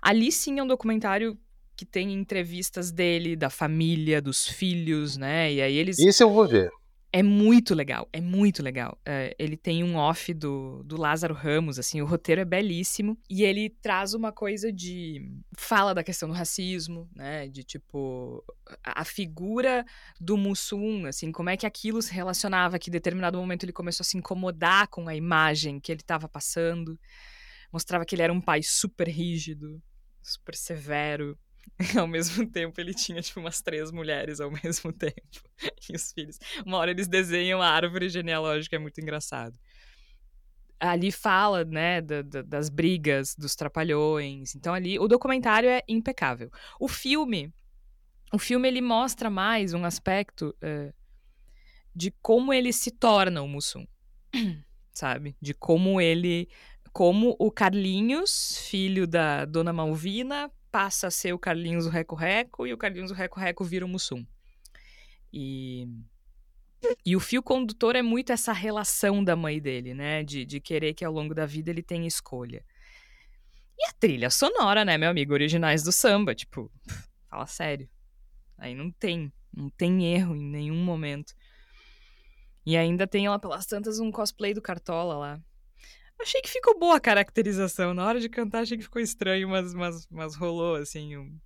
Ali 0.00 0.30
sim 0.32 0.58
é 0.58 0.62
um 0.62 0.66
documentário 0.66 1.36
que 1.76 1.84
tem 1.84 2.12
entrevistas 2.12 2.90
dele, 2.90 3.36
da 3.36 3.48
família, 3.48 4.20
dos 4.20 4.48
filhos, 4.48 5.16
né? 5.16 5.52
E 5.52 5.62
aí 5.62 5.76
eles. 5.76 5.98
Isso 5.98 6.22
eu 6.24 6.30
vou 6.30 6.46
ver. 6.46 6.70
É 7.10 7.22
muito 7.22 7.74
legal, 7.74 8.06
é 8.12 8.20
muito 8.20 8.62
legal. 8.62 9.00
É, 9.04 9.34
ele 9.38 9.56
tem 9.56 9.82
um 9.82 9.96
off 9.96 10.34
do, 10.34 10.82
do 10.84 11.00
Lázaro 11.00 11.32
Ramos, 11.32 11.78
assim, 11.78 12.02
o 12.02 12.06
roteiro 12.06 12.42
é 12.42 12.44
belíssimo. 12.44 13.18
E 13.30 13.44
ele 13.44 13.70
traz 13.70 14.12
uma 14.12 14.30
coisa 14.30 14.70
de. 14.70 15.26
Fala 15.56 15.94
da 15.94 16.04
questão 16.04 16.28
do 16.28 16.34
racismo, 16.34 17.08
né? 17.14 17.48
De 17.48 17.64
tipo. 17.64 18.44
A, 18.84 19.04
figura 19.04 19.86
do 20.20 20.36
Mussum, 20.36 21.06
assim, 21.06 21.32
como 21.32 21.48
é 21.48 21.56
que 21.56 21.64
aquilo 21.64 22.02
se 22.02 22.12
relacionava, 22.12 22.78
que 22.78 22.90
em 22.90 22.92
determinado 22.92 23.38
momento 23.38 23.64
ele 23.64 23.72
começou 23.72 24.04
a 24.04 24.06
se 24.06 24.18
incomodar 24.18 24.88
com 24.88 25.08
a 25.08 25.16
imagem 25.16 25.80
que 25.80 25.90
ele 25.90 26.02
estava 26.02 26.28
passando. 26.28 27.00
Mostrava 27.72 28.04
que 28.04 28.14
ele 28.14 28.22
era 28.22 28.32
um 28.32 28.40
pai 28.40 28.62
super 28.62 29.08
rígido, 29.08 29.82
super 30.22 30.54
severo. 30.54 31.38
ao 31.98 32.06
mesmo 32.06 32.48
tempo 32.48 32.80
ele 32.80 32.92
tinha, 32.92 33.22
tipo, 33.22 33.40
umas 33.40 33.60
três 33.60 33.90
mulheres 33.90 34.40
ao 34.40 34.50
mesmo 34.62 34.92
tempo. 34.92 35.42
E 35.88 35.94
os 35.94 36.12
filhos. 36.12 36.38
Uma 36.66 36.78
hora 36.78 36.90
eles 36.90 37.06
desenham 37.06 37.62
a 37.62 37.68
árvore 37.68 38.08
genealógica, 38.08 38.76
é 38.76 38.78
muito 38.78 39.00
engraçado. 39.00 39.58
Ali 40.80 41.10
fala, 41.10 41.64
né, 41.64 42.00
da, 42.00 42.22
da, 42.22 42.42
das 42.42 42.68
brigas, 42.68 43.34
dos 43.36 43.54
trapalhões. 43.54 44.54
Então 44.54 44.74
ali, 44.74 44.98
o 44.98 45.08
documentário 45.08 45.68
é 45.68 45.82
impecável. 45.88 46.50
O 46.78 46.86
filme, 46.88 47.52
o 48.32 48.38
filme 48.38 48.68
ele 48.68 48.80
mostra 48.80 49.28
mais 49.28 49.74
um 49.74 49.84
aspecto 49.84 50.54
uh, 50.62 50.92
de 51.94 52.12
como 52.22 52.52
ele 52.52 52.72
se 52.72 52.92
torna 52.92 53.42
o 53.42 53.48
Mussum, 53.48 53.84
sabe? 54.94 55.36
De 55.40 55.52
como 55.52 56.00
ele, 56.00 56.48
como 56.92 57.34
o 57.40 57.50
Carlinhos, 57.50 58.58
filho 58.68 59.04
da 59.04 59.44
Dona 59.44 59.72
Malvina, 59.72 60.48
passa 60.70 61.08
a 61.08 61.10
ser 61.10 61.32
o 61.32 61.38
Carlinhos 61.38 61.86
o 61.86 61.90
Reco 61.90 62.14
Reco 62.14 62.66
e 62.66 62.72
o 62.72 62.78
Carlinhos 62.78 63.10
o 63.10 63.14
Reco 63.14 63.40
Reco 63.40 63.64
vira 63.64 63.84
o 63.84 63.88
Mussum. 63.88 64.26
E, 65.32 65.86
e 67.04 67.16
o 67.16 67.20
fio 67.20 67.42
condutor 67.42 67.96
é 67.96 68.02
muito 68.02 68.32
essa 68.32 68.52
relação 68.52 69.22
da 69.22 69.36
mãe 69.36 69.60
dele, 69.60 69.94
né? 69.94 70.22
De, 70.22 70.44
de 70.44 70.60
querer 70.60 70.94
que 70.94 71.04
ao 71.04 71.12
longo 71.12 71.34
da 71.34 71.46
vida 71.46 71.70
ele 71.70 71.82
tenha 71.82 72.06
escolha. 72.06 72.64
E 73.78 73.88
a 73.88 73.92
trilha 73.92 74.30
sonora, 74.30 74.84
né, 74.84 74.98
meu 74.98 75.10
amigo? 75.10 75.32
Originais 75.32 75.82
do 75.82 75.92
samba, 75.92 76.34
tipo, 76.34 76.70
fala 77.28 77.46
sério. 77.46 77.88
Aí 78.56 78.74
não 78.74 78.90
tem, 78.90 79.32
não 79.54 79.70
tem 79.70 80.12
erro 80.12 80.34
em 80.34 80.44
nenhum 80.44 80.82
momento. 80.82 81.34
E 82.66 82.76
ainda 82.76 83.06
tem 83.06 83.28
lá 83.28 83.38
pelas 83.38 83.66
tantas 83.66 84.00
um 84.00 84.10
cosplay 84.10 84.52
do 84.52 84.60
Cartola 84.60 85.16
lá. 85.16 85.40
Achei 86.20 86.42
que 86.42 86.50
ficou 86.50 86.78
boa 86.78 86.96
a 86.96 87.00
caracterização. 87.00 87.94
Na 87.94 88.04
hora 88.04 88.20
de 88.20 88.28
cantar, 88.28 88.62
achei 88.62 88.76
que 88.76 88.82
ficou 88.82 89.00
estranho, 89.00 89.48
mas, 89.48 89.72
mas, 89.72 90.06
mas 90.10 90.34
rolou, 90.34 90.76
assim, 90.76 91.16
um, 91.16 91.38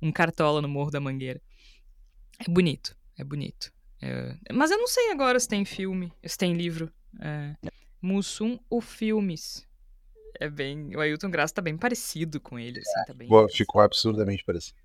um 0.00 0.10
cartola 0.10 0.62
no 0.62 0.68
Morro 0.68 0.90
da 0.90 1.00
Mangueira. 1.00 1.40
É 2.38 2.50
bonito, 2.50 2.96
é 3.18 3.24
bonito. 3.24 3.72
É, 4.00 4.36
mas 4.52 4.70
eu 4.70 4.78
não 4.78 4.86
sei 4.86 5.10
agora 5.10 5.38
se 5.38 5.48
tem 5.48 5.64
filme, 5.64 6.12
se 6.24 6.38
tem 6.38 6.54
livro. 6.54 6.90
É, 7.20 7.54
Mussum, 8.00 8.58
o 8.70 8.80
Filmes. 8.80 9.66
É 10.40 10.48
bem. 10.48 10.94
O 10.94 11.00
Ailton 11.00 11.30
Graça 11.30 11.54
tá 11.54 11.62
bem 11.62 11.76
parecido 11.76 12.40
com 12.40 12.58
ele, 12.58 12.78
assim, 12.78 13.04
tá 13.06 13.14
bem. 13.14 13.28
Boa, 13.28 13.48
ficou 13.48 13.80
absurdamente 13.80 14.44
parecido. 14.44 14.78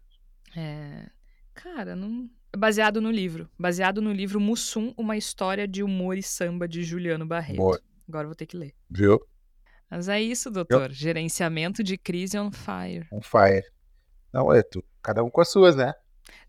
É. 0.55 1.09
Cara, 1.53 1.95
não. 1.95 2.29
Baseado 2.55 2.99
no 2.99 3.11
livro. 3.11 3.49
Baseado 3.57 4.01
no 4.01 4.11
livro 4.11 4.39
Mussum, 4.39 4.93
uma 4.97 5.15
história 5.15 5.67
de 5.67 5.83
humor 5.83 6.17
e 6.17 6.23
samba 6.23 6.67
de 6.67 6.83
Juliano 6.83 7.25
Barreto. 7.25 7.57
Boa. 7.57 7.79
Agora 8.07 8.27
vou 8.27 8.35
ter 8.35 8.45
que 8.45 8.57
ler. 8.57 8.73
Viu? 8.89 9.19
Mas 9.89 10.07
é 10.09 10.21
isso, 10.21 10.49
doutor. 10.49 10.91
Gerenciamento 10.91 11.83
de 11.83 11.97
crise 11.97 12.37
on 12.37 12.51
fire. 12.51 13.07
On 13.11 13.21
fire. 13.21 13.63
Não, 14.31 14.51
é 14.51 14.63
tu. 14.63 14.83
Cada 15.01 15.23
um 15.23 15.29
com 15.29 15.41
as 15.41 15.49
suas, 15.49 15.75
né? 15.75 15.93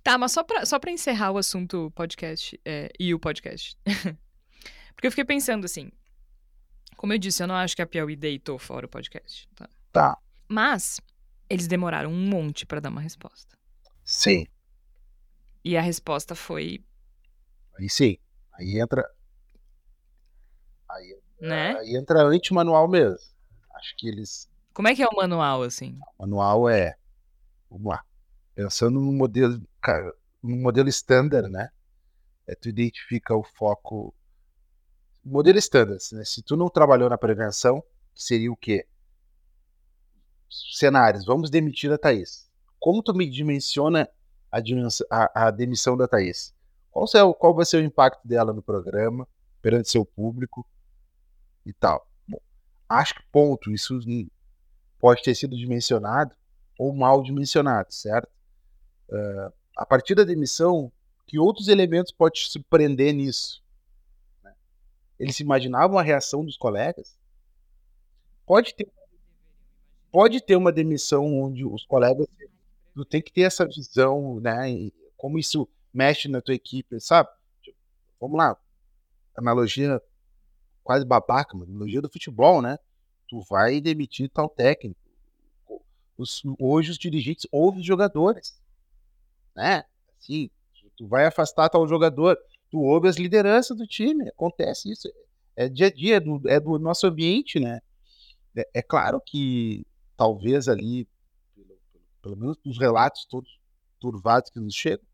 Tá, 0.02 0.16
mas 0.16 0.32
só 0.32 0.42
pra, 0.42 0.64
só 0.64 0.78
pra 0.78 0.90
encerrar 0.90 1.32
o 1.32 1.38
assunto 1.38 1.90
podcast 1.94 2.58
é, 2.64 2.90
e 2.98 3.12
o 3.12 3.18
podcast. 3.18 3.76
Porque 4.94 5.06
eu 5.06 5.10
fiquei 5.10 5.24
pensando 5.24 5.64
assim. 5.64 5.90
Como 6.96 7.12
eu 7.12 7.18
disse, 7.18 7.42
eu 7.42 7.46
não 7.46 7.54
acho 7.54 7.76
que 7.76 7.82
a 7.82 7.86
Piauí 7.86 8.16
deitou 8.16 8.58
fora 8.58 8.86
o 8.86 8.88
podcast. 8.88 9.48
Tá. 9.54 9.68
Tá. 9.92 10.18
Mas 10.48 11.00
eles 11.48 11.66
demoraram 11.66 12.10
um 12.10 12.28
monte 12.28 12.64
para 12.64 12.80
dar 12.80 12.88
uma 12.88 13.00
resposta. 13.00 13.58
Sim. 14.04 14.46
E 15.64 15.76
a 15.76 15.82
resposta 15.82 16.34
foi. 16.34 16.84
Aí 17.78 17.88
sim. 17.88 18.16
Aí 18.52 18.78
entra. 18.78 19.04
Aí, 20.88 21.18
Né? 21.44 21.76
aí 21.76 21.94
entra 21.94 22.22
anti-manual 22.22 22.88
mesmo. 22.88 23.18
Acho 23.74 23.94
que 23.98 24.08
eles. 24.08 24.48
Como 24.72 24.88
é 24.88 24.94
que 24.94 25.02
é 25.02 25.06
o 25.06 25.14
manual, 25.14 25.62
assim? 25.62 25.98
O 26.18 26.22
manual 26.22 26.68
é. 26.70 26.96
Vamos 27.70 27.86
lá. 27.86 28.02
Pensando 28.54 28.98
no 28.98 29.12
modelo. 29.12 29.60
Cara, 29.80 30.10
no 30.42 30.56
modelo 30.56 30.88
standard, 30.88 31.50
né? 31.50 31.68
É, 32.46 32.54
tu 32.54 32.70
identifica 32.70 33.36
o 33.36 33.42
foco. 33.42 34.14
Modelo 35.22 35.58
standard, 35.58 36.00
né? 36.12 36.24
Se 36.24 36.42
tu 36.42 36.56
não 36.56 36.70
trabalhou 36.70 37.10
na 37.10 37.18
prevenção, 37.18 37.84
seria 38.14 38.50
o 38.50 38.56
quê? 38.56 38.86
Cenários. 40.48 41.26
Vamos 41.26 41.50
demitir 41.50 41.92
a 41.92 41.98
Thaís. 41.98 42.48
Como 42.80 43.02
tu 43.02 43.14
me 43.14 43.28
dimensiona 43.28 44.08
a, 44.50 44.60
dimensão, 44.60 45.06
a, 45.10 45.46
a 45.46 45.50
demissão 45.50 45.94
da 45.94 46.08
Thaís? 46.08 46.54
Qual, 46.90 47.04
é, 47.04 47.34
qual 47.34 47.54
vai 47.54 47.66
ser 47.66 47.78
o 47.78 47.84
impacto 47.84 48.26
dela 48.26 48.52
no 48.52 48.62
programa, 48.62 49.28
perante 49.60 49.90
seu 49.90 50.06
público 50.06 50.66
e 51.64 51.72
tal? 51.72 52.06
Bom, 52.26 52.38
acho 52.88 53.14
que 53.14 53.22
ponto, 53.30 53.70
isso 53.70 53.98
pode 54.98 55.22
ter 55.22 55.34
sido 55.34 55.56
dimensionado 55.56 56.34
ou 56.78 56.94
mal 56.94 57.22
dimensionado, 57.22 57.92
certo? 57.92 58.28
Uh, 59.08 59.52
a 59.76 59.86
partir 59.86 60.14
da 60.14 60.24
demissão, 60.24 60.90
que 61.26 61.38
outros 61.38 61.68
elementos 61.68 62.12
podem 62.12 62.40
te 62.40 62.50
surpreender 62.50 63.12
nisso? 63.12 63.62
Né? 64.42 64.54
Eles 65.18 65.38
imaginavam 65.40 65.98
a 65.98 66.02
reação 66.02 66.44
dos 66.44 66.56
colegas? 66.56 67.18
Pode 68.46 68.74
ter, 68.74 68.90
pode 70.10 70.40
ter 70.40 70.56
uma 70.56 70.72
demissão 70.72 71.26
onde 71.40 71.64
os 71.64 71.84
colegas 71.86 72.26
tu 72.94 73.04
tem 73.04 73.20
que 73.20 73.32
ter 73.32 73.42
essa 73.42 73.66
visão, 73.66 74.38
né? 74.40 74.90
Como 75.16 75.38
isso 75.38 75.68
mexe 75.92 76.28
na 76.28 76.40
tua 76.40 76.54
equipe, 76.54 77.00
sabe? 77.00 77.28
Tipo, 77.62 77.76
vamos 78.20 78.38
lá, 78.38 78.56
analogia 79.36 80.00
quase 80.84 81.04
babaca, 81.04 81.56
mas 81.56 81.68
analogia 81.68 82.02
do 82.02 82.10
futebol, 82.10 82.62
né? 82.62 82.78
Tu 83.26 83.40
vai 83.50 83.80
demitir 83.80 84.28
tal 84.28 84.48
técnico. 84.48 85.00
Os, 86.16 86.42
hoje 86.60 86.92
os 86.92 86.98
dirigentes 86.98 87.48
ouvem 87.50 87.80
os 87.80 87.86
jogadores, 87.86 88.60
né? 89.56 89.84
Assim, 90.20 90.48
tu 90.96 91.08
vai 91.08 91.26
afastar 91.26 91.68
tal 91.68 91.88
jogador, 91.88 92.38
tu 92.70 92.78
ouve 92.80 93.08
as 93.08 93.16
lideranças 93.16 93.76
do 93.76 93.86
time, 93.86 94.28
acontece 94.28 94.92
isso, 94.92 95.08
é 95.56 95.68
dia 95.68 95.86
a 95.86 95.90
dia, 95.92 96.16
é 96.16 96.20
do, 96.20 96.40
é 96.48 96.60
do 96.60 96.78
nosso 96.78 97.06
ambiente, 97.06 97.58
né? 97.58 97.80
É, 98.56 98.68
é 98.74 98.82
claro 98.82 99.20
que 99.20 99.84
talvez 100.16 100.68
ali, 100.68 101.08
pelo, 101.54 101.78
pelo 102.22 102.36
menos 102.36 102.56
nos 102.64 102.78
relatos 102.78 103.24
todos 103.24 103.58
turvados 103.98 104.50
que 104.50 104.60
nos 104.60 104.74
chegam, 104.74 105.04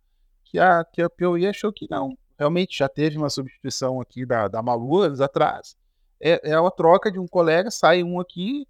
que 0.45 0.59
a, 0.59 0.85
que 0.85 1.01
a 1.01 1.09
Piauí 1.09 1.47
achou 1.47 1.73
que 1.73 1.87
não. 1.89 2.19
Realmente 2.41 2.79
já 2.79 2.89
teve 2.89 3.19
uma 3.19 3.29
substituição 3.29 4.01
aqui 4.01 4.25
da, 4.25 4.49
da 4.49 4.63
Malu 4.63 5.03
anos 5.03 5.21
atrás. 5.21 5.77
É, 6.19 6.53
é 6.53 6.59
uma 6.59 6.71
troca 6.71 7.13
de 7.13 7.19
um 7.19 7.29
colega, 7.29 7.71
sai 7.71 8.03
um 8.03 8.19
aqui, 8.19 8.67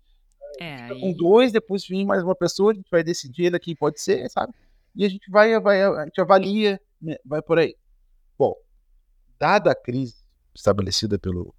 É, 0.59 0.89
com 0.89 0.95
aí- 1.07 1.15
dois, 1.15 1.53
depois 1.53 1.87
vem 1.87 2.05
mais 2.05 2.21
uma 2.25 2.35
pessoa, 2.35 2.73
a 2.73 2.75
gente 2.75 2.91
vai 2.91 3.05
decidir 3.05 3.57
quem 3.61 3.77
pode 3.77 4.01
ser, 4.01 4.29
sabe? 4.29 4.53
E 4.97 5.05
a 5.05 5.09
gente 5.09 5.31
vai, 5.31 5.59
vai 5.61 5.85
a 5.85 6.05
gente 6.05 6.21
avalia, 6.21 6.81
né, 7.01 7.17
vai 7.25 7.41
por 7.41 7.61
aí. 7.61 7.77
Bom, 8.37 8.57
dada 9.39 9.71
a 9.71 9.75
crise 9.75 10.17
estabelecida 10.53 11.17
pelo, 11.17 11.55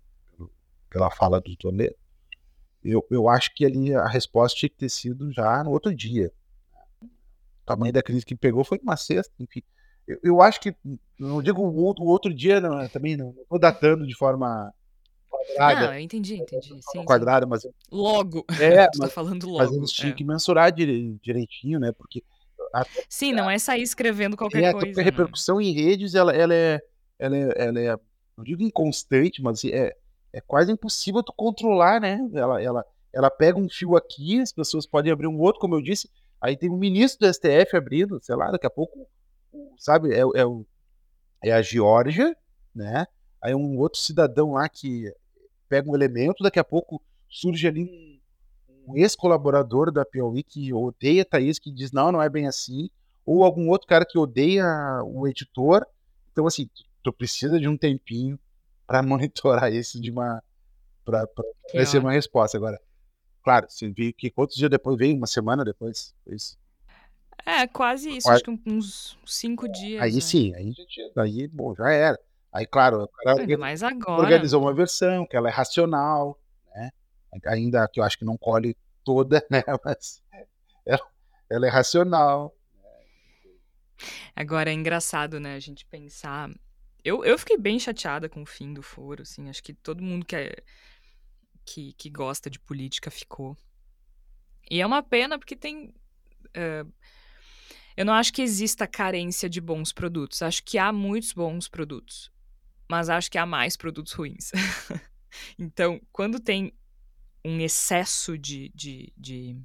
pela 0.89 1.09
fala 1.09 1.39
do 1.39 1.55
Toledo, 1.55 1.95
eu, 2.84 3.07
eu 3.09 3.30
acho 3.30 3.53
que 3.55 3.66
ali 3.66 3.95
a 3.95 4.05
resposta 4.07 4.57
tinha 4.59 4.70
que 4.70 4.76
ter 4.76 4.89
sido 4.89 5.32
já 5.32 5.64
no 5.64 5.72
outro 5.72 5.95
dia. 5.95 6.30
O 7.01 7.07
tamanho 7.66 7.93
da 7.93 8.03
crise 8.03 8.26
que 8.26 8.36
pegou 8.36 8.66
foi 8.66 8.80
numa 8.80 8.97
sexta, 8.97 9.34
enfim. 9.39 9.62
Eu, 10.08 10.20
eu 10.24 10.41
acho 10.41 10.60
que, 10.60 10.76
não 11.18 11.41
digo 11.41 11.62
o 11.62 11.76
outro, 11.84 12.04
o 12.04 12.08
outro 12.08 12.34
dia, 12.34 12.60
não, 12.60 12.88
também 12.89 13.16
não 13.16 13.30
estou 13.41 13.60
datando 13.60 14.06
de 14.06 14.16
forma 14.16 14.74
quadrada, 15.30 15.88
Não, 15.88 15.93
eu 15.93 15.99
entendi, 15.99 16.36
entendi. 16.38 16.68
Sim, 16.68 16.80
sim. 16.91 17.06
quadrada 17.06 17.45
mas 17.45 17.66
Logo. 17.91 18.45
É, 18.62 18.86
tá 18.86 18.91
mas- 18.99 19.14
falando 19.14 19.47
mas 19.54 19.70
logo. 19.70 19.76
eles 19.78 19.91
tinham 19.91 20.12
é. 20.12 20.16
que 20.16 20.24
mensurar 20.24 20.72
dire- 20.72 21.18
direitinho, 21.22 21.80
né? 21.80 21.91
Porque 21.91 22.24
a, 22.74 22.86
Sim, 23.10 23.34
não 23.34 23.49
é 23.49 23.58
sair 23.60 23.82
escrevendo 23.82 24.38
qualquer 24.38 24.64
é, 24.64 24.68
a 24.70 24.74
coisa. 24.74 24.97
né? 24.97 25.04
repercussão 25.04 25.60
em 25.60 25.74
redes, 25.74 26.16
ela, 26.16 26.34
ela, 26.34 26.54
é, 26.54 26.80
ela, 27.20 27.38
é, 27.38 27.54
ela 27.58 27.80
é, 27.80 27.97
não 28.38 28.43
digo 28.43 28.62
inconstante, 28.64 29.41
mas 29.41 29.64
é, 29.66 29.93
é 30.32 30.41
quase 30.41 30.72
impossível 30.72 31.22
tu 31.24 31.34
controlar, 31.36 31.99
né? 31.99 32.20
Ela, 32.34 32.62
ela, 32.62 32.86
ela 33.14 33.30
pega 33.30 33.60
um 33.60 33.68
fio 33.70 33.95
aqui, 33.95 34.39
as 34.39 34.54
pessoas 34.54 34.86
podem 34.86 35.12
abrir 35.12 35.28
um 35.28 35.39
outro, 35.39 35.60
como 35.60 35.76
eu 35.76 35.82
disse, 35.82 36.10
aí 36.39 36.56
tem 36.56 36.70
um 36.70 36.78
ministro 36.78 37.28
do 37.28 37.34
STF 37.34 37.76
abrindo, 37.76 38.20
sei 38.22 38.36
lá, 38.36 38.52
daqui 38.52 38.66
a 38.66 38.70
pouco, 38.70 39.06
sabe, 39.78 40.14
é, 40.14 40.20
é, 40.20 40.45
o, 40.45 40.66
é 41.43 41.52
a 41.52 41.62
Geórgia, 41.62 42.36
né? 42.74 43.06
Aí 43.41 43.56
um 43.56 43.78
outro 43.80 43.99
cidadão 43.99 44.54
lá 44.54 44.70
que 44.70 45.12
pega 45.68 45.89
um 45.89 45.95
elemento, 45.95 46.43
daqui 46.43 46.60
a 46.60 46.64
pouco 46.64 47.02
surge 47.30 47.68
ali 47.68 47.84
um, 47.84 48.91
um 48.91 48.97
ex-colaborador 48.97 49.91
da 49.91 50.06
Piauí 50.06 50.43
que 50.43 50.74
odeia 50.74 51.26
Thaís, 51.26 51.58
que 51.58 51.72
diz, 51.72 51.91
não, 51.91 52.12
não 52.12 52.22
é 52.22 52.30
bem 52.30 52.47
assim, 52.47 52.89
ou 53.26 53.43
algum 53.43 53.70
outro 53.70 53.88
cara 53.88 54.06
que 54.06 54.18
odeia 54.18 54.66
o 55.06 55.28
editor. 55.28 55.86
Então, 56.32 56.45
assim, 56.45 56.68
tu, 56.68 56.84
tu 57.04 57.14
precisa 57.14 57.60
de 57.60 57.68
um 57.68 57.78
tempinho 57.78 58.39
para 58.86 59.02
monitorar 59.04 59.72
isso 59.72 59.99
de 60.02 60.12
uma. 60.12 60.43
para 61.06 61.28
ótimo. 61.74 62.02
uma 62.02 62.12
resposta. 62.12 62.58
Agora, 62.58 62.80
claro, 63.43 63.68
você 63.70 63.89
viu 63.89 64.14
que 64.14 64.30
quantos 64.30 64.56
dias 64.56 64.70
depois 64.70 64.97
veio? 64.97 65.16
Uma 65.16 65.28
semana 65.28 65.64
depois? 65.64 66.14
Isso. 66.28 66.58
É, 67.46 67.68
quase 67.68 68.10
isso. 68.10 68.28
Quase- 68.28 68.44
Acho 68.44 68.58
que 68.58 68.70
uns 68.70 69.18
cinco 69.26 69.68
dias. 69.68 70.02
Aí 70.02 70.14
né? 70.16 70.22
sim, 70.22 70.54
aí, 70.56 70.72
já 70.74 70.86
tinha- 70.86 71.50
bom, 71.52 71.74
já 71.76 71.92
era. 71.92 72.20
Aí, 72.54 72.66
claro, 72.66 73.04
o 73.04 73.08
cara 73.08 73.42
Ainda 73.42 73.58
mais 73.58 73.82
agora. 73.82 74.22
organizou 74.24 74.62
uma 74.62 74.74
versão 74.74 75.26
que 75.26 75.36
ela 75.38 75.48
é 75.48 75.52
racional, 75.52 76.38
né? 76.76 76.92
Ainda 77.48 77.88
que 77.88 78.00
eu 78.00 78.04
acho 78.04 78.18
que 78.18 78.26
não 78.26 78.38
colhe 78.38 78.76
toda, 79.06 79.46
né? 79.50 79.64
Mas 79.86 80.22
ela, 80.86 81.08
ela 81.50 81.66
é 81.68 81.70
racional. 81.70 82.54
Agora 84.36 84.70
é 84.70 84.74
engraçado, 84.74 85.39
né, 85.39 85.56
a 85.56 85.60
gente 85.60 85.86
pensar. 85.86 86.50
Eu, 87.04 87.24
eu 87.24 87.38
fiquei 87.38 87.58
bem 87.58 87.80
chateada 87.80 88.28
com 88.30 88.42
o 88.42 88.46
fim 88.46 88.74
do 88.74 88.82
foro, 88.82 89.22
assim. 89.24 89.50
Acho 89.50 89.64
que 89.64 89.74
todo 89.74 90.04
mundo 90.04 90.26
que, 90.26 90.36
é, 90.36 90.56
que, 91.66 91.94
que 91.94 92.10
gosta 92.10 92.50
de 92.50 92.60
política 92.60 93.10
ficou. 93.10 93.58
E 94.70 94.82
é 94.82 94.86
uma 94.86 95.02
pena 95.04 95.38
porque 95.38 95.56
tem. 95.56 95.94
eh, 96.54 96.86
eu 98.02 98.06
não 98.06 98.14
acho 98.14 98.34
que 98.34 98.41
exista 98.41 98.88
carência 98.88 99.47
de 99.47 99.62
bons 99.62 99.93
produtos. 99.93 100.41
Acho 100.41 100.64
que 100.64 100.78
há 100.80 100.91
muitos 100.91 101.34
bons 101.34 101.68
produtos. 101.68 102.32
Mas 102.89 103.10
acho 103.10 103.30
que 103.30 103.38
há 103.38 103.45
mais 103.45 103.78
produtos 103.78 104.12
ruins. 104.14 104.52
então, 105.58 106.02
quando 106.12 106.39
tem 106.39 106.74
um 107.45 107.60
excesso 107.60 108.38
de, 108.38 108.72
de, 108.74 109.14
de, 109.16 109.56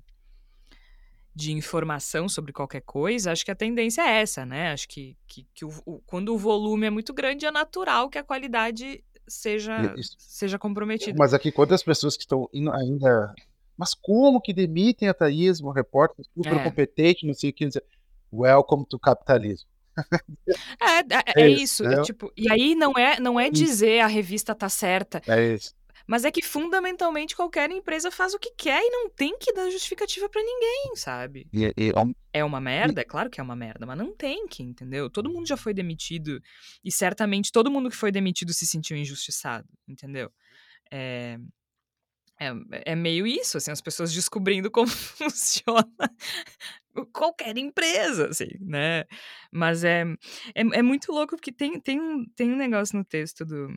de 1.35 1.53
informação 1.53 2.29
sobre 2.29 2.53
qualquer 2.53 2.83
coisa, 2.83 3.33
acho 3.33 3.45
que 3.45 3.51
a 3.51 3.55
tendência 3.57 4.03
é 4.03 4.21
essa, 4.21 4.45
né? 4.45 4.71
Acho 4.73 4.87
que, 4.89 5.17
que, 5.27 5.47
que 5.55 5.65
o, 5.65 5.71
o- 5.87 6.01
quando 6.07 6.35
o 6.35 6.39
volume 6.39 6.87
é 6.87 6.91
muito 6.91 7.15
grande, 7.15 7.47
é 7.47 7.51
natural 7.51 8.09
que 8.11 8.19
a 8.19 8.23
qualidade 8.25 9.03
seja, 9.27 9.95
Isso. 9.97 10.15
seja 10.19 10.59
comprometida. 10.59 11.17
Mas 11.19 11.33
aqui, 11.33 11.51
quantas 11.51 11.83
pessoas 11.83 12.17
que 12.17 12.23
estão 12.25 12.49
indo 12.53 12.71
ainda. 12.71 13.35
Mas 13.79 13.93
como 13.95 14.41
que 14.41 14.53
demitem 14.55 15.09
a 15.09 15.15
Thaís, 15.15 15.59
uma 15.61 15.75
repórter 15.75 16.25
super 16.35 16.57
É. 16.59 16.63
competente, 16.65 17.27
não 17.27 17.35
sei 17.35 17.51
o 17.51 17.53
que. 17.53 17.67
dizer, 17.67 17.83
Welcome 18.33 18.85
to 18.89 18.99
capitalismo. 18.99 19.69
É, 20.81 20.99
é, 20.99 21.05
É 21.37 21.43
é 21.43 21.49
isso, 21.49 21.87
é 21.87 22.03
tipo, 22.03 22.31
e 22.37 22.51
aí 22.51 22.75
não 22.75 22.93
é, 22.93 23.19
não 23.19 23.41
é 23.41 23.49
dizer 23.51 24.01
a 24.01 24.07
revista 24.07 24.55
tá 24.55 24.69
certa, 24.69 25.23
É 25.27 25.55
isso. 25.55 25.75
mas 26.07 26.25
é 26.27 26.31
que 26.31 26.43
fundamentalmente 26.43 27.35
qualquer 27.35 27.71
empresa 27.71 28.11
faz 28.11 28.35
o 28.35 28.39
que 28.39 28.51
quer 28.57 28.83
e 28.83 28.91
não 28.91 29.09
tem 29.09 29.39
que 29.39 29.53
dar 29.55 29.71
justificativa 29.71 30.29
pra 30.29 30.43
ninguém, 30.43 30.95
sabe? 30.97 31.49
E, 31.53 31.73
e, 31.77 31.93
é 31.95 31.99
um- 32.01 32.15
É 32.33 32.45
uma 32.45 32.61
merda? 32.61 33.01
É 33.01 33.05
claro 33.05 33.31
que 33.31 33.41
é 33.41 33.43
uma 33.43 33.57
merda, 33.57 33.87
mas 33.87 33.97
não 33.97 34.15
tem 34.15 34.47
que, 34.47 34.63
entendeu? 34.63 35.09
Todo 35.09 35.31
mundo 35.31 35.47
já 35.49 35.57
foi 35.57 35.73
demitido 35.73 36.39
e 36.85 36.93
certamente 36.93 37.51
todo 37.51 37.71
mundo 37.71 37.89
que 37.89 37.97
foi 37.97 38.13
demitido 38.13 38.53
se 38.53 38.67
sentiu 38.67 38.97
injustiçado, 38.99 39.67
entendeu? 39.89 40.31
É, 40.93 41.39
é, 42.39 42.53
é 42.93 42.95
meio 42.95 43.27
isso, 43.27 43.57
assim, 43.57 43.71
as 43.71 43.81
pessoas 43.81 44.13
descobrindo 44.13 44.71
como 44.71 44.89
funciona 44.89 45.89
qualquer 47.13 47.57
empresa, 47.59 48.29
assim, 48.29 48.49
né? 48.61 49.05
Mas 49.51 49.85
é, 49.85 50.03
é, 50.55 50.61
é 50.61 50.83
muito 50.83 51.13
louco 51.13 51.37
porque 51.37 51.53
tem, 51.53 51.81
tem, 51.81 52.01
um, 52.01 52.25
tem 52.35 52.53
um 52.53 52.57
negócio 52.57 52.97
no 52.97 53.05
texto 53.05 53.45
do, 53.45 53.69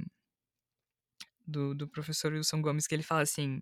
do, 1.45 1.73
do 1.75 1.87
professor 1.87 2.33
Wilson 2.33 2.61
Gomes 2.61 2.87
que 2.87 2.95
ele 2.95 3.03
fala 3.03 3.21
assim, 3.21 3.61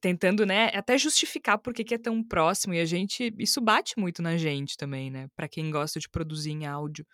tentando, 0.00 0.46
né, 0.46 0.70
até 0.74 0.96
justificar 0.96 1.58
por 1.58 1.74
que 1.74 1.94
é 1.94 1.98
tão 1.98 2.22
próximo 2.22 2.74
e 2.74 2.80
a 2.80 2.84
gente, 2.84 3.34
isso 3.38 3.60
bate 3.60 3.98
muito 3.98 4.22
na 4.22 4.36
gente 4.36 4.76
também, 4.76 5.10
né, 5.10 5.28
Pra 5.36 5.48
quem 5.48 5.70
gosta 5.70 5.98
de 5.98 6.08
produzir 6.08 6.50
em 6.50 6.66
áudio, 6.66 7.06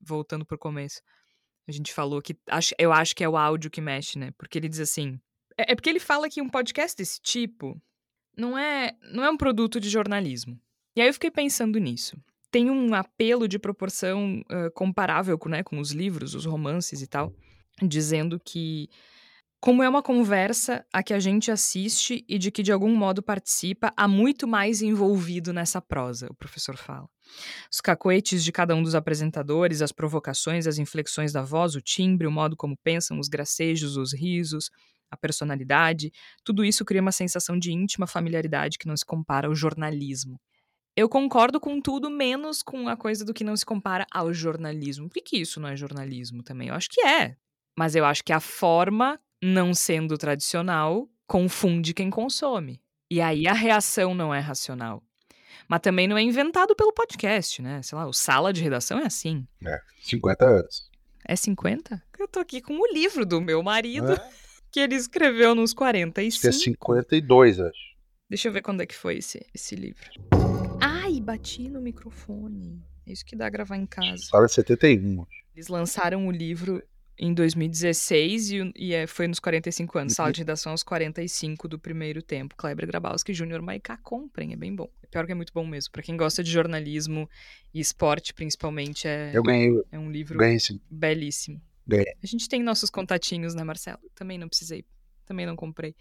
voltando 0.00 0.44
pro 0.44 0.58
começo. 0.58 1.00
A 1.68 1.72
gente 1.72 1.92
falou 1.92 2.20
que, 2.20 2.36
acho, 2.48 2.74
eu 2.78 2.92
acho 2.92 3.14
que 3.14 3.24
é 3.24 3.28
o 3.28 3.36
áudio 3.36 3.70
que 3.70 3.80
mexe, 3.80 4.18
né, 4.18 4.30
porque 4.38 4.58
ele 4.58 4.68
diz 4.68 4.80
assim, 4.80 5.20
É, 5.60 5.72
é 5.72 5.74
porque 5.74 5.90
ele 5.90 6.00
fala 6.00 6.28
que 6.28 6.40
um 6.40 6.48
podcast 6.48 6.96
desse 6.96 7.20
tipo 7.20 7.80
não 8.36 8.56
é, 8.56 8.92
não 9.12 9.24
é 9.24 9.30
um 9.30 9.36
produto 9.36 9.78
de 9.78 9.90
jornalismo. 9.90 10.58
E 10.96 11.00
aí 11.00 11.08
eu 11.08 11.14
fiquei 11.14 11.30
pensando 11.30 11.78
nisso. 11.78 12.16
Tem 12.50 12.70
um 12.70 12.94
apelo 12.94 13.46
de 13.46 13.58
proporção 13.58 14.40
uh, 14.40 14.70
comparável 14.74 15.38
com, 15.38 15.48
né, 15.48 15.62
com 15.62 15.78
os 15.78 15.92
livros, 15.92 16.34
os 16.34 16.44
romances 16.46 17.00
e 17.02 17.06
tal, 17.06 17.32
dizendo 17.80 18.40
que 18.40 18.88
como 19.60 19.82
é 19.82 19.88
uma 19.88 20.02
conversa 20.02 20.84
a 20.90 21.02
que 21.02 21.12
a 21.12 21.20
gente 21.20 21.50
assiste 21.50 22.24
e 22.26 22.38
de 22.38 22.50
que 22.50 22.62
de 22.62 22.72
algum 22.72 22.96
modo 22.96 23.22
participa, 23.22 23.92
há 23.94 24.08
muito 24.08 24.48
mais 24.48 24.80
envolvido 24.80 25.52
nessa 25.52 25.82
prosa, 25.82 26.28
o 26.30 26.34
professor 26.34 26.78
fala. 26.78 27.06
Os 27.70 27.80
cacoetes 27.80 28.42
de 28.42 28.50
cada 28.50 28.74
um 28.74 28.82
dos 28.82 28.94
apresentadores, 28.94 29.82
as 29.82 29.92
provocações, 29.92 30.66
as 30.66 30.78
inflexões 30.78 31.30
da 31.30 31.42
voz, 31.42 31.74
o 31.74 31.80
timbre, 31.80 32.26
o 32.26 32.32
modo 32.32 32.56
como 32.56 32.74
pensam, 32.82 33.18
os 33.18 33.28
gracejos, 33.28 33.98
os 33.98 34.14
risos, 34.14 34.70
a 35.10 35.16
personalidade, 35.16 36.12
tudo 36.44 36.64
isso 36.64 36.84
cria 36.84 37.00
uma 37.00 37.12
sensação 37.12 37.58
de 37.58 37.72
íntima 37.72 38.06
familiaridade 38.06 38.78
que 38.78 38.86
não 38.86 38.96
se 38.96 39.04
compara 39.04 39.48
ao 39.48 39.54
jornalismo. 39.54 40.40
Eu 40.96 41.08
concordo 41.08 41.60
com 41.60 41.80
tudo, 41.80 42.10
menos 42.10 42.62
com 42.62 42.88
a 42.88 42.96
coisa 42.96 43.24
do 43.24 43.32
que 43.32 43.44
não 43.44 43.56
se 43.56 43.64
compara 43.64 44.06
ao 44.10 44.32
jornalismo. 44.32 45.08
Por 45.08 45.22
que 45.22 45.38
isso 45.38 45.60
não 45.60 45.68
é 45.68 45.76
jornalismo 45.76 46.42
também? 46.42 46.68
Eu 46.68 46.74
acho 46.74 46.88
que 46.90 47.00
é. 47.00 47.36
Mas 47.78 47.94
eu 47.94 48.04
acho 48.04 48.22
que 48.24 48.32
a 48.32 48.40
forma 48.40 49.18
não 49.42 49.72
sendo 49.72 50.18
tradicional, 50.18 51.08
confunde 51.26 51.94
quem 51.94 52.10
consome. 52.10 52.82
E 53.10 53.20
aí 53.20 53.46
a 53.46 53.52
reação 53.52 54.14
não 54.14 54.34
é 54.34 54.40
racional. 54.40 55.02
Mas 55.68 55.80
também 55.80 56.06
não 56.06 56.18
é 56.18 56.22
inventado 56.22 56.74
pelo 56.74 56.92
podcast, 56.92 57.62
né? 57.62 57.80
Sei 57.82 57.96
lá, 57.96 58.06
o 58.06 58.12
sala 58.12 58.52
de 58.52 58.62
redação 58.62 58.98
é 58.98 59.06
assim. 59.06 59.46
É, 59.64 59.80
50 60.02 60.44
anos. 60.44 60.90
É 61.24 61.36
50? 61.36 62.02
Eu 62.18 62.28
tô 62.28 62.40
aqui 62.40 62.60
com 62.60 62.74
o 62.74 62.92
livro 62.92 63.24
do 63.24 63.40
meu 63.40 63.62
marido, 63.62 64.12
é. 64.12 64.30
Que 64.70 64.80
ele 64.80 64.94
escreveu 64.94 65.54
nos 65.54 65.72
45. 65.74 66.48
Acho 66.48 66.58
que 66.58 66.70
é 66.70 66.72
52, 66.72 67.60
acho. 67.60 67.90
Deixa 68.28 68.48
eu 68.48 68.52
ver 68.52 68.62
quando 68.62 68.80
é 68.80 68.86
que 68.86 68.94
foi 68.94 69.16
esse, 69.16 69.44
esse 69.52 69.74
livro. 69.74 70.08
Ai, 70.80 71.20
bati 71.20 71.68
no 71.68 71.80
microfone. 71.80 72.80
É 73.06 73.12
isso 73.12 73.24
que 73.24 73.34
dá 73.34 73.48
gravar 73.48 73.76
em 73.76 73.86
casa. 73.86 74.22
Sala 74.22 74.46
71. 74.46 75.26
Eles 75.54 75.66
lançaram 75.66 76.28
o 76.28 76.30
livro 76.30 76.80
em 77.18 77.34
2016 77.34 78.50
e, 78.50 78.72
e 78.76 78.94
é, 78.94 79.06
foi 79.06 79.26
nos 79.26 79.40
45 79.40 79.98
anos. 79.98 80.12
Sala 80.14 80.28
uhum. 80.28 80.32
de 80.32 80.40
redação 80.40 80.72
aos 80.72 80.82
45 80.82 81.68
do 81.68 81.78
primeiro 81.78 82.22
tempo. 82.22 82.54
Kleber 82.56 82.86
Grabowski 82.86 83.34
Júnior 83.34 83.60
Maiká, 83.60 83.98
comprem, 83.98 84.52
é 84.52 84.56
bem 84.56 84.74
bom. 84.74 84.88
É 85.02 85.06
pior 85.06 85.26
que 85.26 85.32
é 85.32 85.34
muito 85.34 85.52
bom 85.52 85.66
mesmo. 85.66 85.90
Para 85.92 86.02
quem 86.02 86.16
gosta 86.16 86.42
de 86.42 86.50
jornalismo 86.50 87.28
e 87.74 87.80
esporte, 87.80 88.32
principalmente, 88.32 89.06
é, 89.06 89.32
Eu 89.34 89.42
ganhei, 89.42 89.70
é 89.90 89.98
um 89.98 90.10
livro 90.10 90.38
ganhei, 90.38 90.60
sim. 90.60 90.80
belíssimo. 90.88 91.60
Ganhei. 91.90 92.14
A 92.22 92.26
gente 92.26 92.48
tem 92.48 92.62
nossos 92.62 92.90
contatinhos, 92.90 93.54
né, 93.54 93.64
Marcelo? 93.64 94.00
Também 94.14 94.38
não 94.38 94.48
precisei, 94.48 94.84
também 95.26 95.44
não 95.44 95.56
comprei. 95.56 95.94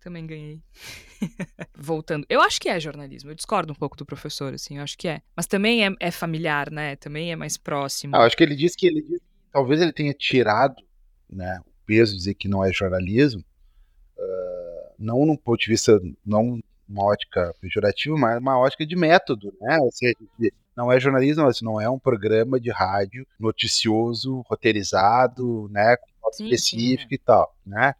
Também 0.00 0.24
ganhei. 0.24 0.62
Voltando. 1.76 2.24
Eu 2.28 2.40
acho 2.40 2.60
que 2.60 2.68
é 2.68 2.78
jornalismo. 2.78 3.30
Eu 3.30 3.34
discordo 3.34 3.72
um 3.72 3.76
pouco 3.76 3.96
do 3.96 4.06
professor, 4.06 4.54
assim. 4.54 4.76
Eu 4.76 4.84
acho 4.84 4.96
que 4.96 5.08
é. 5.08 5.20
Mas 5.34 5.46
também 5.46 5.84
é, 5.84 5.90
é 5.98 6.10
familiar, 6.12 6.70
né? 6.70 6.94
Também 6.94 7.32
é 7.32 7.36
mais 7.36 7.56
próximo. 7.56 8.14
Ah, 8.14 8.24
acho 8.24 8.36
que 8.36 8.44
ele 8.44 8.54
disse 8.54 8.76
que 8.76 8.86
ele 8.86 9.20
talvez 9.56 9.80
ele 9.80 9.92
tenha 9.92 10.12
tirado 10.12 10.76
né, 11.30 11.58
o 11.64 11.70
peso 11.86 12.12
de 12.12 12.18
dizer 12.18 12.34
que 12.34 12.46
não 12.46 12.62
é 12.62 12.70
jornalismo, 12.70 13.40
uh, 14.18 14.94
não 14.98 15.24
num 15.24 15.36
ponto 15.36 15.58
de 15.58 15.70
vista, 15.70 15.98
não 16.24 16.60
uma 16.86 17.04
ótica 17.04 17.54
pejorativa, 17.60 18.16
mas 18.16 18.38
uma 18.38 18.58
ótica 18.58 18.86
de 18.86 18.94
método, 18.94 19.52
né? 19.60 19.78
Ou 19.80 19.90
seja, 19.90 20.14
não 20.76 20.92
é 20.92 21.00
jornalismo, 21.00 21.44
mas 21.44 21.60
não 21.62 21.80
é 21.80 21.88
um 21.88 21.98
programa 21.98 22.60
de 22.60 22.70
rádio 22.70 23.26
noticioso, 23.38 24.42
roteirizado, 24.48 25.68
né, 25.70 25.96
com 26.20 26.32
sim, 26.32 26.44
específico 26.44 27.08
sim, 27.08 27.14
é. 27.14 27.14
e 27.14 27.18
tal, 27.18 27.56
né? 27.64 27.94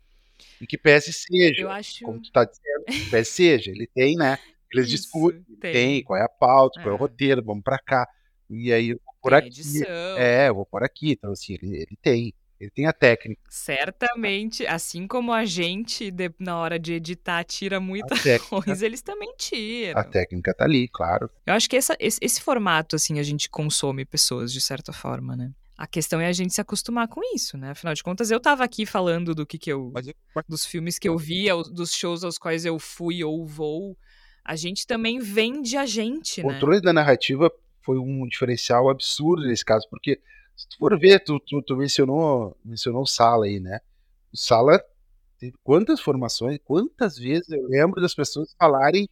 E 0.61 0.67
que 0.67 0.77
pese 0.77 1.13
seja, 1.13 1.71
acho... 1.71 2.05
como 2.05 2.21
tu 2.21 2.27
está 2.27 2.45
dizendo, 2.45 2.85
que 2.87 3.11
pese 3.11 3.31
seja, 3.31 3.71
ele 3.71 3.87
tem, 3.87 4.17
né? 4.17 4.39
Eles 4.73 4.89
Isso, 4.89 4.97
discutem, 4.97 5.43
tem. 5.61 5.73
tem. 5.73 6.03
qual 6.03 6.19
é 6.19 6.25
a 6.25 6.29
pauta, 6.29 6.81
é. 6.81 6.83
qual 6.83 6.95
é 6.95 6.97
o 6.97 6.99
é. 6.99 7.01
roteiro, 7.01 7.43
vamos 7.43 7.63
para 7.63 7.79
cá. 7.79 8.07
E 8.49 8.73
aí 8.73 8.97
por 9.27 9.31
tem 9.31 9.39
aqui. 9.39 9.49
Edição. 9.49 9.87
É, 10.19 10.49
eu 10.49 10.55
vou 10.55 10.67
por 10.67 10.85
aqui. 10.85 11.13
Então, 11.13 11.33
assim, 11.33 11.55
ele, 11.55 11.77
ele 11.77 11.99
tem. 12.01 12.33
Ele 12.59 12.71
tem 12.71 12.87
a 12.87 12.93
técnica. 12.93 13.43
Certamente, 13.51 14.67
assim 14.67 15.07
como 15.07 15.33
a 15.33 15.45
gente, 15.45 16.11
de, 16.11 16.33
na 16.39 16.59
hora 16.59 16.79
de 16.79 16.95
editar, 16.95 17.45
tira 17.45 17.79
muita 17.79 18.15
coisa, 18.49 18.85
eles 18.87 19.03
também 19.03 19.35
tiram. 19.37 20.01
A 20.01 20.05
técnica 20.05 20.55
tá 20.55 20.65
ali, 20.65 20.89
claro. 20.89 21.29
Eu 21.47 21.53
acho 21.53 21.69
que 21.69 21.77
essa, 21.77 21.97
esse, 22.01 22.19
esse, 22.23 22.41
formato, 22.41 22.97
assim, 22.97 23.19
a 23.19 23.23
gente 23.23 23.51
consome 23.51 24.05
pessoas, 24.05 24.53
de 24.53 24.61
certa 24.61 24.93
forma, 24.93 25.37
né? 25.37 25.53
A 25.77 25.87
questão 25.87 26.19
é 26.19 26.27
a 26.27 26.33
gente 26.33 26.55
se 26.55 26.61
acostumar 26.61 27.07
com 27.07 27.21
isso, 27.35 27.59
né? 27.59 27.73
Afinal 27.73 27.93
de 27.93 28.03
contas, 28.03 28.31
eu 28.31 28.41
tava 28.41 28.65
aqui 28.65 28.87
falando 28.87 29.35
do 29.35 29.45
que 29.45 29.59
que 29.59 29.71
eu... 29.71 29.93
eu... 29.95 30.43
Dos 30.49 30.65
filmes 30.65 30.99
que 30.99 31.07
eu 31.07 31.19
vi, 31.19 31.49
dos 31.71 31.93
shows 31.93 32.25
aos 32.25 32.39
quais 32.39 32.65
eu 32.65 32.79
fui 32.79 33.23
ou 33.23 33.47
vou. 33.47 33.97
A 34.43 34.57
gente 34.57 34.87
também 34.87 35.19
vende 35.19 35.77
a 35.77 35.85
gente, 35.85 36.41
o 36.41 36.45
né? 36.45 36.51
O 36.51 36.55
controle 36.55 36.81
da 36.81 36.95
narrativa 36.95 37.53
foi 37.83 37.99
um 37.99 38.27
diferencial 38.27 38.89
absurdo 38.89 39.47
nesse 39.47 39.65
caso, 39.65 39.87
porque 39.91 40.19
se 40.57 40.69
tu 40.71 40.79
for 40.79 40.99
ver, 40.99 41.23
tu, 41.23 41.39
tu, 41.39 41.63
tu 41.63 41.77
mencionou, 41.77 42.57
mencionou 42.65 43.03
o 43.03 43.07
Sala 43.07 43.45
aí, 43.45 43.61
né? 43.61 43.79
O 44.33 44.37
Sala 44.37 44.83
teve 45.39 45.55
quantas 45.63 46.01
formações, 46.01 46.59
quantas 46.65 47.19
vezes 47.19 47.51
eu 47.51 47.63
lembro 47.69 48.01
das 48.01 48.15
pessoas 48.15 48.55
falarem, 48.59 49.07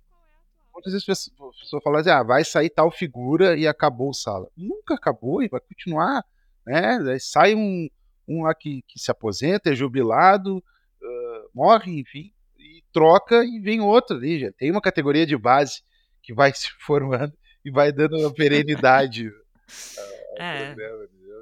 quantas 0.73 0.95
vezes 0.95 1.09
as 1.09 1.29
pessoas 1.61 1.83
falam 1.83 2.01
assim, 2.01 2.11
ah, 2.11 2.23
vai 2.23 2.45
sair 2.45 2.71
tal 2.71 2.91
figura 2.91 3.57
e 3.57 3.67
acabou 3.67 4.09
o 4.09 4.15
Sala. 4.15 4.49
Nunca 4.57 4.95
acabou 4.95 5.43
e 5.43 5.49
vai 5.49 5.61
continuar, 5.61 6.25
né? 6.67 7.19
Sai 7.21 7.55
um, 7.55 7.89
um 8.27 8.45
lá 8.45 8.55
que, 8.55 8.83
que 8.89 8.99
se 8.99 9.11
aposenta, 9.11 9.71
é 9.71 9.75
jubilado, 9.75 10.57
uh, 10.57 11.51
morre, 11.55 12.01
enfim, 12.01 12.33
e 12.59 12.83
troca 12.91 13.45
e 13.45 13.61
vem 13.61 13.83
outro 13.83 14.17
ali, 14.17 14.41
já 14.41 14.51
tem 14.53 14.71
uma 14.71 14.81
categoria 14.81 15.27
de 15.27 15.37
base 15.37 15.83
que 16.23 16.33
vai 16.33 16.53
se 16.57 16.71
formando 16.81 17.35
e 17.63 17.71
vai 17.71 17.93
dando 17.93 18.19
uma 18.19 18.33
perenidade. 18.33 19.31
é. 20.39 20.75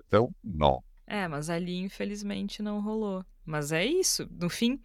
Então, 0.06 0.34
não. 0.42 0.82
É, 1.06 1.26
mas 1.28 1.50
ali 1.50 1.76
infelizmente 1.78 2.62
não 2.62 2.80
rolou. 2.80 3.24
Mas 3.44 3.72
é 3.72 3.84
isso. 3.84 4.28
No 4.30 4.48
fim, 4.48 4.80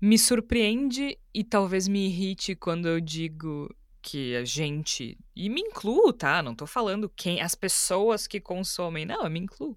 me 0.00 0.18
surpreende 0.18 1.18
e 1.34 1.44
talvez 1.44 1.88
me 1.88 2.06
irrite 2.06 2.54
quando 2.54 2.88
eu 2.88 3.00
digo 3.00 3.74
que 4.02 4.34
a 4.36 4.44
gente, 4.44 5.18
e 5.36 5.50
me 5.50 5.60
incluo, 5.60 6.12
tá? 6.12 6.42
Não 6.42 6.54
tô 6.54 6.66
falando 6.66 7.08
quem, 7.08 7.40
as 7.42 7.54
pessoas 7.54 8.26
que 8.26 8.40
consomem, 8.40 9.04
não, 9.04 9.24
eu 9.24 9.30
me 9.30 9.40
incluo. 9.40 9.76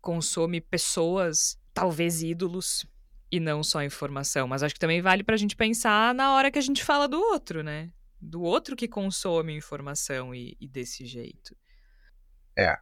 Consome 0.00 0.60
pessoas, 0.60 1.58
talvez 1.74 2.22
ídolos, 2.22 2.86
e 3.30 3.40
não 3.40 3.64
só 3.64 3.82
informação. 3.82 4.46
Mas 4.46 4.62
acho 4.62 4.74
que 4.74 4.80
também 4.80 5.00
vale 5.00 5.24
pra 5.24 5.36
gente 5.36 5.56
pensar 5.56 6.14
na 6.14 6.34
hora 6.34 6.50
que 6.50 6.58
a 6.58 6.62
gente 6.62 6.84
fala 6.84 7.08
do 7.08 7.18
outro, 7.18 7.62
né? 7.62 7.90
do 8.22 8.40
outro 8.40 8.76
que 8.76 8.86
consome 8.86 9.52
informação 9.52 10.32
e, 10.32 10.56
e 10.60 10.68
desse 10.68 11.04
jeito. 11.04 11.56
É, 12.56 12.78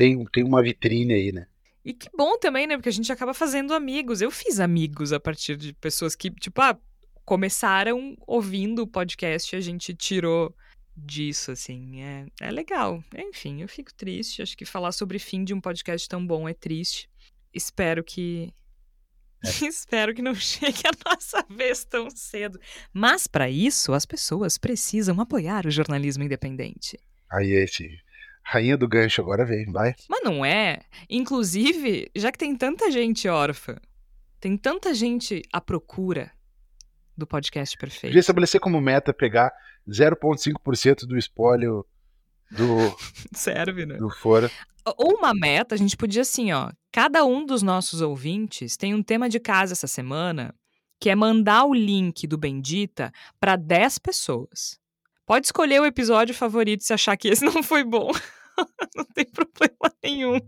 tem, 0.00 0.24
tem 0.32 0.42
uma 0.42 0.62
vitrine 0.62 1.12
aí, 1.12 1.30
né? 1.30 1.46
E 1.84 1.92
que 1.92 2.08
bom 2.16 2.38
também, 2.38 2.66
né? 2.66 2.74
Porque 2.74 2.88
a 2.88 2.92
gente 2.92 3.12
acaba 3.12 3.34
fazendo 3.34 3.74
amigos. 3.74 4.22
Eu 4.22 4.30
fiz 4.30 4.58
amigos 4.58 5.12
a 5.12 5.20
partir 5.20 5.58
de 5.58 5.74
pessoas 5.74 6.16
que, 6.16 6.30
tipo, 6.30 6.58
ah, 6.62 6.78
começaram 7.22 8.16
ouvindo 8.26 8.80
o 8.80 8.86
podcast 8.86 9.54
e 9.54 9.58
a 9.58 9.60
gente 9.60 9.94
tirou 9.94 10.56
disso, 10.96 11.50
assim. 11.50 12.00
É, 12.00 12.26
é 12.40 12.50
legal. 12.50 13.04
Enfim, 13.14 13.60
eu 13.60 13.68
fico 13.68 13.92
triste. 13.92 14.40
Acho 14.40 14.56
que 14.56 14.64
falar 14.64 14.92
sobre 14.92 15.18
fim 15.18 15.44
de 15.44 15.52
um 15.52 15.60
podcast 15.60 16.08
tão 16.08 16.26
bom 16.26 16.48
é 16.48 16.54
triste. 16.54 17.06
Espero 17.52 18.02
que 18.02 18.50
é. 19.44 19.50
Espero 19.68 20.14
que 20.14 20.22
não 20.22 20.32
chegue 20.40 20.80
a 20.86 21.10
nossa 21.10 21.44
vez 21.50 21.84
tão 21.84 22.08
cedo. 22.08 22.58
Mas 22.90 23.26
para 23.26 23.50
isso, 23.50 23.92
as 23.92 24.06
pessoas 24.06 24.56
precisam 24.56 25.20
apoiar 25.20 25.66
o 25.66 25.70
jornalismo 25.70 26.24
independente. 26.24 26.98
Aí 27.30 27.50
esse 27.50 28.00
rainha 28.42 28.76
do 28.76 28.88
gancho 28.88 29.20
agora 29.20 29.44
vem, 29.44 29.70
vai. 29.70 29.94
Mas 30.08 30.22
não 30.22 30.44
é. 30.44 30.80
Inclusive, 31.08 32.10
já 32.14 32.32
que 32.32 32.38
tem 32.38 32.56
tanta 32.56 32.90
gente 32.90 33.28
órfã, 33.28 33.76
tem 34.40 34.56
tanta 34.56 34.94
gente 34.94 35.42
à 35.52 35.60
procura 35.60 36.30
do 37.16 37.26
podcast 37.26 37.76
perfeito. 37.76 38.10
Podia 38.10 38.20
estabelecer 38.20 38.60
como 38.60 38.80
meta 38.80 39.12
pegar 39.12 39.52
0,5% 39.88 41.06
do 41.06 41.18
espólio 41.18 41.86
do. 42.50 42.66
Serve, 43.36 43.86
né? 43.86 43.96
Do 43.96 44.10
fora. 44.10 44.50
Ou 44.96 45.18
uma 45.18 45.34
meta, 45.34 45.74
a 45.74 45.78
gente 45.78 45.96
podia 45.96 46.22
assim, 46.22 46.52
ó. 46.52 46.72
Cada 46.90 47.24
um 47.24 47.44
dos 47.44 47.62
nossos 47.62 48.00
ouvintes 48.00 48.76
tem 48.76 48.94
um 48.94 49.02
tema 49.02 49.28
de 49.28 49.38
casa 49.38 49.74
essa 49.74 49.86
semana 49.86 50.54
que 50.98 51.08
é 51.08 51.14
mandar 51.14 51.64
o 51.64 51.74
link 51.74 52.26
do 52.26 52.36
Bendita 52.36 53.12
para 53.38 53.56
10 53.56 53.98
pessoas. 53.98 54.79
Pode 55.30 55.46
escolher 55.46 55.80
o 55.80 55.86
episódio 55.86 56.34
favorito 56.34 56.82
se 56.82 56.92
achar 56.92 57.16
que 57.16 57.28
esse 57.28 57.44
não 57.46 57.62
foi 57.62 57.84
bom. 57.84 58.10
não 58.96 59.04
tem 59.14 59.24
problema 59.24 59.94
nenhum. 60.02 60.40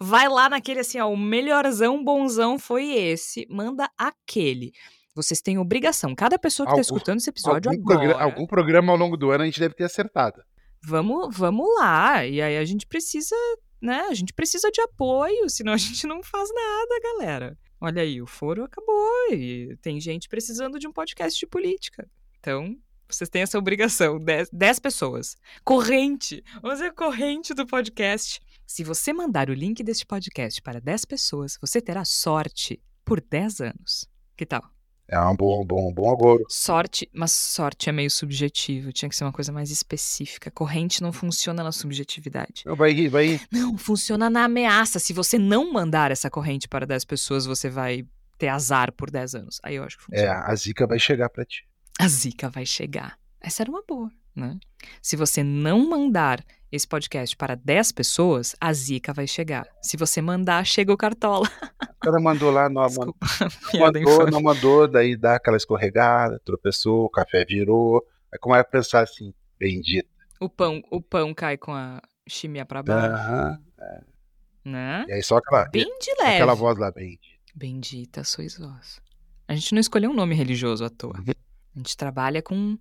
Vai 0.00 0.28
lá 0.28 0.48
naquele 0.48 0.78
assim, 0.78 1.00
ó, 1.00 1.10
o 1.10 1.16
melhorzão 1.16 2.04
bonzão 2.04 2.56
foi 2.56 2.92
esse. 2.92 3.44
Manda 3.50 3.90
aquele. 3.98 4.70
Vocês 5.16 5.40
têm 5.40 5.58
obrigação. 5.58 6.14
Cada 6.14 6.38
pessoa 6.38 6.64
que 6.64 6.74
está 6.74 6.80
escutando 6.80 7.18
esse 7.18 7.28
episódio 7.28 7.72
algum 7.72 7.82
agora. 7.82 7.98
Programa, 7.98 8.22
algum 8.22 8.46
programa 8.46 8.92
ao 8.92 8.98
longo 8.98 9.16
do 9.16 9.32
ano 9.32 9.42
a 9.42 9.46
gente 9.46 9.58
deve 9.58 9.74
ter 9.74 9.82
acertado. 9.82 10.40
Vamos, 10.80 11.36
vamos 11.36 11.66
lá. 11.80 12.24
E 12.24 12.40
aí 12.40 12.56
a 12.56 12.64
gente 12.64 12.86
precisa 12.86 13.34
né? 13.82 14.02
A 14.02 14.14
gente 14.14 14.32
precisa 14.32 14.70
de 14.70 14.80
apoio, 14.80 15.50
senão 15.50 15.72
a 15.72 15.76
gente 15.76 16.06
não 16.06 16.22
faz 16.22 16.48
nada, 16.54 17.00
galera. 17.02 17.58
Olha 17.80 18.02
aí, 18.02 18.22
o 18.22 18.28
foro 18.28 18.62
acabou 18.62 19.32
e 19.32 19.76
tem 19.82 20.00
gente 20.00 20.28
precisando 20.28 20.78
de 20.78 20.86
um 20.86 20.92
podcast 20.92 21.36
de 21.36 21.48
política. 21.48 22.08
Então, 22.38 22.76
vocês 23.14 23.30
têm 23.30 23.42
essa 23.42 23.58
obrigação. 23.58 24.18
10 24.52 24.78
pessoas. 24.78 25.36
Corrente. 25.64 26.42
Vamos 26.62 26.78
dizer 26.78 26.92
corrente 26.92 27.54
do 27.54 27.66
podcast. 27.66 28.40
Se 28.66 28.84
você 28.84 29.12
mandar 29.12 29.50
o 29.50 29.54
link 29.54 29.82
deste 29.82 30.06
podcast 30.06 30.62
para 30.62 30.80
10 30.80 31.04
pessoas, 31.04 31.58
você 31.60 31.80
terá 31.80 32.04
sorte 32.04 32.80
por 33.04 33.20
10 33.20 33.60
anos. 33.60 34.08
Que 34.36 34.46
tal? 34.46 34.62
É 35.12 35.18
um 35.20 35.34
bom, 35.34 35.64
bom, 35.64 35.92
bom 35.92 36.12
agouro. 36.12 36.44
Sorte, 36.48 37.10
mas 37.12 37.32
sorte 37.32 37.88
é 37.88 37.92
meio 37.92 38.08
subjetivo. 38.08 38.92
Tinha 38.92 39.08
que 39.08 39.16
ser 39.16 39.24
uma 39.24 39.32
coisa 39.32 39.50
mais 39.50 39.68
específica. 39.68 40.52
Corrente 40.52 41.02
não 41.02 41.12
funciona 41.12 41.64
na 41.64 41.72
subjetividade. 41.72 42.62
Vai 42.64 42.92
ir, 42.92 43.08
vai 43.08 43.26
ir. 43.26 43.40
Não, 43.50 43.76
funciona 43.76 44.30
na 44.30 44.44
ameaça. 44.44 45.00
Se 45.00 45.12
você 45.12 45.36
não 45.36 45.72
mandar 45.72 46.12
essa 46.12 46.30
corrente 46.30 46.68
para 46.68 46.86
10 46.86 47.04
pessoas, 47.06 47.44
você 47.44 47.68
vai 47.68 48.06
ter 48.38 48.46
azar 48.46 48.92
por 48.92 49.10
10 49.10 49.34
anos. 49.34 49.60
Aí 49.64 49.74
eu 49.74 49.82
acho 49.82 49.98
que 49.98 50.04
funciona. 50.04 50.32
É, 50.32 50.32
a 50.32 50.54
zica 50.54 50.86
vai 50.86 51.00
chegar 51.00 51.28
para 51.28 51.44
ti. 51.44 51.68
A 52.00 52.08
zica 52.08 52.48
vai 52.48 52.64
chegar. 52.64 53.18
Essa 53.42 53.62
era 53.62 53.70
uma 53.70 53.82
boa, 53.86 54.10
né? 54.34 54.58
Se 55.02 55.16
você 55.16 55.44
não 55.44 55.86
mandar 55.86 56.42
esse 56.72 56.88
podcast 56.88 57.36
para 57.36 57.54
10 57.54 57.92
pessoas, 57.92 58.56
a 58.58 58.72
zica 58.72 59.12
vai 59.12 59.26
chegar. 59.26 59.66
Se 59.82 59.98
você 59.98 60.22
mandar, 60.22 60.64
chega 60.64 60.90
o 60.94 60.96
cartola. 60.96 61.46
O 61.82 62.00
cara 62.00 62.18
mandou 62.18 62.50
lá, 62.50 62.70
não, 62.70 62.86
Desculpa, 62.86 63.26
mandou, 63.78 64.30
não 64.30 64.40
mandou, 64.40 64.88
daí 64.88 65.14
dá 65.14 65.34
aquela 65.36 65.58
escorregada, 65.58 66.40
tropeçou, 66.42 67.04
o 67.04 67.10
café 67.10 67.44
virou. 67.44 68.02
Aí 68.32 68.38
como 68.38 68.54
é 68.54 68.64
pensar 68.64 69.02
assim, 69.02 69.34
bendito. 69.58 70.08
O 70.40 70.48
pão, 70.48 70.82
o 70.90 71.02
pão 71.02 71.34
cai 71.34 71.58
com 71.58 71.74
a 71.74 72.00
chimia 72.26 72.64
para 72.64 72.82
baixo. 72.82 73.14
Aham. 73.14 73.60
É. 73.78 74.00
Né? 74.64 75.04
E 75.06 75.12
aí 75.12 75.22
só 75.22 75.36
aquela, 75.36 75.68
Bem 75.68 75.84
de 76.00 76.14
leve. 76.18 76.36
aquela 76.36 76.54
voz 76.54 76.78
lá, 76.78 76.90
bendita. 76.90 77.26
Bendita 77.54 78.24
sois 78.24 78.56
vós. 78.56 79.02
A 79.46 79.54
gente 79.54 79.74
não 79.74 79.80
escolheu 79.80 80.10
um 80.10 80.14
nome 80.14 80.34
religioso 80.34 80.82
à 80.82 80.88
toa. 80.88 81.12
A 81.80 81.82
gente 81.82 81.96
trabalha 81.96 82.42
com 82.42 82.78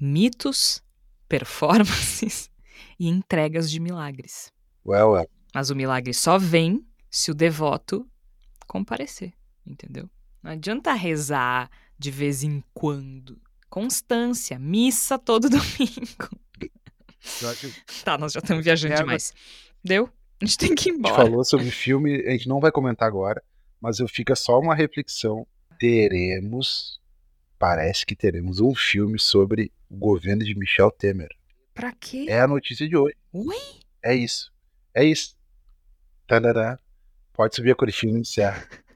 mitos, 0.00 0.82
performances 1.28 2.50
e 2.98 3.08
entregas 3.08 3.70
de 3.70 3.78
milagres. 3.78 4.52
Well, 4.84 5.12
well. 5.12 5.30
Mas 5.54 5.70
o 5.70 5.76
milagre 5.76 6.12
só 6.12 6.38
vem 6.38 6.84
se 7.08 7.30
o 7.30 7.34
devoto 7.34 8.04
comparecer, 8.66 9.32
entendeu? 9.64 10.10
Não 10.42 10.50
adianta 10.50 10.92
rezar 10.92 11.70
de 11.96 12.10
vez 12.10 12.42
em 12.42 12.64
quando. 12.74 13.40
Constância, 13.70 14.58
missa 14.58 15.16
todo 15.18 15.48
domingo. 15.48 16.28
Tá, 18.04 18.18
nós 18.18 18.32
já 18.32 18.40
estamos 18.40 18.64
viajando 18.64 18.96
demais. 18.96 19.32
Deu? 19.84 20.10
A 20.40 20.44
gente 20.44 20.58
tem 20.58 20.74
que 20.74 20.90
ir 20.90 20.94
embora. 20.94 21.14
A 21.14 21.18
gente 21.18 21.28
falou 21.28 21.44
sobre 21.44 21.70
filme, 21.70 22.16
a 22.26 22.32
gente 22.32 22.48
não 22.48 22.58
vai 22.58 22.72
comentar 22.72 23.06
agora, 23.06 23.40
mas 23.80 24.00
eu 24.00 24.08
fica 24.08 24.34
só 24.34 24.58
uma 24.58 24.74
reflexão. 24.74 25.46
Teremos, 25.78 27.00
parece 27.62 28.04
que 28.04 28.16
teremos 28.16 28.58
um 28.58 28.74
filme 28.74 29.20
sobre 29.20 29.70
o 29.88 29.96
governo 29.96 30.44
de 30.44 30.52
Michel 30.52 30.90
Temer. 30.90 31.28
Pra 31.72 31.92
quê? 31.92 32.26
É 32.28 32.40
a 32.40 32.48
notícia 32.48 32.88
de 32.88 32.96
hoje. 32.96 33.14
Ui? 33.32 33.54
É 34.02 34.12
isso. 34.12 34.52
É 34.92 35.04
isso. 35.04 35.36
Tarará. 36.26 36.76
Pode 37.32 37.54
subir 37.54 37.70
a 37.70 37.76
cortina 37.76 38.14
e 38.14 38.16
iniciar. 38.16 38.68